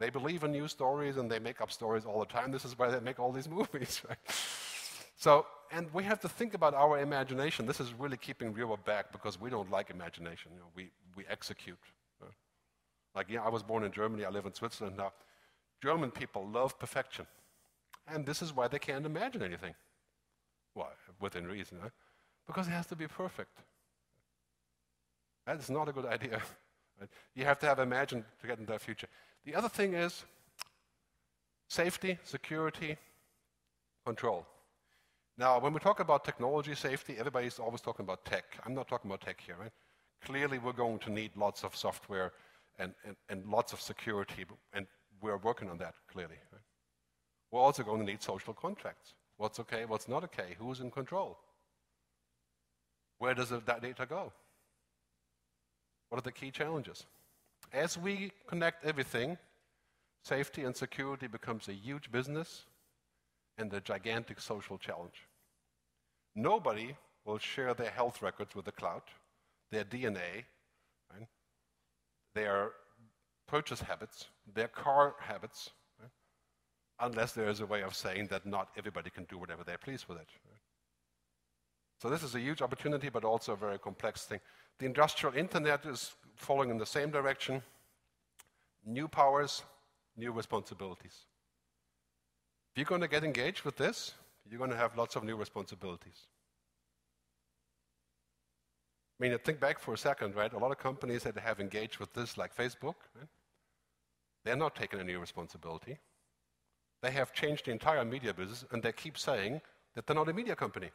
They 0.00 0.10
believe 0.10 0.44
in 0.44 0.52
new 0.52 0.68
stories 0.68 1.16
and 1.16 1.30
they 1.30 1.38
make 1.38 1.60
up 1.60 1.70
stories 1.70 2.04
all 2.04 2.20
the 2.20 2.26
time. 2.26 2.50
This 2.50 2.64
is 2.64 2.78
why 2.78 2.90
they 2.90 3.00
make 3.00 3.18
all 3.18 3.32
these 3.32 3.48
movies, 3.58 4.02
right? 4.08 4.18
So, 5.16 5.46
and 5.72 5.92
we 5.92 6.04
have 6.04 6.20
to 6.20 6.28
think 6.28 6.54
about 6.54 6.74
our 6.74 7.00
imagination. 7.00 7.66
This 7.66 7.80
is 7.80 7.92
really 7.94 8.16
keeping 8.16 8.52
Rewa 8.52 8.76
back 8.76 9.12
because 9.12 9.40
we 9.40 9.50
don't 9.50 9.70
like 9.70 9.90
imagination. 9.90 10.52
You 10.54 10.60
know, 10.60 10.70
we, 10.74 10.90
we 11.16 11.24
execute. 11.28 11.78
Like, 13.14 13.26
yeah, 13.28 13.42
I 13.42 13.48
was 13.48 13.64
born 13.64 13.82
in 13.82 13.90
Germany, 13.90 14.24
I 14.24 14.30
live 14.30 14.46
in 14.46 14.54
Switzerland 14.54 14.96
now. 14.96 15.12
German 15.82 16.12
people 16.12 16.46
love 16.46 16.78
perfection. 16.78 17.26
And 18.06 18.24
this 18.24 18.42
is 18.42 18.54
why 18.54 18.68
they 18.68 18.78
can't 18.78 19.04
imagine 19.04 19.42
anything. 19.42 19.74
Well, 20.74 20.92
within 21.20 21.46
reason, 21.46 21.78
right? 21.80 21.90
Because 22.48 22.66
it 22.66 22.72
has 22.72 22.86
to 22.86 22.96
be 22.96 23.06
perfect. 23.06 23.56
That 25.46 25.60
is 25.60 25.70
not 25.70 25.88
a 25.88 25.92
good 25.92 26.06
idea. 26.06 26.42
You 27.36 27.44
have 27.44 27.60
to 27.60 27.66
have 27.66 27.78
imagined 27.78 28.24
to 28.40 28.46
get 28.48 28.58
into 28.58 28.72
the 28.72 28.78
future. 28.80 29.06
The 29.44 29.54
other 29.54 29.68
thing 29.68 29.94
is 29.94 30.24
safety, 31.68 32.18
security, 32.24 32.96
control. 34.04 34.44
Now, 35.36 35.60
when 35.60 35.72
we 35.72 35.78
talk 35.78 36.00
about 36.00 36.24
technology 36.24 36.74
safety, 36.74 37.14
everybody's 37.16 37.60
always 37.60 37.80
talking 37.80 38.04
about 38.04 38.24
tech. 38.24 38.44
I'm 38.66 38.74
not 38.74 38.88
talking 38.88 39.08
about 39.08 39.20
tech 39.20 39.40
here, 39.40 39.54
right? 39.60 39.70
Clearly, 40.24 40.58
we're 40.58 40.72
going 40.72 40.98
to 40.98 41.10
need 41.12 41.30
lots 41.36 41.62
of 41.62 41.76
software 41.76 42.32
and, 42.80 42.92
and, 43.04 43.14
and 43.28 43.46
lots 43.46 43.72
of 43.72 43.80
security, 43.80 44.44
and 44.72 44.86
we're 45.22 45.36
working 45.36 45.70
on 45.70 45.78
that, 45.78 45.94
clearly. 46.12 46.38
Right? 46.52 46.62
We're 47.52 47.60
also 47.60 47.84
going 47.84 48.00
to 48.00 48.06
need 48.06 48.22
social 48.22 48.54
contracts. 48.54 49.14
What's 49.36 49.60
okay, 49.60 49.84
what's 49.84 50.08
not 50.08 50.24
okay, 50.24 50.56
who's 50.58 50.80
in 50.80 50.90
control? 50.90 51.38
Where 53.18 53.34
does 53.34 53.50
that 53.50 53.82
data 53.82 54.06
go? 54.06 54.32
What 56.08 56.18
are 56.18 56.22
the 56.22 56.32
key 56.32 56.50
challenges? 56.50 57.04
As 57.72 57.98
we 57.98 58.32
connect 58.46 58.84
everything, 58.84 59.36
safety 60.24 60.64
and 60.64 60.74
security 60.74 61.26
becomes 61.26 61.68
a 61.68 61.72
huge 61.72 62.10
business 62.10 62.64
and 63.58 63.72
a 63.72 63.80
gigantic 63.80 64.40
social 64.40 64.78
challenge. 64.78 65.26
Nobody 66.34 66.94
will 67.24 67.38
share 67.38 67.74
their 67.74 67.90
health 67.90 68.22
records 68.22 68.54
with 68.54 68.64
the 68.64 68.72
cloud, 68.72 69.02
their 69.70 69.84
DNA, 69.84 70.44
right? 71.12 71.28
their 72.34 72.70
purchase 73.46 73.80
habits, 73.80 74.26
their 74.54 74.68
car 74.68 75.14
habits, 75.18 75.70
right? 76.00 76.10
unless 77.00 77.32
there 77.32 77.48
is 77.48 77.60
a 77.60 77.66
way 77.66 77.82
of 77.82 77.94
saying 77.94 78.28
that 78.28 78.46
not 78.46 78.68
everybody 78.76 79.10
can 79.10 79.24
do 79.24 79.36
whatever 79.36 79.64
they 79.64 79.76
please 79.76 80.08
with 80.08 80.18
it. 80.18 80.28
Right? 80.46 80.60
So 82.00 82.08
this 82.08 82.22
is 82.22 82.34
a 82.34 82.40
huge 82.40 82.62
opportunity, 82.62 83.08
but 83.08 83.24
also 83.24 83.52
a 83.52 83.56
very 83.56 83.78
complex 83.78 84.24
thing. 84.24 84.40
The 84.78 84.86
industrial 84.86 85.36
internet 85.36 85.84
is 85.84 86.12
following 86.36 86.70
in 86.70 86.78
the 86.78 86.86
same 86.86 87.10
direction. 87.10 87.62
New 88.86 89.08
powers, 89.08 89.62
new 90.16 90.30
responsibilities. 90.32 91.26
If 92.72 92.78
you're 92.78 92.84
going 92.84 93.00
to 93.00 93.08
get 93.08 93.24
engaged 93.24 93.64
with 93.64 93.76
this, 93.76 94.14
you're 94.48 94.58
going 94.58 94.70
to 94.70 94.76
have 94.76 94.96
lots 94.96 95.16
of 95.16 95.24
new 95.24 95.36
responsibilities. 95.36 96.26
I 99.20 99.28
mean, 99.28 99.36
think 99.38 99.58
back 99.58 99.80
for 99.80 99.94
a 99.94 99.98
second, 99.98 100.36
right? 100.36 100.52
A 100.52 100.58
lot 100.58 100.70
of 100.70 100.78
companies 100.78 101.24
that 101.24 101.36
have 101.38 101.58
engaged 101.58 101.98
with 101.98 102.12
this, 102.14 102.38
like 102.38 102.54
Facebook, 102.54 102.94
right? 103.16 103.28
they're 104.44 104.56
not 104.56 104.76
taking 104.76 105.00
any 105.00 105.16
responsibility. 105.16 105.98
They 107.02 107.10
have 107.10 107.32
changed 107.32 107.66
the 107.66 107.72
entire 107.72 108.04
media 108.04 108.32
business, 108.32 108.64
and 108.70 108.82
they 108.82 108.92
keep 108.92 109.18
saying 109.18 109.60
that 109.94 110.06
they're 110.06 110.14
not 110.16 110.28
a 110.28 110.32
media 110.32 110.54
company. 110.54 110.90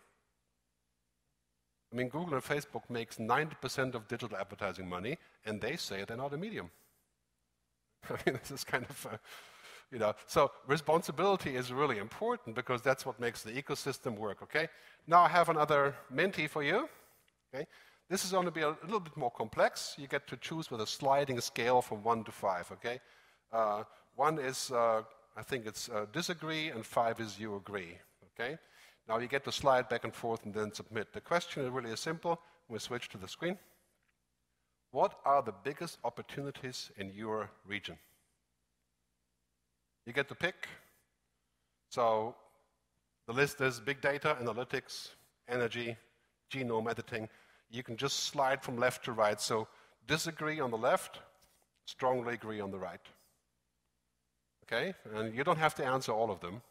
I 1.94 1.96
mean, 1.96 2.10
Google 2.10 2.34
and 2.34 2.44
Facebook 2.44 2.90
makes 2.90 3.18
90% 3.18 3.94
of 3.94 4.08
digital 4.08 4.36
advertising 4.36 4.90
money, 4.90 5.18
and 5.46 5.62
they 5.62 5.76
say 5.76 6.04
they're 6.08 6.18
not 6.18 6.34
a 6.34 6.38
medium. 6.38 6.72
I 8.10 8.14
mean, 8.26 8.40
this 8.42 8.50
is 8.50 8.64
kind 8.64 8.86
of, 8.90 9.08
uh, 9.12 9.18
you 9.92 10.00
know, 10.00 10.14
so 10.26 10.52
responsibility 10.66 11.56
is 11.56 11.72
really 11.72 12.00
important 12.00 12.56
because 12.56 12.82
that's 12.82 13.06
what 13.06 13.20
makes 13.20 13.44
the 13.44 13.52
ecosystem 13.52 14.18
work, 14.18 14.42
okay? 14.42 14.70
Now 15.06 15.22
I 15.22 15.28
have 15.30 15.50
another 15.50 15.96
Menti 16.10 16.48
for 16.48 16.64
you, 16.64 16.90
okay? 17.54 17.68
This 18.10 18.26
is 18.26 18.32
going 18.32 18.46
to 18.46 18.52
be 18.52 18.62
a 18.62 18.76
little 18.84 19.00
bit 19.00 19.16
more 19.16 19.32
complex. 19.32 19.94
You 19.98 20.08
get 20.08 20.28
to 20.28 20.38
choose 20.38 20.72
with 20.72 20.82
a 20.82 20.88
sliding 20.88 21.40
scale 21.42 21.82
from 21.82 22.04
one 22.04 22.24
to 22.24 22.32
five, 22.32 22.72
okay? 22.72 23.00
Uh, 23.52 23.84
one 24.16 24.40
is, 24.40 24.72
uh, 24.72 25.04
I 25.38 25.44
think 25.44 25.68
it's 25.68 25.90
uh, 25.90 26.08
disagree, 26.12 26.70
and 26.70 26.84
five 26.84 27.20
is 27.20 27.40
you 27.40 27.56
agree, 27.56 28.00
okay? 28.34 28.58
Now 29.08 29.18
you 29.20 29.28
get 29.28 29.44
to 29.46 29.52
slide 29.52 29.90
back 29.90 30.04
and 30.04 30.14
forth 30.14 30.46
and 30.46 30.54
then 30.54 30.74
submit. 30.74 31.14
The 31.14 31.22
question 31.22 31.64
is 31.64 31.70
really 31.70 31.96
simple. 31.96 32.40
We 32.70 32.80
switch 32.80 33.10
to 33.10 33.18
the 33.18 33.28
screen. 33.28 33.58
What 34.92 35.20
are 35.26 35.42
the 35.42 35.54
biggest 35.64 35.98
opportunities 36.04 36.92
in 36.98 37.12
your 37.12 37.50
region? 37.66 37.98
You 40.06 40.14
get 40.14 40.28
to 40.30 40.36
pick. 40.36 40.68
So 41.90 42.36
the 43.28 43.34
list 43.34 43.60
is 43.62 43.80
big 43.80 44.02
data, 44.02 44.38
analytics, 44.42 45.10
energy, 45.48 45.98
genome 46.52 46.90
editing. 46.90 47.28
You 47.70 47.84
can 47.84 47.98
just 47.98 48.26
slide 48.26 48.62
from 48.62 48.78
left 48.78 49.04
to 49.06 49.12
right. 49.12 49.40
So 49.42 49.68
disagree 50.08 50.60
on 50.60 50.72
the 50.72 50.78
left, 50.78 51.20
strongly 51.86 52.36
agree 52.36 52.60
on 52.60 52.72
the 52.72 52.80
right. 52.80 53.02
Okay? 54.64 54.94
And 55.16 55.36
you 55.36 55.44
don't 55.44 55.58
have 55.58 55.76
to 55.76 55.86
answer 55.86 56.12
all 56.12 56.32
of 56.32 56.40
them. 56.40 56.62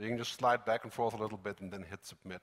So 0.00 0.04
you 0.04 0.12
can 0.12 0.18
just 0.18 0.32
slide 0.32 0.64
back 0.64 0.84
and 0.84 0.92
forth 0.92 1.12
a 1.12 1.18
little 1.18 1.36
bit 1.36 1.60
and 1.60 1.70
then 1.70 1.82
hit 1.82 2.06
submit. 2.06 2.40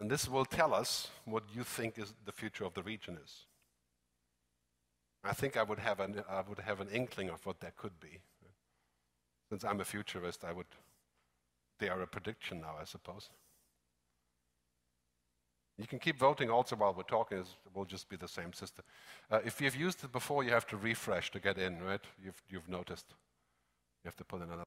And 0.00 0.10
this 0.10 0.28
will 0.28 0.44
tell 0.44 0.74
us 0.74 1.06
what 1.26 1.44
you 1.54 1.62
think 1.62 1.96
is 1.96 2.12
the 2.24 2.32
future 2.32 2.64
of 2.64 2.74
the 2.74 2.82
region 2.82 3.18
is. 3.24 3.46
I 5.22 5.32
think 5.32 5.56
I 5.56 5.62
would 5.62 5.78
have 5.78 6.00
an, 6.00 6.24
I 6.28 6.40
would 6.40 6.58
have 6.58 6.80
an 6.80 6.88
inkling 6.88 7.28
of 7.28 7.46
what 7.46 7.60
that 7.60 7.76
could 7.76 8.00
be. 8.00 8.18
Since 9.48 9.62
I'm 9.62 9.80
a 9.80 9.84
futurist, 9.84 10.42
I 10.42 10.50
would 10.50 10.66
dare 11.78 12.02
a 12.02 12.06
prediction 12.08 12.62
now, 12.62 12.74
I 12.80 12.84
suppose. 12.84 13.30
You 15.78 15.86
can 15.86 16.00
keep 16.00 16.18
voting 16.18 16.50
also 16.50 16.74
while 16.74 16.94
we're 16.94 17.04
talking. 17.04 17.38
It 17.38 17.46
will 17.72 17.84
just 17.84 18.08
be 18.08 18.16
the 18.16 18.26
same 18.26 18.52
system. 18.52 18.84
Uh, 19.30 19.38
if 19.44 19.60
you've 19.60 19.76
used 19.76 20.02
it 20.02 20.10
before, 20.10 20.42
you 20.42 20.50
have 20.50 20.66
to 20.66 20.76
refresh 20.76 21.30
to 21.30 21.38
get 21.38 21.58
in, 21.58 21.80
right? 21.80 22.02
You've, 22.20 22.42
you've 22.50 22.68
noticed. 22.68 23.14
You 24.06 24.10
have 24.10 24.16
to 24.18 24.24
put 24.24 24.40
another. 24.40 24.62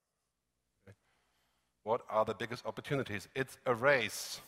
Okay. 0.86 0.98
What 1.86 2.02
are 2.10 2.26
the 2.26 2.34
biggest 2.34 2.66
opportunities? 2.66 3.30
It's 3.34 3.58
a 3.66 3.74
race. 3.74 4.42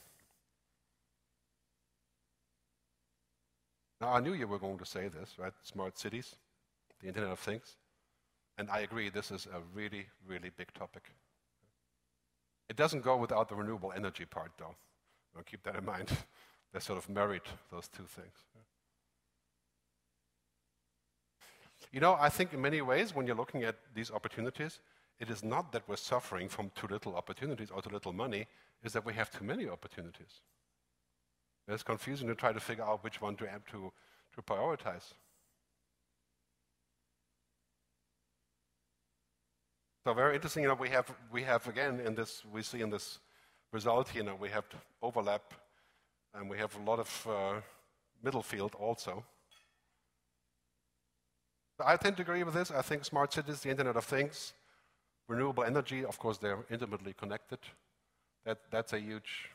Now, 4.02 4.10
I 4.10 4.20
knew 4.20 4.34
you 4.34 4.48
were 4.48 4.60
going 4.60 4.78
to 4.80 4.86
say 4.86 5.08
this, 5.08 5.36
right? 5.38 5.54
Smart 5.64 5.98
cities, 5.98 6.36
the 7.00 7.08
Internet 7.08 7.32
of 7.32 7.40
Things. 7.40 7.78
And 8.58 8.70
I 8.70 8.80
agree, 8.80 9.10
this 9.10 9.32
is 9.32 9.48
a 9.54 9.62
really, 9.74 10.08
really 10.28 10.52
big 10.58 10.74
topic. 10.74 11.04
It 12.68 12.76
doesn't 12.76 13.02
go 13.02 13.16
without 13.16 13.48
the 13.48 13.56
renewable 13.56 13.94
energy 13.96 14.26
part, 14.26 14.52
though. 14.58 14.76
Keep 15.46 15.64
that 15.64 15.78
in 15.78 15.86
mind. 15.86 16.10
they 16.74 16.82
sort 16.82 16.98
of 16.98 17.08
married, 17.08 17.44
those 17.72 17.88
two 17.88 18.04
things. 18.04 18.44
You 21.92 22.00
know, 22.00 22.18
I 22.20 22.30
think 22.30 22.54
in 22.54 22.62
many 22.62 22.82
ways, 22.82 23.14
when 23.14 23.28
you're 23.28 23.36
looking 23.36 23.64
at 23.64 23.76
these 23.94 24.12
opportunities, 24.12 24.80
it 25.20 25.30
is 25.30 25.44
not 25.44 25.72
that 25.74 25.88
we're 25.88 25.98
suffering 25.98 26.48
from 26.48 26.72
too 26.74 26.88
little 26.88 27.16
opportunities 27.16 27.70
or 27.70 27.82
too 27.82 27.90
little 27.90 28.14
money, 28.14 28.48
it's 28.82 28.94
that 28.94 29.06
we 29.06 29.14
have 29.14 29.30
too 29.30 29.44
many 29.44 29.68
opportunities. 29.68 30.42
It's 31.68 31.84
confusing 31.84 32.28
to 32.28 32.36
try 32.36 32.54
to 32.54 32.60
figure 32.60 32.84
out 32.84 33.04
which 33.04 33.22
one 33.22 33.36
to, 33.38 33.46
to, 33.46 33.92
to 34.36 34.42
prioritize. 34.42 35.14
So 40.04 40.14
very 40.14 40.36
interesting, 40.36 40.64
you 40.64 40.70
know, 40.70 40.76
we 40.76 40.90
have, 40.90 41.14
we 41.32 41.44
have 41.44 41.68
again 41.68 42.00
in 42.00 42.16
this, 42.16 42.44
we 42.52 42.64
see 42.64 42.82
in 42.82 42.90
this 42.90 43.20
result 43.72 44.10
here, 44.10 44.24
you 44.24 44.30
know, 44.30 44.36
we 44.36 44.50
have 44.50 44.66
overlap 45.02 45.54
and 46.34 46.50
we 46.50 46.58
have 46.58 46.76
a 46.76 46.82
lot 46.82 47.00
of 47.00 47.28
uh, 47.30 47.62
middle 48.24 48.42
field 48.42 48.76
also. 48.80 49.24
I 51.86 51.98
tend 51.98 52.18
to 52.18 52.24
agree 52.24 52.44
with 52.44 52.54
this. 52.54 52.72
I 52.72 52.82
think 52.82 53.06
smart 53.06 53.34
cities, 53.34 53.62
the 53.62 53.70
Internet 53.70 53.96
of 53.96 54.06
Things, 54.06 54.54
renewable 55.28 55.64
energy, 55.64 56.04
of 56.06 56.20
course, 56.20 56.38
they're 56.38 56.66
intimately 56.70 57.14
connected. 57.14 57.60
That, 58.46 58.60
that's 58.70 58.94
a 58.94 59.00
huge 59.00 59.50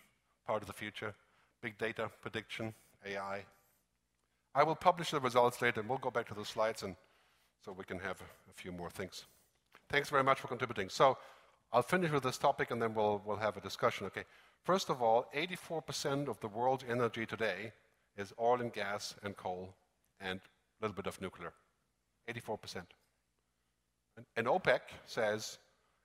part 0.47 0.63
of 0.63 0.67
the 0.67 0.73
future. 0.73 1.15
Big 1.61 1.77
data, 1.79 2.11
prediction, 2.23 2.75
AI. 3.05 3.45
I 4.55 4.63
will 4.63 4.75
publish 4.75 5.11
the 5.11 5.21
results 5.21 5.61
later, 5.61 5.81
and 5.81 5.89
we'll 5.89 5.99
go 5.99 6.11
back 6.11 6.29
to 6.29 6.35
the 6.35 6.45
slides, 6.45 6.83
and 6.83 6.97
so 7.65 7.73
we 7.73 7.85
can 7.85 7.99
have 7.99 8.21
a, 8.21 8.53
few 8.55 8.73
more 8.73 8.89
things. 8.89 9.25
Thanks 9.91 10.09
very 10.09 10.25
much 10.25 10.41
for 10.41 10.49
contributing. 10.49 10.89
So 10.89 11.19
I'll 11.73 11.83
finish 11.83 12.11
with 12.11 12.23
this 12.23 12.39
topic, 12.39 12.71
and 12.71 12.81
then 12.81 12.95
we'll, 12.95 13.21
we'll 13.27 13.37
have 13.37 13.57
a 13.57 13.61
discussion. 13.61 14.07
Okay. 14.07 14.25
First 14.63 14.89
of 14.89 15.03
all, 15.03 15.27
84% 15.37 16.29
of 16.29 16.41
the 16.41 16.49
world's 16.49 16.85
energy 16.89 17.27
today 17.27 17.73
is 18.17 18.33
oil 18.41 18.61
and 18.61 18.73
gas 18.73 19.15
and 19.23 19.37
coal 19.37 19.75
and 20.21 20.41
a 20.41 20.85
little 20.85 20.95
bit 20.95 21.07
of 21.07 21.21
nuclear. 21.21 21.53
84%. 22.29 22.83
And, 24.37 24.47
OPEC 24.47 24.81
says 25.05 25.59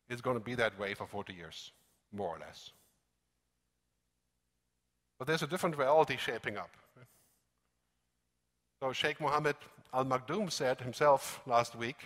it's 0.10 0.22
going 0.22 0.38
to 0.38 0.44
be 0.44 0.56
that 0.56 0.78
way 0.78 0.94
for 0.94 1.08
40 1.08 1.34
years, 1.34 1.72
more 2.12 2.36
or 2.36 2.40
less. 2.40 2.72
But 5.18 5.28
there's 5.28 5.44
a 5.44 5.48
different 5.48 5.78
reality 5.78 6.18
shaping 6.18 6.58
up. 6.58 6.72
So 8.82 8.92
Sheikh 8.92 9.22
Mohammed 9.22 9.56
Al 9.94 10.06
Maktoum 10.06 10.52
said 10.52 10.82
himself 10.82 11.42
last 11.46 11.76
week, 11.76 11.98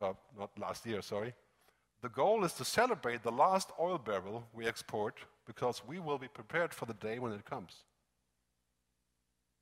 not 0.00 0.50
last 0.58 0.84
year, 0.84 1.00
sorry, 1.00 1.32
the 2.02 2.08
goal 2.08 2.44
is 2.44 2.52
to 2.54 2.64
celebrate 2.64 3.22
the 3.22 3.32
last 3.32 3.70
oil 3.78 3.98
barrel 3.98 4.44
we 4.54 4.66
export 4.66 5.18
because 5.46 5.82
we 5.86 5.98
will 5.98 6.18
be 6.18 6.28
prepared 6.28 6.72
for 6.72 6.86
the 6.86 6.94
day 6.94 7.18
when 7.18 7.32
it 7.32 7.44
comes. 7.44 7.84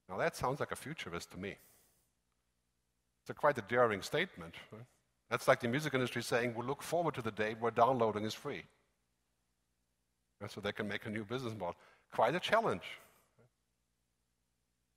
Now 0.09 0.17
that 0.19 0.37
sounds 0.37 0.61
like 0.61 0.73
a 0.73 0.77
futurist 0.77 1.31
to 1.33 1.39
me. 1.39 1.57
It's 3.29 3.37
a 3.37 3.41
quite 3.41 3.59
a 3.59 3.63
daring 3.69 4.01
statement. 4.01 4.55
Right? 4.73 4.87
That's 5.29 5.47
like 5.47 5.61
the 5.61 5.69
music 5.69 5.93
industry 5.93 6.23
saying 6.23 6.55
we 6.57 6.65
look 6.65 6.83
forward 6.83 7.13
to 7.17 7.21
the 7.21 7.31
day 7.31 7.55
where 7.61 7.71
downloading 7.71 8.25
is 8.25 8.33
free. 8.33 8.63
So 10.49 10.63
they 10.63 10.73
can 10.73 10.89
make 10.89 11.05
a 11.05 11.11
new 11.11 11.25
business 11.25 11.53
model. 11.53 11.77
Quite 12.11 12.35
a 12.35 12.41
challenge. 12.41 12.85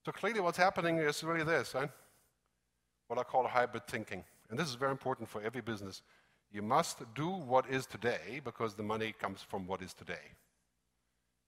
So 0.05 0.13
clearly 0.13 0.39
what's 0.39 0.57
happening 0.57 0.99
is 0.99 1.21
really 1.25 1.43
this, 1.43 1.75
right? 1.75 1.89
what 3.07 3.19
I 3.19 3.23
call 3.23 3.45
hybrid 3.45 3.86
thinking. 3.86 4.23
And 4.49 4.57
this 4.57 4.69
is 4.69 4.75
very 4.75 4.91
important 4.91 5.27
for 5.27 5.41
every 5.41 5.59
business. 5.59 6.01
You 6.53 6.61
must 6.61 6.99
do 7.13 7.27
what 7.27 7.69
is 7.69 7.86
today 7.86 8.39
because 8.45 8.75
the 8.75 8.84
money 8.84 9.13
comes 9.19 9.41
from 9.41 9.67
what 9.67 9.82
is 9.82 9.93
today. 9.93 10.38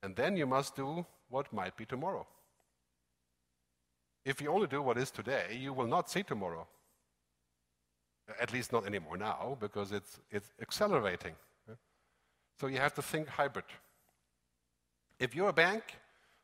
And 0.02 0.14
then 0.14 0.36
you 0.36 0.46
must 0.46 0.76
do 0.76 1.06
what 1.30 1.50
might 1.50 1.78
be 1.78 1.86
tomorrow. 1.86 2.26
If 4.26 4.42
you 4.42 4.50
only 4.50 4.66
do 4.66 4.82
what 4.82 4.98
is 4.98 5.10
today, 5.10 5.58
you 5.58 5.72
will 5.72 5.86
not 5.86 6.10
see 6.10 6.22
tomorrow. 6.22 6.66
At 8.40 8.52
least 8.52 8.72
not 8.72 8.86
anymore 8.86 9.16
now, 9.16 9.56
because 9.60 9.92
it's, 9.92 10.18
it's 10.30 10.50
accelerating. 10.60 11.34
So 12.58 12.68
you 12.68 12.78
have 12.78 12.94
to 12.94 13.02
think 13.02 13.28
hybrid. 13.28 13.64
If 15.18 15.34
you're 15.34 15.48
a 15.48 15.52
bank, 15.52 15.82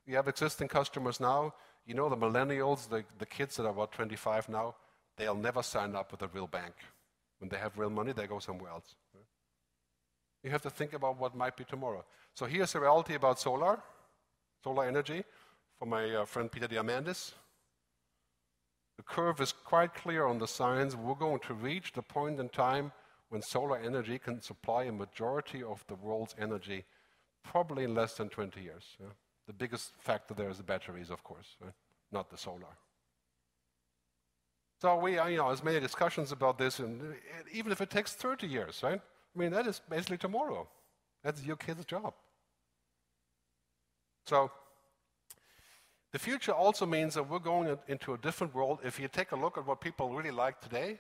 you 0.06 0.16
have 0.16 0.28
existing 0.28 0.68
customers 0.68 1.20
now, 1.20 1.54
you 1.86 1.94
know 1.94 2.08
the 2.08 2.16
millennials, 2.16 2.88
the, 2.88 3.04
the 3.18 3.26
kids 3.26 3.56
that 3.56 3.64
are 3.64 3.70
about 3.70 3.92
25 3.92 4.48
now, 4.48 4.74
they'll 5.16 5.34
never 5.34 5.62
sign 5.62 5.94
up 5.94 6.10
with 6.10 6.22
a 6.22 6.28
real 6.28 6.46
bank. 6.46 6.74
When 7.38 7.48
they 7.48 7.56
have 7.56 7.78
real 7.78 7.90
money, 7.90 8.12
they 8.12 8.26
go 8.26 8.38
somewhere 8.38 8.70
else. 8.70 8.94
You 10.42 10.50
have 10.50 10.62
to 10.62 10.70
think 10.70 10.94
about 10.94 11.18
what 11.18 11.34
might 11.34 11.56
be 11.56 11.64
tomorrow. 11.64 12.04
So 12.34 12.46
here's 12.46 12.74
a 12.74 12.80
reality 12.80 13.14
about 13.14 13.38
solar, 13.38 13.80
solar 14.62 14.86
energy, 14.86 15.24
from 15.78 15.90
my 15.90 16.14
uh, 16.14 16.24
friend 16.24 16.50
Peter 16.50 16.68
Diamandis. 16.68 17.32
The 19.00 19.04
curve 19.04 19.40
is 19.40 19.52
quite 19.52 19.94
clear 19.94 20.26
on 20.26 20.36
the 20.36 20.46
science. 20.46 20.94
We're 20.94 21.14
going 21.14 21.38
to 21.46 21.54
reach 21.54 21.94
the 21.94 22.02
point 22.02 22.38
in 22.38 22.50
time 22.50 22.92
when 23.30 23.40
solar 23.40 23.78
energy 23.78 24.18
can 24.18 24.42
supply 24.42 24.84
a 24.84 24.92
majority 24.92 25.62
of 25.62 25.82
the 25.88 25.94
world's 25.94 26.34
energy, 26.38 26.84
probably 27.42 27.84
in 27.84 27.94
less 27.94 28.18
than 28.18 28.28
20 28.28 28.60
years. 28.60 28.84
Yeah? 29.00 29.06
The 29.46 29.54
biggest 29.54 29.94
factor 29.98 30.34
there 30.34 30.50
is 30.50 30.58
the 30.58 30.64
batteries, 30.64 31.08
of 31.08 31.24
course, 31.24 31.56
right? 31.62 31.72
not 32.12 32.28
the 32.28 32.36
solar. 32.36 32.76
So 34.82 34.98
we, 34.98 35.16
uh, 35.16 35.28
you 35.28 35.38
know, 35.38 35.46
there's 35.46 35.64
many 35.64 35.80
discussions 35.80 36.30
about 36.30 36.58
this, 36.58 36.78
and 36.78 37.00
uh, 37.00 37.14
even 37.54 37.72
if 37.72 37.80
it 37.80 37.88
takes 37.88 38.12
30 38.12 38.48
years, 38.48 38.82
right? 38.82 39.00
I 39.00 39.38
mean, 39.38 39.50
that 39.52 39.66
is 39.66 39.80
basically 39.88 40.18
tomorrow. 40.18 40.68
That's 41.24 41.42
your 41.42 41.56
kid's 41.56 41.86
job. 41.86 42.12
So 44.26 44.50
the 46.12 46.18
future 46.18 46.52
also 46.52 46.86
means 46.86 47.14
that 47.14 47.28
we're 47.28 47.38
going 47.38 47.78
into 47.86 48.14
a 48.14 48.18
different 48.18 48.54
world. 48.54 48.80
If 48.84 48.98
you 48.98 49.08
take 49.08 49.32
a 49.32 49.36
look 49.36 49.56
at 49.56 49.66
what 49.66 49.80
people 49.80 50.10
really 50.10 50.32
like 50.32 50.60
today, 50.60 50.98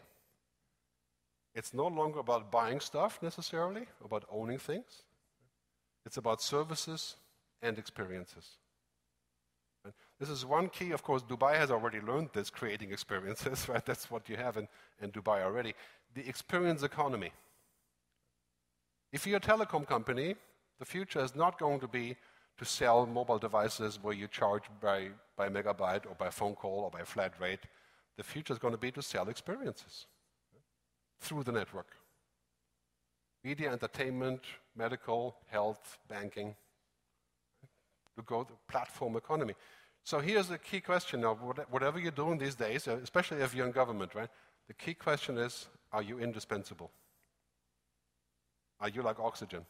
it's 1.54 1.74
no 1.74 1.88
longer 1.88 2.20
about 2.20 2.52
buying 2.52 2.78
stuff 2.78 3.18
necessarily, 3.20 3.86
about 4.04 4.24
owning 4.30 4.58
things. 4.58 5.02
It's 6.06 6.16
about 6.16 6.40
services 6.40 7.16
and 7.60 7.76
experiences. 7.76 8.56
This 10.20 10.28
is 10.28 10.44
one 10.44 10.68
key. 10.68 10.92
Of 10.92 11.02
course, 11.02 11.22
Dubai 11.22 11.56
has 11.56 11.70
already 11.70 12.00
learned 12.00 12.30
this, 12.32 12.50
creating 12.50 12.92
experiences, 12.92 13.68
right? 13.68 13.84
That's 13.84 14.10
what 14.10 14.28
you 14.28 14.36
have 14.36 14.56
in, 14.58 14.68
in 15.02 15.10
Dubai 15.10 15.42
already. 15.42 15.74
The 16.14 16.28
experience 16.28 16.82
economy. 16.82 17.32
If 19.12 19.26
you're 19.26 19.38
a 19.38 19.40
telecom 19.40 19.86
company, 19.86 20.36
the 20.78 20.84
future 20.84 21.20
is 21.20 21.34
not 21.34 21.58
going 21.58 21.80
to 21.80 21.88
be 21.88 22.16
to 22.60 22.66
sell 22.66 23.06
mobile 23.06 23.38
devices 23.38 23.98
where 24.02 24.12
you 24.12 24.28
charge 24.28 24.64
by, 24.82 25.08
by 25.34 25.48
megabyte 25.48 26.04
or 26.04 26.14
by 26.18 26.28
phone 26.28 26.54
call 26.54 26.80
or 26.80 26.90
by 26.90 27.02
flat 27.02 27.32
rate. 27.40 27.60
The 28.18 28.22
future 28.22 28.52
is 28.52 28.58
going 28.58 28.74
to 28.74 28.78
be 28.78 28.90
to 28.90 29.00
sell 29.00 29.30
experiences 29.30 30.06
through 31.20 31.44
the 31.44 31.52
network. 31.52 31.86
Media, 33.42 33.72
entertainment, 33.72 34.42
medical, 34.76 35.36
health, 35.46 35.96
banking, 36.06 36.54
to 38.14 38.22
go 38.24 38.44
to 38.44 38.52
platform 38.68 39.16
economy. 39.16 39.54
So 40.04 40.20
here's 40.20 40.48
the 40.48 40.58
key 40.58 40.80
question 40.80 41.22
now, 41.22 41.36
whatever 41.70 41.98
you're 41.98 42.10
doing 42.10 42.36
these 42.36 42.56
days, 42.56 42.86
uh, 42.86 42.98
especially 43.02 43.40
if 43.40 43.54
you're 43.54 43.64
in 43.64 43.72
government, 43.72 44.14
right? 44.14 44.28
The 44.68 44.74
key 44.74 44.92
question 44.92 45.38
is, 45.38 45.66
are 45.94 46.02
you 46.02 46.18
indispensable? 46.18 46.90
Are 48.80 48.90
you 48.90 49.00
like 49.00 49.18
oxygen? 49.18 49.64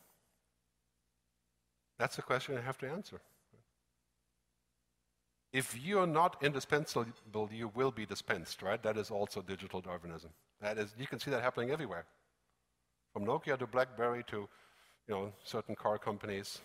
That's 2.01 2.17
the 2.17 2.23
question 2.23 2.55
you 2.55 2.63
have 2.63 2.79
to 2.79 2.89
answer. 2.89 3.21
If 5.53 5.79
you're 5.85 6.07
not 6.07 6.43
indispensable, 6.43 7.51
you 7.53 7.71
will 7.75 7.91
be 7.91 8.07
dispensed, 8.07 8.63
right? 8.63 8.83
That 8.83 8.97
is 8.97 9.11
also 9.11 9.43
digital 9.43 9.83
Darwinism. 9.83 10.31
That 10.63 10.79
is, 10.79 10.95
you 10.99 11.07
can 11.07 11.21
see 11.21 11.31
that 11.31 11.43
happening 11.43 11.71
everywhere. 11.73 12.07
From 13.13 13.27
Nokia 13.27 13.59
to 13.59 13.67
BlackBerry 13.67 14.25
to 14.29 14.49
you 15.09 15.15
know, 15.15 15.33
certain 15.45 15.75
car 15.75 15.99
companies, 15.99 16.61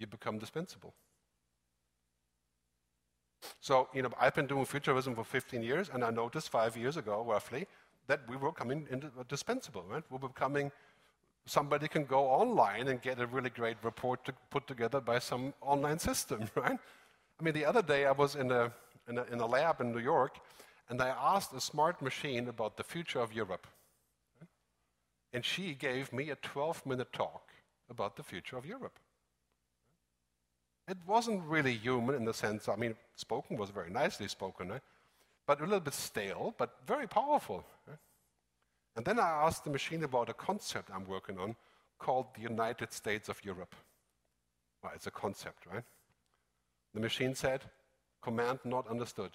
you 0.00 0.08
become 0.08 0.38
dispensable. 0.38 0.94
So, 3.60 3.88
you 3.94 4.02
know, 4.02 4.10
I've 4.18 4.34
been 4.34 4.48
doing 4.48 4.64
futurism 4.64 5.14
for 5.14 5.24
15 5.24 5.62
years, 5.62 5.90
and 5.94 6.02
I 6.02 6.10
noticed 6.10 6.48
five 6.48 6.76
years 6.76 6.96
ago, 6.96 7.24
roughly, 7.24 7.68
that 8.08 8.20
we 8.28 8.36
were 8.36 8.50
coming 8.50 8.88
indispensable, 8.90 9.84
uh, 9.88 9.94
right? 9.94 10.04
We 10.10 10.18
were 10.18 10.28
becoming, 10.28 10.72
somebody 11.46 11.88
can 11.88 12.04
go 12.04 12.26
online 12.26 12.88
and 12.88 13.00
get 13.02 13.20
a 13.20 13.26
really 13.26 13.50
great 13.50 13.76
report 13.82 14.24
to 14.24 14.32
put 14.50 14.66
together 14.66 15.00
by 15.00 15.18
some 15.18 15.52
online 15.60 15.98
system, 15.98 16.48
right? 16.54 16.78
I 17.40 17.42
mean, 17.42 17.54
the 17.54 17.64
other 17.64 17.82
day 17.82 18.06
I 18.06 18.12
was 18.12 18.36
in 18.36 18.50
a, 18.50 18.72
in 19.08 19.18
a, 19.18 19.24
in 19.24 19.40
a 19.40 19.46
lab 19.46 19.80
in 19.80 19.92
New 19.92 19.98
York, 19.98 20.38
and 20.88 21.00
I 21.02 21.08
asked 21.08 21.52
a 21.54 21.60
smart 21.60 22.00
machine 22.02 22.48
about 22.48 22.76
the 22.76 22.84
future 22.84 23.20
of 23.20 23.32
Europe. 23.32 23.66
And 25.32 25.44
she 25.44 25.74
gave 25.74 26.12
me 26.12 26.30
a 26.30 26.36
12 26.36 26.84
minute 26.86 27.12
talk 27.12 27.50
about 27.90 28.16
the 28.16 28.22
future 28.22 28.56
of 28.56 28.66
Europe. 28.66 28.98
It 30.88 30.98
wasn't 31.06 31.42
really 31.44 31.74
human 31.74 32.14
in 32.16 32.24
the 32.24 32.34
sense, 32.34 32.68
I 32.68 32.76
mean, 32.76 32.94
spoken 33.16 33.56
was 33.56 33.70
very 33.70 33.90
nicely 33.90 34.28
spoken, 34.28 34.72
eh? 34.72 34.78
but 35.46 35.60
a 35.60 35.64
little 35.64 35.80
bit 35.80 35.94
stale, 35.94 36.54
but 36.58 36.76
very 36.86 37.06
powerful. 37.06 37.64
And 38.96 39.04
then 39.04 39.18
I 39.18 39.28
asked 39.46 39.64
the 39.64 39.70
machine 39.70 40.04
about 40.04 40.28
a 40.28 40.34
concept 40.34 40.90
I'm 40.94 41.06
working 41.06 41.38
on 41.38 41.56
called 41.98 42.26
the 42.34 42.42
United 42.42 42.92
States 42.92 43.28
of 43.28 43.42
Europe. 43.44 43.74
Well, 44.82 44.92
it's 44.94 45.06
a 45.06 45.10
concept, 45.10 45.66
right? 45.72 45.84
The 46.94 47.00
machine 47.00 47.34
said, 47.34 47.62
command 48.22 48.58
not 48.64 48.88
understood. 48.88 49.30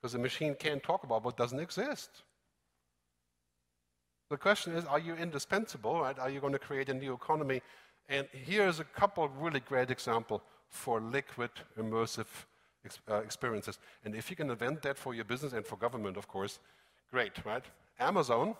Because 0.00 0.12
the 0.12 0.18
machine 0.18 0.54
can't 0.54 0.82
talk 0.82 1.02
about 1.02 1.24
what 1.24 1.36
doesn't 1.36 1.58
exist. 1.58 2.22
The 4.30 4.36
question 4.36 4.74
is, 4.74 4.84
are 4.84 4.98
you 4.98 5.14
indispensable, 5.14 6.00
right? 6.00 6.18
Are 6.18 6.30
you 6.30 6.40
going 6.40 6.52
to 6.52 6.58
create 6.58 6.88
a 6.88 6.94
new 6.94 7.14
economy? 7.14 7.62
And 8.08 8.28
here's 8.32 8.78
a 8.78 8.84
couple 8.84 9.28
really 9.28 9.60
great 9.60 9.90
examples 9.90 10.42
for 10.68 11.00
liquid, 11.00 11.50
immersive 11.78 12.26
ex 12.84 13.00
uh, 13.10 13.16
experiences. 13.16 13.78
And 14.04 14.14
if 14.14 14.30
you 14.30 14.36
can 14.36 14.50
invent 14.50 14.82
that 14.82 14.98
for 14.98 15.14
your 15.14 15.24
business 15.24 15.52
and 15.52 15.66
for 15.66 15.76
government, 15.76 16.16
of 16.16 16.28
course, 16.28 16.58
great, 17.10 17.44
right? 17.44 17.64
Amazon 17.98 18.54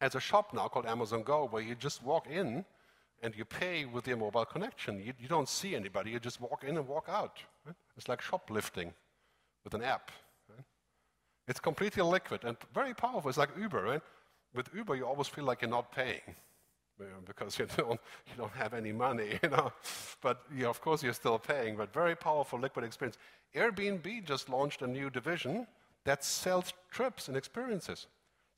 has 0.00 0.14
a 0.14 0.20
shop 0.20 0.52
now 0.52 0.68
called 0.68 0.86
Amazon 0.86 1.22
Go 1.22 1.46
where 1.46 1.62
you 1.62 1.74
just 1.74 2.02
walk 2.02 2.26
in 2.28 2.64
and 3.22 3.34
you 3.34 3.44
pay 3.44 3.84
with 3.84 4.06
your 4.06 4.16
mobile 4.16 4.44
connection. 4.44 4.98
You, 5.02 5.12
you 5.18 5.28
don't 5.28 5.48
see 5.48 5.74
anybody, 5.74 6.10
you 6.10 6.20
just 6.20 6.40
walk 6.40 6.64
in 6.64 6.76
and 6.76 6.86
walk 6.86 7.06
out. 7.08 7.38
Right? 7.64 7.74
It's 7.96 8.08
like 8.08 8.20
shoplifting 8.20 8.92
with 9.64 9.74
an 9.74 9.82
app. 9.82 10.10
Right? 10.48 10.64
It's 11.48 11.60
completely 11.60 12.02
liquid 12.02 12.44
and 12.44 12.56
very 12.74 12.94
powerful. 12.94 13.28
It's 13.28 13.38
like 13.38 13.50
Uber, 13.58 13.82
right? 13.82 14.02
With 14.54 14.68
Uber, 14.74 14.96
you 14.96 15.06
always 15.06 15.28
feel 15.28 15.44
like 15.44 15.62
you're 15.62 15.70
not 15.70 15.92
paying 15.92 16.34
because 17.26 17.58
you 17.58 17.66
don't, 17.76 18.00
you 18.26 18.32
don't 18.36 18.52
have 18.52 18.74
any 18.74 18.92
money, 18.92 19.38
you 19.42 19.48
know. 19.50 19.72
But 20.20 20.42
of 20.64 20.80
course, 20.80 21.02
you're 21.02 21.12
still 21.12 21.38
paying, 21.38 21.76
but 21.76 21.92
very 21.92 22.16
powerful 22.16 22.58
liquid 22.58 22.84
experience. 22.84 23.18
Airbnb 23.54 24.24
just 24.24 24.48
launched 24.48 24.82
a 24.82 24.86
new 24.86 25.10
division 25.10 25.66
that 26.06 26.24
sells 26.24 26.72
trips 26.90 27.28
and 27.28 27.36
experiences. 27.36 28.06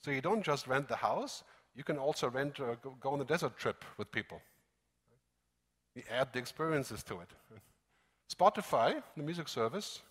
So 0.05 0.11
you 0.13 0.21
don't 0.21 0.45
just 0.45 0.69
rent 0.69 0.87
the 0.87 0.97
house, 0.97 1.43
you 1.75 1.83
can 1.83 1.99
also 1.99 2.29
rent, 2.29 2.61
uh, 2.61 2.77
go, 2.83 2.97
go 3.01 3.11
on 3.11 3.21
a 3.21 3.25
desert 3.25 3.57
trip 3.57 3.85
with 3.97 4.13
people. 4.13 4.41
You 5.95 6.03
add 6.11 6.33
the 6.33 6.39
experiences 6.39 7.03
to 7.05 7.21
it. 7.21 7.31
Spotify, 8.33 9.03
the 9.17 9.23
music 9.23 9.49
service, 9.49 10.03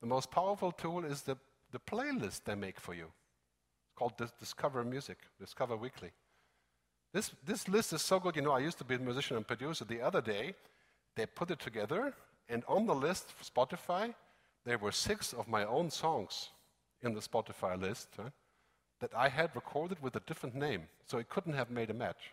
the 0.00 0.06
most 0.06 0.30
powerful 0.30 0.72
tool 0.72 1.04
is 1.04 1.22
the, 1.22 1.36
the 1.70 1.78
playlist 1.78 2.44
they 2.44 2.54
make 2.54 2.80
for 2.80 2.94
you. 2.94 3.04
It's 3.04 3.94
called 3.96 4.14
Discover 4.40 4.84
Music, 4.84 5.18
Discover 5.38 5.76
Weekly. 5.76 6.10
This, 7.12 7.32
this 7.44 7.68
list 7.68 7.92
is 7.92 8.00
so 8.00 8.18
good. 8.18 8.36
You 8.36 8.42
know, 8.42 8.52
I 8.52 8.60
used 8.60 8.78
to 8.78 8.84
be 8.84 8.94
a 8.94 8.98
musician 8.98 9.36
and 9.36 9.46
producer. 9.46 9.84
The 9.84 10.00
other 10.00 10.22
day, 10.22 10.54
they 11.14 11.26
put 11.26 11.50
it 11.50 11.58
together, 11.58 12.14
and 12.48 12.64
on 12.66 12.86
the 12.86 12.94
list 12.94 13.30
for 13.30 13.44
Spotify, 13.44 14.14
there 14.64 14.78
were 14.78 14.92
six 14.92 15.34
of 15.34 15.46
my 15.46 15.64
own 15.66 15.90
songs 15.90 16.48
in 17.02 17.14
the 17.14 17.20
Spotify 17.20 17.80
list 17.80 18.08
that 19.00 19.10
I 19.16 19.28
had 19.28 19.54
recorded 19.54 20.00
with 20.00 20.14
a 20.16 20.20
different 20.20 20.54
name. 20.54 20.82
So 21.06 21.18
it 21.18 21.28
couldn't 21.28 21.54
have 21.54 21.70
made 21.70 21.90
a 21.90 21.94
match. 21.94 22.30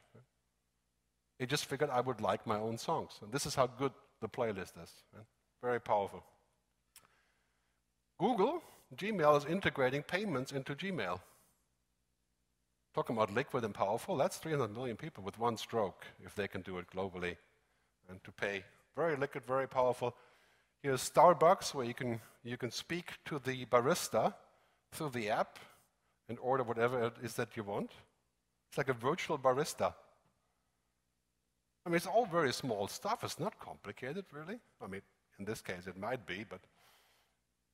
It 1.39 1.49
just 1.49 1.65
figured 1.65 1.89
I 1.89 2.01
would 2.01 2.21
like 2.21 2.45
my 2.45 2.57
own 2.57 2.77
songs. 2.77 3.13
And 3.21 3.31
this 3.31 3.45
is 3.45 3.55
how 3.55 3.67
good 3.67 3.93
the 4.21 4.29
playlist 4.29 4.73
is. 4.83 4.91
Huh. 5.15 5.23
Very 5.63 5.81
powerful. 5.81 6.23
Google, 8.19 8.61
Gmail 8.95 9.37
is 9.37 9.45
integrating 9.45 10.03
payments 10.03 10.51
into 10.51 10.75
Gmail. 10.75 11.19
Talking 12.93 13.15
about 13.15 13.33
liquid 13.33 13.63
and 13.63 13.73
powerful, 13.73 14.17
that's 14.17 14.37
300 14.37 14.75
million 14.75 14.97
people 14.97 15.23
with 15.23 15.39
one 15.39 15.57
stroke, 15.57 16.05
if 16.23 16.35
they 16.35 16.47
can 16.47 16.61
do 16.61 16.77
it 16.77 16.87
globally. 16.93 17.37
And 18.09 18.21
to 18.23 18.31
pay 18.31 18.63
very 18.95 19.15
liquid, 19.15 19.45
very 19.45 19.67
powerful. 19.67 20.15
Here's 20.83 21.09
Starbucks, 21.09 21.73
where 21.73 21.85
you 21.85 21.93
can, 21.93 22.19
you 22.43 22.57
can 22.57 22.71
speak 22.71 23.13
to 23.25 23.39
the 23.39 23.65
barista 23.65 24.33
through 24.91 25.09
the 25.09 25.29
app 25.29 25.59
and 26.27 26.37
order 26.39 26.63
whatever 26.63 27.03
it 27.05 27.13
is 27.23 27.33
that 27.35 27.55
you 27.57 27.63
want. 27.63 27.91
It's 28.69 28.77
like 28.77 28.89
a 28.89 28.93
virtual 28.93 29.37
barista. 29.37 29.93
I 31.85 31.89
mean, 31.89 31.95
it's 31.95 32.05
all 32.05 32.25
very 32.25 32.53
small 32.53 32.87
stuff. 32.87 33.23
It's 33.23 33.39
not 33.39 33.57
complicated, 33.59 34.25
really. 34.31 34.59
I 34.81 34.87
mean, 34.87 35.01
in 35.39 35.45
this 35.45 35.61
case, 35.61 35.87
it 35.87 35.97
might 35.97 36.25
be, 36.25 36.45
but. 36.47 36.59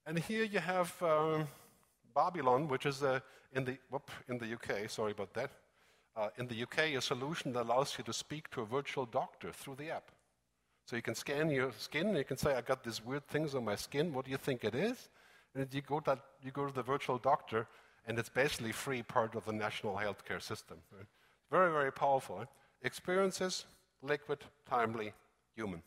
And 0.05 0.20
here 0.20 0.43
you 0.43 0.59
have 0.59 0.95
um, 1.01 1.47
Babylon, 2.13 2.68
which 2.68 2.86
is 2.86 3.03
uh, 3.03 3.20
in, 3.53 3.66
the, 3.66 3.78
whoop, 3.89 4.09
in 4.30 4.38
the 4.38 4.53
UK, 4.53 4.89
sorry 4.89 5.11
about 5.11 5.34
that. 5.34 5.51
Uh, 6.16 6.30
in 6.38 6.47
the 6.47 6.63
UK, 6.63 6.95
a 6.95 7.01
solution 7.01 7.51
that 7.53 7.63
allows 7.63 7.95
you 7.97 8.03
to 8.05 8.13
speak 8.13 8.49
to 8.51 8.61
a 8.61 8.66
virtual 8.66 9.05
doctor 9.05 9.51
through 9.51 9.76
the 9.76 9.89
app. 9.89 10.11
So 10.86 10.95
you 10.95 11.01
can 11.01 11.16
scan 11.16 11.49
your 11.49 11.72
skin, 11.78 12.07
and 12.07 12.18
you 12.18 12.24
can 12.24 12.38
say, 12.38 12.53
I 12.53 12.61
got 12.61 12.84
these 12.84 13.03
weird 13.03 13.28
things 13.28 13.55
on 13.55 13.66
my 13.66 13.76
skin, 13.76 14.13
what 14.13 14.26
do 14.26 14.32
you 14.32 14.38
think 14.38 14.63
it 14.63 14.76
is? 14.76 15.09
You 15.56 15.82
go, 15.82 15.99
to, 16.01 16.20
you 16.43 16.51
go 16.51 16.68
to 16.68 16.74
the 16.74 16.84
virtual 16.84 17.18
doctor, 17.18 17.68
and 18.06 18.20
it's 18.20 18.30
basically 18.30 18.72
free 18.74 19.03
part 19.03 19.36
of 19.36 19.45
the 19.45 19.53
national 19.53 19.95
healthcare 19.95 20.41
system. 20.41 20.78
Right? 20.91 21.08
Very, 21.49 21.72
very 21.72 21.91
powerful. 21.91 22.38
Right? 22.38 22.47
Experiences, 22.82 23.66
liquid, 24.01 24.39
timely, 24.70 25.14
human. 25.56 25.82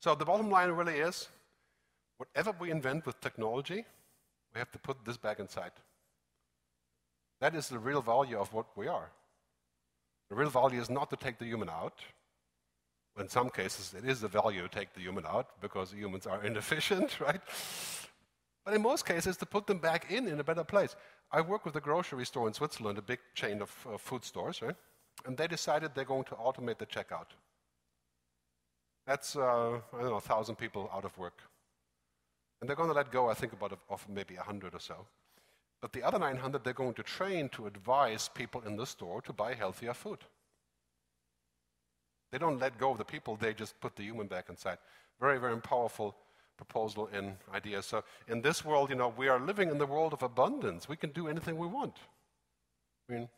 So 0.00 0.14
the 0.14 0.24
bottom 0.24 0.50
line 0.50 0.70
really 0.70 0.98
is, 0.98 1.28
whatever 2.18 2.54
we 2.58 2.70
invent 2.70 3.06
with 3.06 3.20
technology, 3.20 3.84
we 4.52 4.58
have 4.58 4.70
to 4.72 4.78
put 4.78 5.04
this 5.04 5.16
back 5.16 5.38
inside. 5.38 5.72
That 7.40 7.54
is 7.54 7.68
the 7.68 7.78
real 7.78 8.02
value 8.02 8.38
of 8.38 8.52
what 8.52 8.66
we 8.76 8.88
are. 8.88 9.10
The 10.28 10.34
real 10.34 10.50
value 10.50 10.80
is 10.80 10.90
not 10.90 11.10
to 11.10 11.16
take 11.16 11.38
the 11.38 11.44
human 11.44 11.68
out. 11.68 12.00
In 13.18 13.28
some 13.28 13.48
cases, 13.48 13.94
it 13.96 14.08
is 14.08 14.20
the 14.20 14.28
value 14.28 14.62
to 14.62 14.68
take 14.68 14.92
the 14.92 15.00
human 15.00 15.24
out 15.24 15.60
because 15.60 15.92
humans 15.92 16.26
are 16.26 16.42
inefficient, 16.42 17.20
right? 17.20 17.40
But 18.64 18.74
in 18.74 18.82
most 18.82 19.04
cases, 19.04 19.36
to 19.36 19.46
put 19.46 19.66
them 19.66 19.78
back 19.78 20.10
in 20.10 20.26
in 20.26 20.40
a 20.40 20.44
better 20.44 20.64
place. 20.64 20.96
I 21.30 21.40
work 21.40 21.64
with 21.66 21.76
a 21.76 21.80
grocery 21.80 22.24
store 22.24 22.48
in 22.48 22.54
Switzerland, 22.54 22.98
a 22.98 23.02
big 23.02 23.18
chain 23.34 23.60
of 23.60 23.70
uh, 23.86 23.98
food 23.98 24.24
stores, 24.24 24.62
right? 24.62 24.76
And 25.26 25.36
they 25.36 25.46
decided 25.46 25.94
they're 25.94 26.04
going 26.04 26.24
to 26.24 26.34
automate 26.34 26.78
the 26.78 26.86
checkout. 26.86 27.30
That's, 29.06 29.36
uh, 29.36 29.80
I 29.92 29.98
don't 29.98 30.06
know, 30.06 30.12
1,000 30.12 30.56
people 30.56 30.90
out 30.94 31.04
of 31.04 31.16
work. 31.18 31.40
And 32.60 32.68
they're 32.68 32.76
going 32.76 32.88
to 32.88 32.94
let 32.94 33.10
go, 33.12 33.28
I 33.28 33.34
think, 33.34 33.52
about 33.52 33.72
of, 33.72 33.80
of 33.90 34.08
maybe 34.08 34.36
100 34.36 34.74
or 34.74 34.80
so. 34.80 35.06
But 35.82 35.92
the 35.92 36.02
other 36.02 36.18
900, 36.18 36.64
they're 36.64 36.72
going 36.72 36.94
to 36.94 37.02
train 37.02 37.50
to 37.50 37.66
advise 37.66 38.30
people 38.34 38.62
in 38.62 38.76
the 38.76 38.86
store 38.86 39.20
to 39.22 39.34
buy 39.34 39.52
healthier 39.52 39.92
food. 39.92 40.20
They 42.32 42.38
don't 42.38 42.58
let 42.58 42.78
go 42.78 42.92
of 42.92 42.98
the 42.98 43.04
people, 43.04 43.36
they 43.36 43.52
just 43.52 43.78
put 43.80 43.94
the 43.94 44.02
human 44.02 44.26
back 44.26 44.48
inside. 44.48 44.78
Very, 45.20 45.38
very 45.38 45.60
powerful 45.60 46.16
proposal 46.56 47.08
and 47.12 47.36
idea. 47.52 47.82
So 47.82 48.04
in 48.28 48.42
this 48.42 48.64
world, 48.64 48.90
you 48.90 48.96
know, 48.96 49.12
we 49.16 49.28
are 49.28 49.40
living 49.40 49.70
in 49.70 49.78
the 49.78 49.86
world 49.86 50.12
of 50.12 50.22
abundance. 50.22 50.88
We 50.88 50.96
can 50.96 51.10
do 51.10 51.28
anything 51.28 51.58
we 51.58 51.66
want. 51.66 51.96
I 53.08 53.12
mean, 53.14 53.28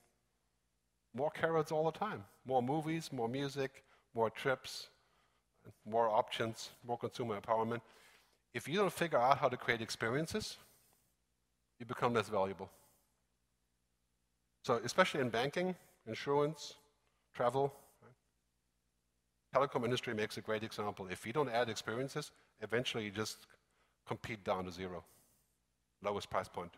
more 1.15 1.31
carrots 1.31 1.73
all 1.73 1.85
the 1.85 1.99
time. 1.99 2.25
More 2.45 2.63
movies, 2.63 3.11
more 3.13 3.29
music, 3.29 3.83
more 4.15 4.31
trips, 4.31 4.89
more 5.85 6.09
options, 6.09 6.71
more 6.87 6.99
consumer 6.99 7.41
empowerment. 7.41 7.81
If 8.55 8.69
you 8.69 8.77
don't 8.77 8.93
figure 8.93 9.19
out 9.19 9.39
how 9.39 9.49
to 9.49 9.57
create 9.57 9.81
experiences, 9.81 10.57
you 11.79 11.87
become 11.87 12.15
less 12.15 12.29
valuable. 12.29 12.71
So, 14.65 14.81
especially 14.85 15.21
in 15.21 15.29
banking, 15.29 15.75
insurance, 16.07 16.75
travel, 17.35 17.73
right? 18.03 18.13
telecom 19.55 19.85
industry 19.85 20.15
makes 20.15 20.37
a 20.39 20.41
great 20.41 20.63
example. 20.63 21.07
If 21.11 21.27
you 21.27 21.33
don't 21.33 21.49
add 21.49 21.69
experiences, 21.69 22.31
eventually 22.61 23.05
you 23.05 23.11
just 23.11 23.47
compete 24.07 24.45
down 24.45 24.65
to 24.65 24.71
zero, 24.71 25.05
lowest 26.03 26.31
price 26.31 26.49
point. 26.49 26.73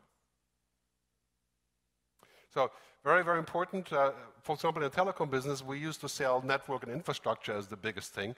So, 2.52 2.70
very, 3.04 3.22
very 3.22 3.38
important. 3.38 3.92
Uh, 3.92 4.12
for 4.42 4.54
example, 4.54 4.82
in 4.82 4.90
the 4.90 4.96
telecom 4.96 5.30
business, 5.30 5.62
we 5.62 5.78
used 5.78 6.00
to 6.00 6.08
sell 6.08 6.42
network 6.42 6.82
and 6.82 6.92
infrastructure 6.92 7.52
as 7.52 7.68
the 7.68 7.76
biggest 7.76 8.12
thing. 8.12 8.34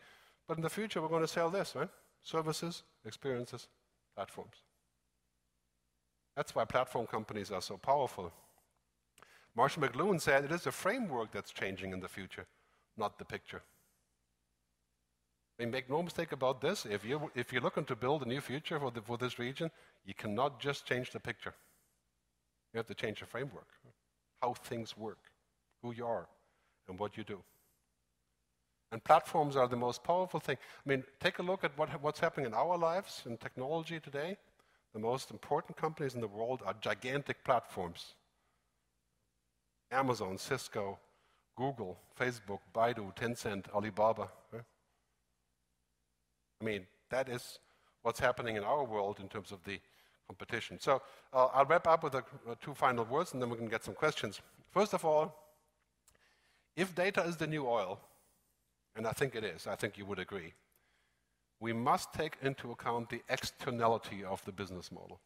But 0.46 0.56
in 0.56 0.62
the 0.62 0.70
future, 0.70 1.00
we're 1.00 1.08
going 1.08 1.22
to 1.22 1.28
sell 1.28 1.48
this, 1.48 1.74
right? 1.74 1.88
services, 2.22 2.82
experiences, 3.04 3.68
platforms. 4.14 4.56
That's 6.36 6.54
why 6.54 6.64
platform 6.64 7.06
companies 7.06 7.50
are 7.50 7.62
so 7.62 7.76
powerful. 7.76 8.32
Marshall 9.56 9.82
McLuhan 9.82 10.20
said 10.20 10.44
it 10.44 10.52
is 10.52 10.62
the 10.62 10.72
framework 10.72 11.32
that's 11.32 11.50
changing 11.50 11.92
in 11.92 12.00
the 12.00 12.08
future, 12.08 12.46
not 12.96 13.18
the 13.18 13.24
picture. 13.24 13.62
I 15.60 15.64
mean, 15.64 15.72
make 15.72 15.90
no 15.90 16.02
mistake 16.02 16.32
about 16.32 16.62
this. 16.62 16.86
If, 16.86 17.04
you, 17.04 17.30
if 17.34 17.52
you're 17.52 17.60
looking 17.60 17.84
to 17.84 17.94
build 17.94 18.22
a 18.22 18.26
new 18.26 18.40
future 18.40 18.80
for, 18.80 18.90
the, 18.90 19.02
for 19.02 19.18
this 19.18 19.38
region, 19.38 19.70
you 20.06 20.14
cannot 20.14 20.58
just 20.58 20.86
change 20.86 21.10
the 21.10 21.20
picture. 21.20 21.52
You 22.72 22.78
have 22.78 22.86
to 22.86 22.94
change 22.94 23.20
the 23.20 23.26
framework, 23.26 23.66
how 24.40 24.54
things 24.54 24.96
work, 24.96 25.18
who 25.82 25.92
you 25.92 26.06
are, 26.06 26.28
and 26.88 26.98
what 26.98 27.18
you 27.18 27.24
do. 27.24 27.42
And 28.90 29.04
platforms 29.04 29.54
are 29.54 29.68
the 29.68 29.76
most 29.76 30.02
powerful 30.02 30.40
thing. 30.40 30.56
I 30.56 30.88
mean, 30.88 31.04
take 31.20 31.40
a 31.40 31.42
look 31.42 31.62
at 31.62 31.76
what, 31.76 31.90
what's 32.02 32.20
happening 32.20 32.46
in 32.46 32.54
our 32.54 32.78
lives 32.78 33.22
in 33.26 33.36
technology 33.36 34.00
today. 34.00 34.38
The 34.94 34.98
most 34.98 35.30
important 35.30 35.76
companies 35.76 36.14
in 36.14 36.22
the 36.22 36.26
world 36.26 36.62
are 36.64 36.74
gigantic 36.80 37.44
platforms. 37.44 38.14
Amazon, 39.92 40.38
Cisco, 40.38 40.98
Google, 41.54 41.98
Facebook, 42.18 42.60
Baidu, 42.74 43.14
Tencent, 43.14 43.68
Alibaba. 43.74 44.30
Right? 44.50 44.62
I 46.60 46.64
mean, 46.64 46.86
that 47.10 47.28
is 47.28 47.58
what's 48.02 48.20
happening 48.20 48.56
in 48.56 48.64
our 48.64 48.84
world 48.84 49.18
in 49.20 49.28
terms 49.28 49.52
of 49.52 49.62
the 49.64 49.78
competition. 50.28 50.78
So 50.80 51.02
uh, 51.32 51.46
I'll 51.46 51.64
wrap 51.64 51.86
up 51.86 52.04
with 52.04 52.12
the 52.12 52.24
uh, 52.48 52.54
two 52.60 52.74
final 52.74 53.04
words 53.04 53.32
and 53.32 53.42
then 53.42 53.50
we 53.50 53.56
can 53.56 53.68
get 53.68 53.84
some 53.84 53.94
questions. 53.94 54.40
First 54.70 54.94
of 54.94 55.04
all, 55.04 55.34
if 56.76 56.94
data 56.94 57.22
is 57.22 57.36
the 57.36 57.46
new 57.46 57.66
oil, 57.66 58.00
and 58.96 59.06
I 59.06 59.12
think 59.12 59.34
it 59.34 59.44
is, 59.44 59.66
I 59.66 59.74
think 59.74 59.98
you 59.98 60.06
would 60.06 60.18
agree, 60.18 60.52
we 61.58 61.72
must 61.72 62.12
take 62.12 62.36
into 62.42 62.70
account 62.70 63.10
the 63.10 63.22
externality 63.28 64.24
of 64.24 64.44
the 64.44 64.52
business 64.52 64.90
model. 64.90 65.20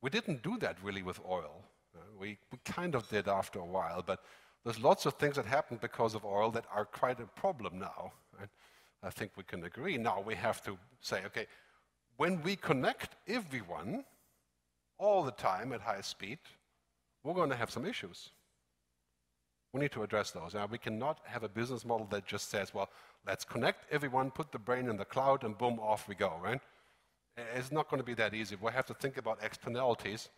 We 0.00 0.10
didn't 0.10 0.42
do 0.42 0.58
that 0.58 0.76
really 0.82 1.02
with 1.02 1.20
oil. 1.28 1.62
Uh, 1.94 2.00
we, 2.18 2.38
we 2.50 2.58
kind 2.64 2.94
of 2.94 3.08
did 3.08 3.28
after 3.28 3.60
a 3.60 3.64
while, 3.64 4.02
but 4.04 4.20
there's 4.64 4.80
lots 4.80 5.06
of 5.06 5.14
things 5.14 5.36
that 5.36 5.46
happened 5.46 5.80
because 5.80 6.14
of 6.14 6.24
oil 6.24 6.50
that 6.52 6.64
are 6.74 6.84
quite 6.84 7.20
a 7.20 7.26
problem 7.26 7.78
now. 7.78 8.12
Right? 8.38 8.48
I 9.02 9.10
think 9.10 9.32
we 9.36 9.42
can 9.42 9.64
agree. 9.64 9.98
Now 9.98 10.20
we 10.20 10.34
have 10.34 10.62
to 10.62 10.78
say, 11.00 11.22
okay, 11.26 11.46
when 12.16 12.42
we 12.42 12.56
connect 12.56 13.16
everyone 13.26 14.04
all 14.98 15.24
the 15.24 15.32
time 15.32 15.72
at 15.72 15.80
high 15.80 16.02
speed, 16.02 16.38
we're 17.24 17.34
going 17.34 17.50
to 17.50 17.56
have 17.56 17.70
some 17.70 17.84
issues. 17.84 18.30
We 19.72 19.80
need 19.80 19.92
to 19.92 20.02
address 20.02 20.30
those. 20.30 20.54
Now, 20.54 20.66
we 20.70 20.78
cannot 20.78 21.20
have 21.24 21.44
a 21.44 21.48
business 21.48 21.84
model 21.84 22.06
that 22.10 22.26
just 22.26 22.50
says, 22.50 22.74
well, 22.74 22.90
let's 23.26 23.44
connect 23.44 23.90
everyone, 23.90 24.30
put 24.30 24.52
the 24.52 24.58
brain 24.58 24.88
in 24.88 24.96
the 24.96 25.04
cloud, 25.04 25.44
and 25.44 25.56
boom, 25.56 25.80
off 25.80 26.06
we 26.08 26.14
go, 26.14 26.34
right? 26.42 26.60
It's 27.56 27.72
not 27.72 27.88
going 27.88 28.00
to 28.00 28.04
be 28.04 28.14
that 28.14 28.34
easy. 28.34 28.56
We 28.60 28.70
have 28.72 28.86
to 28.86 28.94
think 28.94 29.16
about 29.16 29.38
externalities. 29.42 30.28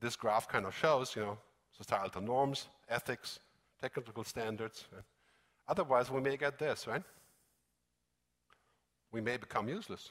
This 0.00 0.16
graph 0.16 0.48
kind 0.48 0.66
of 0.66 0.74
shows, 0.76 1.14
you 1.14 1.22
know, 1.22 1.38
societal 1.76 2.20
norms, 2.20 2.68
ethics, 2.88 3.38
technical 3.80 4.24
standards. 4.24 4.84
Right? 4.92 5.04
Otherwise, 5.68 6.10
we 6.10 6.20
may 6.20 6.36
get 6.36 6.58
this, 6.58 6.88
right? 6.88 7.02
We 9.12 9.20
may 9.20 9.36
become 9.36 9.68
useless 9.68 10.10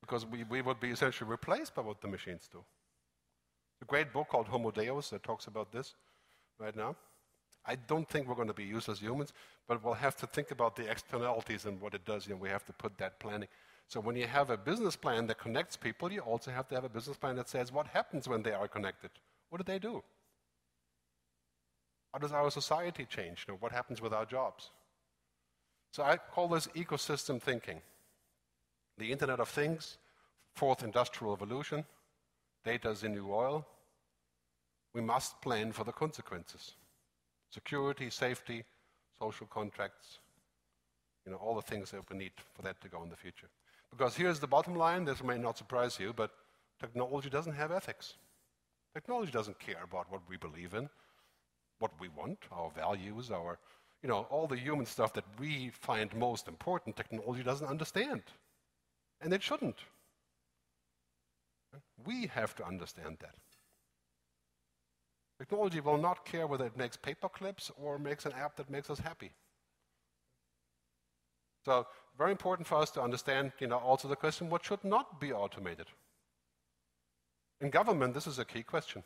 because 0.00 0.24
we, 0.26 0.44
we 0.44 0.62
would 0.62 0.80
be 0.80 0.90
essentially 0.90 1.28
replaced 1.28 1.74
by 1.74 1.82
what 1.82 2.00
the 2.00 2.08
machines 2.08 2.48
do. 2.50 2.62
A 3.82 3.84
great 3.84 4.12
book 4.12 4.28
called 4.28 4.48
Homo 4.48 4.70
Deus 4.70 5.10
that 5.10 5.22
talks 5.22 5.46
about 5.46 5.72
this 5.72 5.94
right 6.58 6.74
now. 6.76 6.96
I 7.66 7.76
don't 7.76 8.08
think 8.08 8.26
we're 8.26 8.34
going 8.34 8.48
to 8.48 8.54
be 8.54 8.64
useless 8.64 9.00
humans, 9.00 9.32
but 9.68 9.84
we'll 9.84 9.94
have 9.94 10.16
to 10.16 10.26
think 10.26 10.50
about 10.50 10.76
the 10.76 10.90
externalities 10.90 11.66
and 11.66 11.80
what 11.80 11.94
it 11.94 12.04
does. 12.04 12.28
Know, 12.28 12.36
we 12.36 12.48
have 12.48 12.64
to 12.66 12.72
put 12.72 12.96
that 12.98 13.18
planning. 13.20 13.48
So 13.86 14.00
when 14.00 14.16
you 14.16 14.26
have 14.26 14.50
a 14.50 14.56
business 14.56 14.96
plan 14.96 15.26
that 15.26 15.38
connects 15.38 15.76
people, 15.76 16.12
you 16.12 16.20
also 16.20 16.50
have 16.50 16.68
to 16.68 16.74
have 16.74 16.84
a 16.84 16.88
business 16.88 17.16
plan 17.16 17.36
that 17.36 17.48
says 17.48 17.72
what 17.72 17.88
happens 17.88 18.28
when 18.28 18.42
they 18.42 18.52
are 18.52 18.68
connected. 18.68 19.10
What 19.50 19.58
do 19.58 19.70
they 19.70 19.78
do? 19.78 20.02
How 22.12 22.18
does 22.18 22.32
our 22.32 22.50
society 22.50 23.06
change? 23.08 23.44
You 23.46 23.54
know, 23.54 23.58
what 23.60 23.72
happens 23.72 24.00
with 24.00 24.12
our 24.12 24.24
jobs? 24.24 24.70
So 25.90 26.02
I 26.02 26.16
call 26.16 26.48
this 26.48 26.68
ecosystem 26.68 27.40
thinking. 27.40 27.80
The 28.98 29.10
Internet 29.10 29.40
of 29.40 29.48
Things, 29.48 29.96
fourth 30.54 30.82
industrial 30.82 31.32
revolution, 31.34 31.84
data 32.64 32.90
is 32.90 33.00
the 33.00 33.08
new 33.08 33.32
oil. 33.32 33.66
We 34.94 35.00
must 35.00 35.40
plan 35.40 35.72
for 35.72 35.84
the 35.84 35.92
consequences. 35.92 36.72
Security, 37.50 38.10
safety, 38.10 38.64
social 39.18 39.46
contracts, 39.46 40.18
you 41.24 41.32
know, 41.32 41.38
all 41.38 41.54
the 41.54 41.62
things 41.62 41.90
that 41.90 42.08
we 42.10 42.16
need 42.16 42.32
for 42.54 42.62
that 42.62 42.80
to 42.80 42.88
go 42.88 43.02
in 43.02 43.08
the 43.08 43.16
future. 43.16 43.48
Because 43.90 44.14
here's 44.14 44.38
the 44.38 44.46
bottom 44.46 44.76
line, 44.76 45.04
this 45.04 45.22
may 45.22 45.38
not 45.38 45.58
surprise 45.58 45.98
you, 45.98 46.12
but 46.12 46.30
technology 46.78 47.28
doesn't 47.28 47.54
have 47.54 47.72
ethics. 47.72 48.14
Technology 48.94 49.32
doesn't 49.32 49.58
care 49.58 49.82
about 49.82 50.10
what 50.10 50.22
we 50.28 50.36
believe 50.36 50.74
in 50.74 50.88
what 51.80 51.90
we 51.98 52.08
want, 52.08 52.38
our 52.52 52.70
values, 52.70 53.30
our, 53.30 53.58
you 54.02 54.08
know, 54.08 54.26
all 54.30 54.46
the 54.46 54.56
human 54.56 54.86
stuff 54.86 55.12
that 55.14 55.24
we 55.38 55.70
find 55.70 56.14
most 56.14 56.48
important, 56.48 56.96
technology 56.96 57.42
doesn't 57.42 57.66
understand. 57.66 58.22
And 59.20 59.32
it 59.32 59.42
shouldn't. 59.42 59.78
We 62.06 62.26
have 62.28 62.54
to 62.56 62.66
understand 62.66 63.18
that. 63.20 63.34
Technology 65.38 65.80
will 65.80 65.98
not 65.98 66.24
care 66.24 66.46
whether 66.46 66.66
it 66.66 66.76
makes 66.76 66.96
paper 66.96 67.28
clips 67.28 67.70
or 67.76 67.98
makes 67.98 68.26
an 68.26 68.32
app 68.32 68.56
that 68.56 68.70
makes 68.70 68.90
us 68.90 68.98
happy. 68.98 69.32
So, 71.64 71.86
very 72.18 72.30
important 72.30 72.66
for 72.66 72.76
us 72.76 72.90
to 72.92 73.02
understand, 73.02 73.52
you 73.58 73.66
know, 73.66 73.78
also 73.78 74.08
the 74.08 74.16
question 74.16 74.48
what 74.48 74.64
should 74.64 74.82
not 74.82 75.20
be 75.20 75.32
automated? 75.32 75.86
In 77.60 77.70
government, 77.70 78.14
this 78.14 78.26
is 78.26 78.38
a 78.38 78.44
key 78.44 78.62
question. 78.62 79.02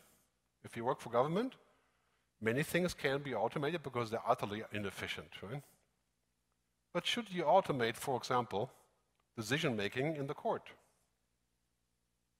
If 0.63 0.77
you 0.77 0.85
work 0.85 1.01
for 1.01 1.09
government, 1.09 1.55
Many 2.45 2.61
things 2.61 2.93
can 2.93 3.23
be 3.23 3.33
automated 3.33 3.81
because 3.81 4.11
they're 4.11 4.29
utterly 4.33 4.61
inefficient, 4.71 5.31
right? 5.41 5.63
But 6.93 7.07
should 7.07 7.31
you 7.31 7.41
automate, 7.41 7.95
for 7.95 8.15
example, 8.17 8.71
decision 9.35 9.75
making 9.75 10.15
in 10.15 10.27
the 10.27 10.35
court? 10.35 10.69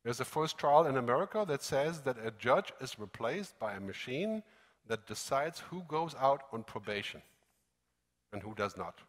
There's 0.03 0.19
a 0.19 0.25
first 0.25 0.59
trial 0.59 0.85
in 0.85 0.95
America 0.97 1.43
that 1.47 1.63
says 1.63 2.01
that 2.01 2.23
a 2.23 2.29
judge 2.37 2.71
is 2.79 2.99
replaced 2.99 3.57
by 3.57 3.73
a 3.73 3.79
machine 3.79 4.43
that 4.87 5.07
decides 5.07 5.61
who 5.71 5.81
goes 5.87 6.13
out 6.21 6.43
on 6.53 6.61
probation 6.61 7.23
and 8.31 8.43
who 8.43 8.53
does 8.53 8.77
not. 8.77 8.99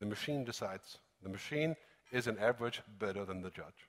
The 0.00 0.06
machine 0.06 0.42
decides. 0.42 0.98
The 1.22 1.28
machine 1.28 1.76
is, 2.10 2.26
an 2.26 2.38
average, 2.38 2.82
better 2.98 3.24
than 3.24 3.40
the 3.42 3.50
judge. 3.50 3.88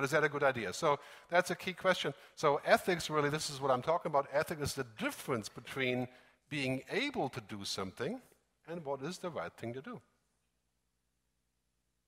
But 0.00 0.06
is 0.06 0.12
that 0.12 0.24
a 0.24 0.30
good 0.30 0.42
idea? 0.42 0.72
So 0.72 0.98
that's 1.28 1.50
a 1.50 1.54
key 1.54 1.74
question. 1.74 2.14
So 2.34 2.62
ethics, 2.64 3.10
really, 3.10 3.28
this 3.28 3.50
is 3.50 3.60
what 3.60 3.70
I'm 3.70 3.82
talking 3.82 4.08
about. 4.08 4.28
Ethics 4.32 4.62
is 4.62 4.72
the 4.72 4.86
difference 4.98 5.50
between 5.50 6.08
being 6.48 6.80
able 6.90 7.28
to 7.28 7.40
do 7.42 7.66
something 7.66 8.18
and 8.66 8.82
what 8.82 9.02
is 9.02 9.18
the 9.18 9.28
right 9.28 9.52
thing 9.58 9.74
to 9.74 9.82
do. 9.82 10.00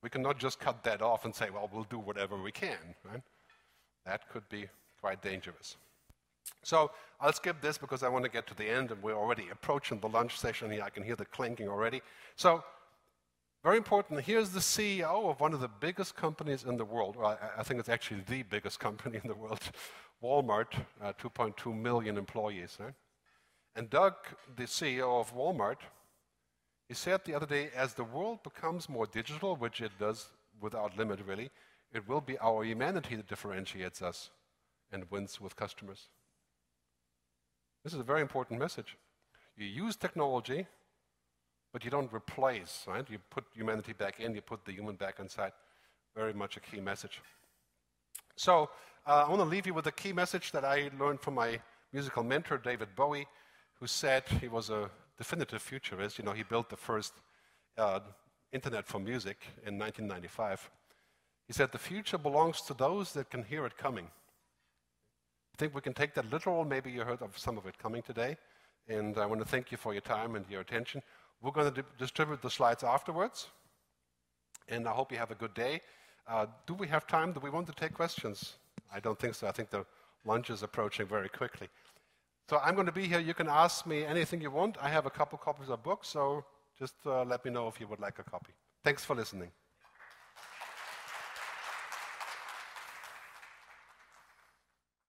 We 0.03 0.09
cannot 0.09 0.39
just 0.39 0.59
cut 0.59 0.83
that 0.85 1.03
off 1.03 1.27
and 1.27 1.35
say, 1.35 1.51
well, 1.51 1.69
we'll 1.71 1.85
do 1.85 1.99
whatever 1.99 2.39
we 2.39 2.51
can, 2.51 2.79
right? 3.05 3.21
That 4.07 4.27
could 4.31 4.49
be 4.49 4.71
quite 5.03 5.21
dangerous. 5.21 5.77
So 6.63 6.93
I'll 7.21 7.35
skip 7.35 7.61
this 7.61 7.77
because 7.77 8.03
I 8.03 8.09
want 8.09 8.25
to 8.25 8.31
get 8.31 8.47
to 8.47 8.55
the 8.55 8.71
end, 8.71 8.91
and 8.91 9.03
we're 9.03 9.19
already 9.19 9.51
approaching 9.53 10.01
the 10.01 10.09
lunch 10.09 10.39
session 10.39 10.71
here. 10.71 10.83
I 10.83 10.89
can 10.89 11.03
hear 11.03 11.17
the 11.17 11.27
clinking 11.27 11.69
already. 11.69 12.01
So 12.37 12.65
very 13.63 13.77
important. 13.77 14.21
Here's 14.21 14.51
the 14.51 14.61
CEO 14.61 15.31
of 15.31 15.41
one 15.41 15.55
of 15.55 15.61
the 15.61 15.69
biggest 15.69 16.17
companies 16.17 16.65
in 16.65 16.77
the 16.77 16.85
world. 16.85 17.17
Well, 17.17 17.39
I 17.57 17.63
think 17.63 17.79
it's 17.79 17.89
actually 17.89 18.23
the 18.29 18.43
biggest 18.43 18.81
company 18.87 19.21
in 19.23 19.29
the 19.29 19.37
world, 19.37 19.61
Walmart, 20.23 20.75
uh, 21.03 21.13
2.2 21.21 21.75
million 21.75 22.19
employees. 22.19 22.77
Right? 22.81 22.95
And 23.77 23.89
Doug, 23.89 24.15
the 24.57 24.65
CEO 24.65 25.21
of 25.21 25.35
Walmart, 25.35 25.79
he 26.89 26.95
said 26.95 27.21
the 27.25 27.35
other 27.35 27.47
day, 27.47 27.71
as 27.75 27.95
the 27.95 28.05
world 28.05 28.43
becomes 28.43 28.89
more 28.89 29.07
digital, 29.07 29.57
which 29.57 29.81
it 29.81 29.93
does 29.99 30.29
without 30.61 30.99
limit 30.99 31.21
really, 31.27 31.51
it 31.93 32.07
will 32.09 32.21
be 32.21 32.39
our 32.39 32.65
humanity 32.65 33.17
that 33.17 33.29
differentiates 33.29 34.03
us 34.03 34.31
and 34.91 35.11
wins 35.11 35.41
with 35.41 35.57
customers. 35.57 36.09
This 37.85 37.95
is 37.95 38.01
a 38.01 38.05
very 38.05 38.21
important 38.21 38.59
message. 38.59 38.97
You 39.57 39.67
use 39.67 39.97
technology 39.97 40.67
but 41.73 41.85
you 41.85 41.91
don't 41.91 42.13
replace, 42.13 42.85
right? 42.87 43.09
You 43.09 43.19
put 43.31 43.45
humanity 43.55 43.93
back 43.93 44.21
in, 44.21 44.35
you 44.35 44.43
put 44.43 44.65
the 44.65 44.73
human 44.73 44.97
back 44.97 45.19
inside. 45.19 45.53
Very 46.15 46.35
much 46.35 46.57
a 46.57 46.61
key 46.61 46.81
message. 46.81 47.21
So 48.37 48.71
uh, 49.07 49.25
I 49.27 49.29
want 49.29 49.41
to 49.41 49.49
leave 49.49 49.67
you 49.67 49.75
with 49.75 49.87
a 49.87 49.93
key 49.93 50.13
message 50.13 50.53
that 50.53 50.65
I 50.65 50.91
learned 50.99 51.21
from 51.21 51.35
my 51.35 51.61
musical 51.93 52.23
mentor, 52.23 52.59
David 52.59 52.89
Bowie, 52.95 53.27
who 53.81 53.87
said 53.87 54.25
he 54.41 54.49
was 54.49 54.71
a 54.71 54.91
definitive 55.17 55.63
futurist. 55.63 56.19
You 56.19 56.25
know, 56.25 56.33
he 56.33 56.43
built 56.43 56.69
the 56.69 56.77
first 56.77 57.15
uh, 57.79 58.01
internet 58.53 58.87
for 58.87 58.99
music 58.99 59.39
in 59.67 59.79
1995. 59.79 60.71
He 61.47 61.53
said, 61.53 61.73
The 61.73 61.79
future 61.79 62.19
belongs 62.19 62.61
to 62.63 62.75
those 62.75 63.13
that 63.15 63.31
can 63.31 63.45
hear 63.45 63.67
it 63.67 63.77
coming. 63.77 64.07
I 64.07 65.57
think 65.59 65.75
we 65.75 65.81
can 65.81 65.95
take 65.95 66.15
that 66.15 66.31
literal. 66.31 66.65
Maybe 66.65 66.91
you 66.91 67.03
heard 67.03 67.23
of 67.23 67.37
some 67.37 67.59
of 67.59 67.67
it 67.67 67.79
coming 67.79 68.03
today. 68.03 68.37
And 68.89 69.19
I 69.19 69.27
want 69.27 69.41
to 69.41 69.47
thank 69.47 69.71
you 69.71 69.79
for 69.79 69.93
your 69.93 70.01
time 70.03 70.35
and 70.35 70.45
your 70.49 70.61
attention. 70.61 71.03
We're 71.43 71.51
going 71.51 71.73
to 71.75 71.85
distribute 71.99 72.41
the 72.41 72.51
slides 72.51 72.85
afterwards, 72.85 73.49
and 74.69 74.87
I 74.87 74.93
hope 74.93 75.11
you 75.11 75.19
have 75.19 75.33
a 75.33 75.35
good 75.35 75.55
day. 75.55 75.81
Uh, 76.29 76.47
do 76.67 76.75
we 76.75 76.87
have 76.87 77.07
time? 77.07 77.33
Do 77.33 77.41
we 77.41 77.51
want 77.51 77.67
to 77.67 77.73
take 77.73 77.95
questions? 77.95 78.55
I 78.95 79.01
don't 79.01 79.19
think 79.19 79.35
so. 79.35 79.49
I 79.49 79.53
think 79.53 79.71
the 79.71 79.85
lunch 80.25 80.51
is 80.51 80.63
approaching 80.63 81.07
very 81.07 81.29
quickly. 81.29 81.69
So 82.49 82.59
I'm 82.59 82.75
going 82.75 82.87
to 82.87 82.93
be 82.93 83.07
here. 83.09 83.19
You 83.19 83.35
can 83.35 83.49
ask 83.49 83.87
me 83.87 84.05
anything 84.05 84.41
you 84.41 84.53
want. 84.53 84.77
I 84.81 84.89
have 84.89 85.07
a 85.07 85.11
couple 85.11 85.37
copies 85.37 85.69
of 85.69 85.83
books, 85.83 86.09
so 86.09 86.45
just 86.79 86.95
uh, 87.07 87.25
let 87.25 87.45
me 87.45 87.51
know 87.51 87.67
if 87.67 87.81
you 87.81 87.89
would 87.89 88.01
like 88.01 88.21
a 88.21 88.25
copy. 88.25 88.53
Thanks 88.85 89.05
for 89.05 89.17
listening. 89.17 89.51